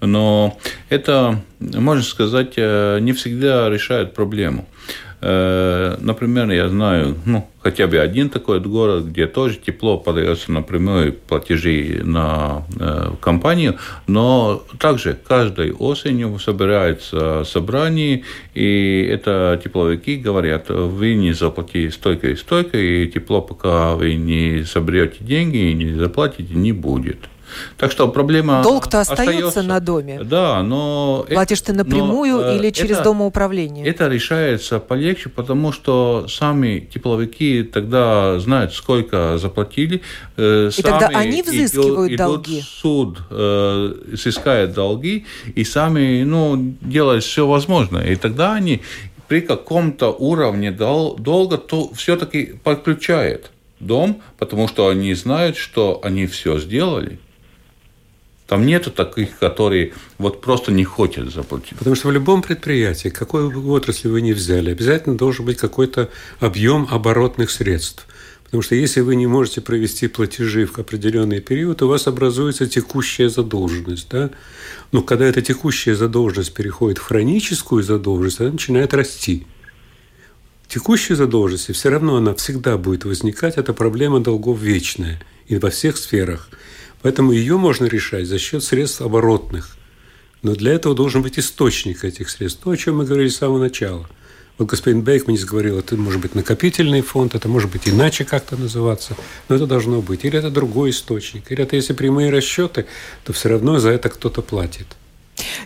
Но 0.00 0.58
это, 0.88 1.40
можно 1.58 2.02
сказать, 2.02 2.54
э, 2.56 2.98
не 3.00 3.12
всегда 3.12 3.68
решает 3.68 4.14
проблему. 4.14 4.68
Э, 5.20 5.96
например, 6.00 6.48
я 6.50 6.68
знаю 6.68 7.16
ну, 7.26 7.48
хотя 7.60 7.88
бы 7.88 7.98
один 7.98 8.30
такой 8.30 8.60
город, 8.60 9.06
где 9.06 9.26
тоже 9.26 9.56
тепло 9.56 9.98
подается 9.98 10.52
напрямую 10.52 11.12
платежи 11.12 12.02
на 12.04 12.64
э, 12.78 13.10
компанию, 13.20 13.78
но 14.06 14.62
также 14.78 15.18
каждой 15.26 15.72
осенью 15.72 16.38
собирается 16.38 17.42
собрание, 17.44 18.22
и 18.54 19.08
это 19.10 19.60
тепловики 19.62 20.16
говорят, 20.16 20.68
вы 20.68 21.14
не 21.14 21.32
заплатите 21.32 21.90
столько 21.90 22.28
и 22.28 22.36
столько, 22.36 22.78
и 22.78 23.08
тепло, 23.08 23.42
пока 23.42 23.96
вы 23.96 24.14
не 24.14 24.62
соберете 24.62 25.16
деньги 25.24 25.56
и 25.56 25.74
не 25.74 25.94
заплатите, 25.94 26.54
не 26.54 26.70
будет. 26.70 27.18
Так 27.76 27.92
что 27.92 28.08
проблема 28.08 28.62
Долг-то 28.62 29.00
остается, 29.00 29.48
остается 29.48 29.62
на 29.62 29.80
доме. 29.80 30.20
Да, 30.22 30.62
но... 30.62 31.26
Платишь 31.28 31.60
ты 31.60 31.72
напрямую 31.72 32.38
но, 32.38 32.52
или 32.52 32.70
через 32.70 32.96
это, 32.96 33.04
домоуправление? 33.04 33.86
Это 33.86 34.08
решается 34.08 34.78
полегче, 34.78 35.28
потому 35.28 35.72
что 35.72 36.26
сами 36.28 36.88
тепловики 36.92 37.62
тогда 37.62 38.38
знают, 38.38 38.74
сколько 38.74 39.38
заплатили. 39.38 40.02
Э, 40.36 40.70
и 40.76 40.82
тогда 40.82 41.08
они 41.08 41.42
взыскивают 41.42 42.12
идут, 42.12 42.18
долги? 42.18 42.58
Идут 42.58 42.68
суд 42.68 43.18
э, 43.30 43.94
сыскает 44.16 44.72
долги 44.72 45.26
и 45.54 45.64
сами 45.64 46.22
ну, 46.24 46.74
делают 46.80 47.24
все 47.24 47.46
возможное. 47.46 48.12
И 48.12 48.16
тогда 48.16 48.54
они 48.54 48.82
при 49.28 49.40
каком-то 49.40 50.10
уровне 50.10 50.70
дол- 50.70 51.16
долга 51.16 51.58
то 51.58 51.92
все-таки 51.94 52.54
подключают 52.64 53.50
дом, 53.80 54.22
потому 54.38 54.68
что 54.68 54.88
они 54.88 55.14
знают, 55.14 55.56
что 55.56 56.00
они 56.02 56.26
все 56.26 56.58
сделали. 56.58 57.18
Там 58.48 58.64
нету 58.64 58.90
таких, 58.90 59.38
которые 59.38 59.92
вот 60.16 60.40
просто 60.40 60.72
не 60.72 60.82
хотят 60.82 61.30
заплатить. 61.30 61.76
Потому 61.76 61.94
что 61.94 62.08
в 62.08 62.12
любом 62.12 62.40
предприятии, 62.40 63.10
какой 63.10 63.50
бы 63.50 63.70
отрасли 63.72 64.08
вы 64.08 64.22
ни 64.22 64.32
взяли, 64.32 64.70
обязательно 64.70 65.18
должен 65.18 65.44
быть 65.44 65.58
какой-то 65.58 66.08
объем 66.40 66.88
оборотных 66.90 67.50
средств. 67.50 68.06
Потому 68.44 68.62
что 68.62 68.74
если 68.74 69.02
вы 69.02 69.16
не 69.16 69.26
можете 69.26 69.60
провести 69.60 70.08
платежи 70.08 70.64
в 70.64 70.78
определенный 70.78 71.42
период, 71.42 71.82
у 71.82 71.88
вас 71.88 72.06
образуется 72.06 72.66
текущая 72.66 73.28
задолженность. 73.28 74.08
Да? 74.10 74.30
Но 74.92 75.02
когда 75.02 75.26
эта 75.26 75.42
текущая 75.42 75.94
задолженность 75.94 76.54
переходит 76.54 76.96
в 76.96 77.02
хроническую 77.02 77.82
задолженность, 77.82 78.40
она 78.40 78.52
начинает 78.52 78.94
расти. 78.94 79.46
Текущая 80.68 81.16
задолженность, 81.16 81.70
все 81.74 81.90
равно 81.90 82.16
она 82.16 82.34
всегда 82.34 82.78
будет 82.78 83.04
возникать, 83.04 83.58
это 83.58 83.74
проблема 83.74 84.20
долгов 84.20 84.58
вечная 84.58 85.20
и 85.48 85.58
во 85.58 85.68
всех 85.68 85.98
сферах. 85.98 86.48
Поэтому 87.02 87.32
ее 87.32 87.56
можно 87.56 87.86
решать 87.86 88.26
за 88.26 88.38
счет 88.38 88.62
средств 88.64 89.00
оборотных. 89.00 89.76
Но 90.42 90.54
для 90.54 90.72
этого 90.72 90.94
должен 90.94 91.22
быть 91.22 91.38
источник 91.38 92.04
этих 92.04 92.30
средств. 92.30 92.60
То, 92.62 92.70
о 92.70 92.76
чем 92.76 92.98
мы 92.98 93.04
говорили 93.04 93.28
с 93.28 93.36
самого 93.36 93.58
начала. 93.58 94.08
Вот 94.58 94.68
господин 94.68 95.02
Бейкманис 95.02 95.44
говорил, 95.44 95.78
это 95.78 95.96
может 95.96 96.20
быть 96.20 96.34
накопительный 96.34 97.00
фонд, 97.00 97.36
это 97.36 97.48
может 97.48 97.70
быть 97.70 97.88
иначе 97.88 98.24
как-то 98.24 98.56
называться, 98.56 99.16
но 99.48 99.54
это 99.54 99.66
должно 99.66 100.02
быть. 100.02 100.24
Или 100.24 100.36
это 100.36 100.50
другой 100.50 100.90
источник, 100.90 101.52
или 101.52 101.62
это 101.62 101.76
если 101.76 101.92
прямые 101.92 102.30
расчеты, 102.30 102.86
то 103.24 103.32
все 103.32 103.50
равно 103.50 103.78
за 103.78 103.90
это 103.90 104.08
кто-то 104.08 104.42
платит. 104.42 104.88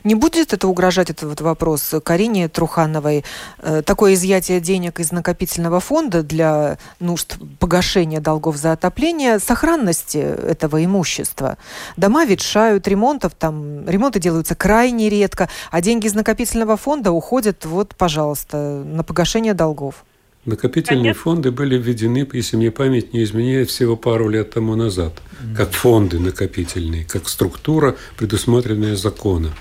Не 0.04 0.14
будет 0.14 0.52
это 0.52 0.68
угрожать, 0.68 1.10
этот 1.10 1.28
вот 1.28 1.40
вопрос 1.40 1.94
Карине 2.04 2.48
Трухановой, 2.48 3.24
э, 3.58 3.82
такое 3.84 4.14
изъятие 4.14 4.60
денег 4.60 5.00
из 5.00 5.12
накопительного 5.12 5.80
фонда 5.80 6.22
для 6.22 6.78
нужд 7.00 7.36
погашения 7.58 8.20
долгов 8.20 8.56
за 8.56 8.72
отопление, 8.72 9.38
сохранности 9.38 10.18
этого 10.18 10.84
имущества? 10.84 11.58
Дома 11.96 12.24
ветшают, 12.24 12.86
ремонтов 12.88 13.34
там, 13.34 13.88
ремонты 13.88 14.20
делаются 14.20 14.54
крайне 14.54 15.08
редко, 15.08 15.48
а 15.70 15.80
деньги 15.80 16.06
из 16.06 16.14
накопительного 16.14 16.76
фонда 16.76 17.12
уходят, 17.12 17.64
вот, 17.64 17.94
пожалуйста, 17.96 18.82
на 18.84 19.02
погашение 19.02 19.54
долгов. 19.54 20.04
Накопительные 20.44 21.02
Конечно. 21.02 21.22
фонды 21.22 21.50
были 21.52 21.78
введены, 21.78 22.28
если 22.32 22.56
мне 22.56 22.72
память 22.72 23.12
не 23.12 23.22
изменяет, 23.22 23.70
всего 23.70 23.96
пару 23.96 24.28
лет 24.28 24.50
тому 24.50 24.74
назад, 24.74 25.22
как 25.56 25.70
фонды 25.70 26.18
накопительные, 26.18 27.04
как 27.04 27.28
структура, 27.28 27.94
предусмотренная 28.16 28.96
законом. 28.96 29.52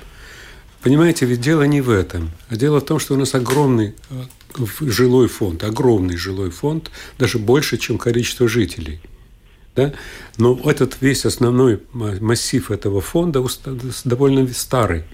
Понимаете, 0.81 1.25
ведь 1.25 1.41
дело 1.41 1.63
не 1.63 1.81
в 1.81 1.89
этом, 1.89 2.31
дело 2.49 2.79
в 2.79 2.85
том, 2.85 2.99
что 2.99 3.13
у 3.13 3.17
нас 3.17 3.35
огромный 3.35 3.93
э, 4.09 4.65
жилой 4.81 5.27
фонд, 5.27 5.63
огромный 5.63 6.17
жилой 6.17 6.49
фонд, 6.49 6.89
даже 7.19 7.37
больше, 7.37 7.77
чем 7.77 7.97
количество 7.97 8.47
жителей. 8.47 8.99
Да? 9.75 9.93
Но 10.37 10.59
этот 10.65 10.97
весь 11.01 11.25
основной 11.25 11.81
массив 11.93 12.71
этого 12.71 12.99
фонда 12.99 13.45
довольно 14.03 14.47
старый– 14.53 15.03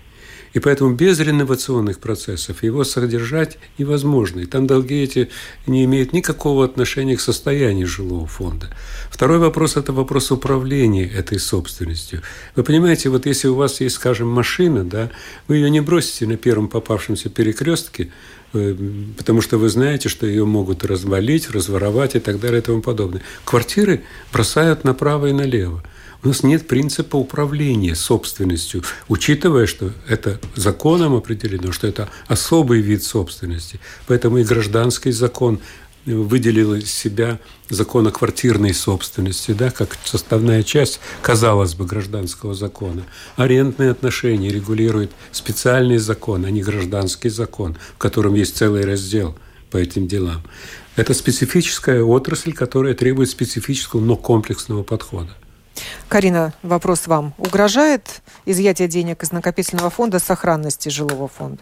и 0.58 0.60
поэтому 0.60 0.96
без 0.96 1.20
реновационных 1.20 2.00
процессов 2.00 2.64
его 2.64 2.84
содержать 2.84 3.60
невозможно. 3.78 4.40
И 4.40 4.48
там 4.48 4.66
долги 4.66 5.04
эти 5.04 5.30
не 5.68 5.86
имеют 5.86 6.14
никакого 6.14 6.66
отношения 6.66 7.16
к 7.16 7.22
состоянию 7.22 7.86
жилого 7.86 8.26
фонда. 8.26 8.76
Второй 9.12 9.38
вопрос– 9.38 9.76
это 9.78 9.94
вопрос 9.94 10.32
управления 10.32 11.06
этой 11.06 11.38
собственностью. 11.38 12.24
Вы 12.56 12.64
понимаете, 12.64 13.10
вот 13.10 13.28
если 13.28 13.50
у 13.50 13.54
вас 13.54 13.82
есть, 13.82 13.98
скажем, 13.98 14.30
машина, 14.30 14.84
да, 14.84 15.12
вы 15.48 15.58
ее 15.58 15.70
не 15.70 15.80
бросите 15.80 16.26
на 16.26 16.38
первом 16.38 16.70
попавшемся 16.70 17.30
перекрестке, 17.30 18.12
э, 18.54 18.76
потому 19.16 19.42
что 19.42 19.60
вы 19.60 19.70
знаете, 19.70 20.10
что 20.10 20.26
ее 20.26 20.46
могут 20.46 20.84
развалить, 20.84 21.52
разворовать 21.52 22.16
и 22.16 22.20
так 22.20 22.40
далее 22.40 22.62
и 22.62 22.64
тому 22.64 22.82
подобное. 22.82 23.22
Квартиры 23.46 24.02
бросают 24.34 24.84
направо 24.84 25.28
и 25.28 25.34
налево. 25.34 25.84
У 26.24 26.28
нас 26.28 26.44
нет 26.44 26.68
принципа 26.68 27.16
управления 27.16 27.96
собственностью, 27.96 28.84
учитывая, 29.08 29.68
что 29.68 29.92
это 30.08 30.40
законом 30.56 31.16
определено, 31.16 31.72
что 31.72 31.88
это 31.88 32.10
особый 32.28 32.82
вид 32.82 33.04
собственности. 33.04 33.80
Поэтому 34.08 34.40
и 34.40 34.44
гражданский 34.44 35.12
закон 35.12 35.60
выделил 36.06 36.74
из 36.74 36.92
себя 36.92 37.40
закон 37.70 38.08
о 38.08 38.12
квартирной 38.12 38.74
собственности, 38.74 39.52
да, 39.52 39.72
как 39.72 39.98
составная 40.06 40.64
часть, 40.64 41.00
казалось 41.22 41.76
бы, 41.76 41.86
гражданского 41.86 42.54
закона. 42.54 43.04
Арендные 43.36 43.92
отношения 43.92 44.50
регулирует 44.50 45.12
специальный 45.32 45.98
закон, 45.98 46.46
а 46.46 46.50
не 46.50 46.62
гражданский 46.62 47.30
закон, 47.30 47.76
в 47.96 47.98
котором 47.98 48.36
есть 48.36 48.56
целый 48.58 48.86
раздел 48.86 49.38
по 49.70 49.78
этим 49.78 50.08
делам. 50.08 50.44
Это 50.96 51.14
специфическая 51.14 52.02
отрасль, 52.02 52.54
которая 52.54 52.94
требует 52.94 53.30
специфического, 53.30 54.00
но 54.00 54.16
комплексного 54.16 54.84
подхода. 54.84 55.36
Карина, 56.10 56.54
вопрос 56.64 57.08
вам. 57.08 57.34
Угрожает 57.38 58.22
изъятие 58.46 58.88
денег 58.88 59.24
из 59.24 59.32
накопительного 59.32 59.90
фонда 59.90 60.20
сохранности 60.20 60.90
жилого 60.90 61.28
фонда? 61.28 61.62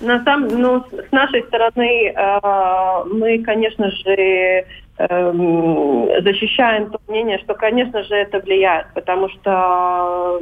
На 0.00 0.22
самом, 0.24 0.48
ну, 0.60 0.84
с 0.90 1.12
нашей 1.12 1.42
стороны 1.44 2.08
э, 2.08 3.04
мы, 3.10 3.42
конечно 3.42 3.90
же, 3.90 4.66
э, 4.98 6.22
защищаем 6.22 6.90
то 6.90 7.00
мнение, 7.08 7.38
что, 7.38 7.54
конечно 7.54 8.02
же, 8.02 8.14
это 8.14 8.40
влияет, 8.40 8.88
потому 8.92 9.30
что 9.30 10.40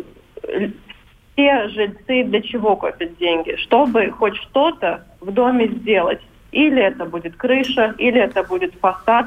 все 1.32 1.68
жильцы 1.68 2.24
для 2.24 2.42
чего 2.42 2.76
копят 2.76 3.16
деньги? 3.18 3.54
Чтобы 3.56 4.10
хоть 4.10 4.36
что-то 4.36 5.04
в 5.20 5.30
доме 5.30 5.68
сделать. 5.68 6.20
Или 6.52 6.82
это 6.82 7.06
будет 7.06 7.36
крыша, 7.36 7.94
или 7.96 8.20
это 8.20 8.42
будет 8.42 8.74
фасад. 8.74 9.26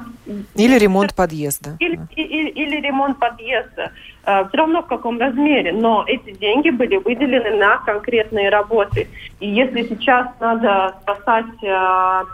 Или 0.55 0.77
ремонт 0.77 1.15
подъезда. 1.15 1.75
Или, 1.79 1.99
или, 2.15 2.49
или 2.49 2.75
ремонт 2.79 3.19
подъезда. 3.19 3.91
Э, 4.25 4.45
все 4.47 4.57
равно 4.57 4.83
в 4.83 4.85
каком 4.85 5.19
размере. 5.19 5.73
Но 5.73 6.03
эти 6.07 6.31
деньги 6.31 6.69
были 6.69 6.97
выделены 6.97 7.57
на 7.57 7.77
конкретные 7.77 8.49
работы. 8.49 9.07
И 9.39 9.49
если 9.49 9.83
сейчас 9.83 10.27
надо 10.39 10.95
спасать 11.01 11.63
а, 11.67 12.25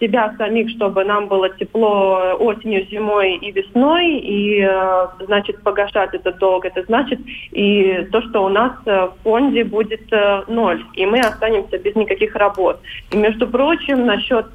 себя 0.00 0.34
самих, 0.38 0.70
чтобы 0.70 1.04
нам 1.04 1.28
было 1.28 1.50
тепло 1.50 2.36
осенью, 2.38 2.86
зимой 2.90 3.34
и 3.34 3.52
весной, 3.52 4.16
и, 4.18 4.62
э, 4.62 5.06
значит, 5.26 5.62
погашать 5.62 6.14
этот 6.14 6.38
долг. 6.38 6.64
Это 6.64 6.82
значит 6.84 7.20
и 7.50 8.08
то, 8.12 8.22
что 8.22 8.44
у 8.46 8.48
нас 8.48 8.72
э, 8.86 9.08
в 9.08 9.12
фонде 9.22 9.64
будет 9.64 10.10
э, 10.10 10.44
ноль, 10.48 10.82
и 10.94 11.04
мы 11.04 11.20
останемся 11.20 11.76
без 11.78 11.94
никаких 11.96 12.34
работ. 12.34 12.80
И, 13.10 13.16
между 13.18 13.46
прочим, 13.46 14.06
насчет 14.06 14.46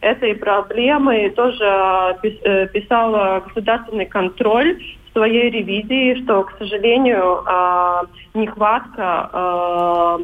этой 0.00 0.34
проблемы 0.34 1.30
тоже 1.36 2.16
писал 2.72 3.42
государственный 3.42 4.06
контроль 4.06 4.78
в 5.10 5.12
своей 5.12 5.50
ревизии, 5.50 6.22
что, 6.22 6.44
к 6.44 6.56
сожалению, 6.58 7.44
нехватка 8.34 10.18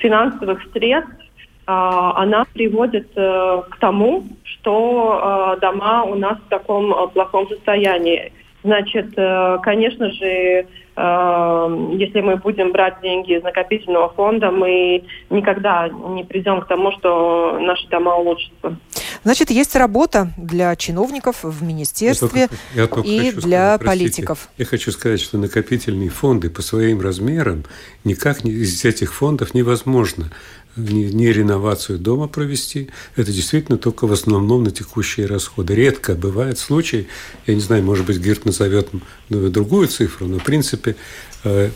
финансовых 0.00 0.62
средств 0.72 1.12
а, 1.12 1.23
она 1.66 2.44
приводит 2.52 3.08
э, 3.16 3.62
к 3.70 3.76
тому, 3.78 4.24
что 4.44 5.54
э, 5.56 5.60
дома 5.60 6.04
у 6.04 6.14
нас 6.14 6.38
в 6.38 6.48
таком 6.48 6.92
э, 6.92 7.08
плохом 7.08 7.48
состоянии. 7.48 8.32
Значит, 8.62 9.14
конечно 9.62 10.10
же, 10.10 10.66
если 10.96 12.20
мы 12.20 12.36
будем 12.36 12.70
брать 12.70 13.00
деньги 13.02 13.36
из 13.36 13.42
накопительного 13.42 14.12
фонда, 14.12 14.52
мы 14.52 15.02
никогда 15.28 15.88
не 15.88 16.22
придем 16.22 16.60
к 16.60 16.68
тому, 16.68 16.92
что 16.92 17.58
наши 17.60 17.88
дома 17.88 18.16
улучшатся. 18.16 18.76
Значит, 19.24 19.50
есть 19.50 19.74
работа 19.74 20.28
для 20.36 20.76
чиновников 20.76 21.42
в 21.42 21.62
министерстве 21.64 22.42
я 22.42 22.48
только, 22.48 22.64
я 22.74 22.86
только 22.86 23.08
и 23.08 23.32
для 23.32 23.74
сказать, 23.74 23.84
политиков. 23.84 24.38
Простите, 24.38 24.54
я 24.58 24.64
хочу 24.66 24.92
сказать, 24.92 25.20
что 25.20 25.38
накопительные 25.38 26.10
фонды 26.10 26.50
по 26.50 26.62
своим 26.62 27.00
размерам 27.00 27.64
никак 28.04 28.44
из 28.44 28.84
этих 28.84 29.14
фондов 29.14 29.54
невозможно 29.54 30.30
не, 30.76 31.04
не 31.04 31.32
реновацию 31.32 31.98
дома 31.98 32.26
провести. 32.28 32.90
Это 33.16 33.32
действительно 33.32 33.78
только 33.78 34.06
в 34.06 34.12
основном 34.12 34.64
на 34.64 34.70
текущие 34.70 35.26
расходы. 35.26 35.74
Редко 35.74 36.14
бывает 36.14 36.58
случай, 36.58 37.08
я 37.46 37.54
не 37.54 37.60
знаю, 37.60 37.84
может 37.84 38.06
быть, 38.06 38.18
Гирт 38.18 38.44
назовет 38.44 38.88
другую 39.28 39.88
цифру, 39.88 40.26
но 40.26 40.38
в 40.38 40.44
принципе, 40.44 40.96
э, 41.44 41.70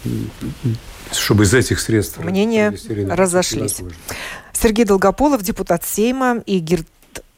чтобы 1.13 1.45
из 1.45 1.55
этих 1.55 1.81
средств... 1.81 2.19
Мнения 2.19 2.75
разошлись. 3.09 3.81
Сергей 4.53 4.85
Долгополов, 4.85 5.43
депутат 5.43 5.85
Сейма, 5.85 6.43
и 6.47 6.59
Гирт 6.59 6.87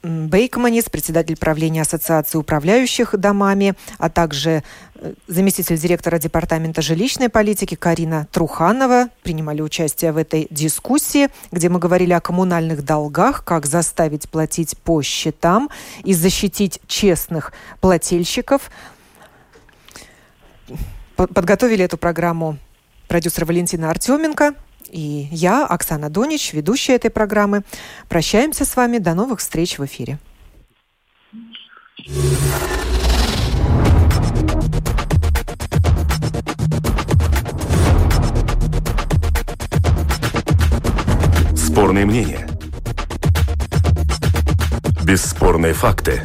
Бейкманис, 0.03 0.85
председатель 0.85 1.37
правления 1.37 1.83
Ассоциации 1.83 2.39
управляющих 2.39 3.15
домами, 3.19 3.75
а 3.99 4.09
также 4.09 4.63
э, 4.95 5.13
заместитель 5.29 5.77
директора 5.77 6.19
Департамента 6.19 6.81
жилищной 6.81 7.29
политики 7.29 7.75
Карина 7.75 8.27
Труханова 8.33 9.11
принимали 9.23 9.61
участие 9.61 10.13
в 10.13 10.17
этой 10.17 10.47
дискуссии, 10.51 11.29
где 11.53 11.69
мы 11.69 11.79
говорили 11.79 12.15
о 12.15 12.21
коммунальных 12.21 12.83
долгах, 12.83 13.45
как 13.45 13.67
заставить 13.67 14.31
платить 14.31 14.75
по 14.79 15.03
счетам 15.03 15.69
и 16.03 16.15
защитить 16.15 16.81
честных 16.87 17.53
плательщиков. 17.83 18.71
Подготовили 21.27 21.85
эту 21.85 21.99
программу 21.99 22.57
продюсер 23.07 23.45
Валентина 23.45 23.91
Артеменко 23.91 24.55
и 24.91 25.29
я, 25.31 25.67
Оксана 25.67 26.09
Донич, 26.09 26.53
ведущая 26.53 26.95
этой 26.95 27.11
программы. 27.11 27.63
Прощаемся 28.09 28.65
с 28.65 28.75
вами. 28.75 28.99
До 28.99 29.15
новых 29.15 29.41
встреч 29.41 29.79
в 29.79 29.85
эфире. 29.85 30.19
Спорные 41.55 42.07
мнения. 42.07 42.49
Бесспорные 45.05 45.73
факты. 45.73 46.23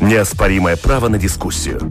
Неоспоримое 0.00 0.76
право 0.76 1.08
на 1.08 1.18
дискуссию. 1.18 1.90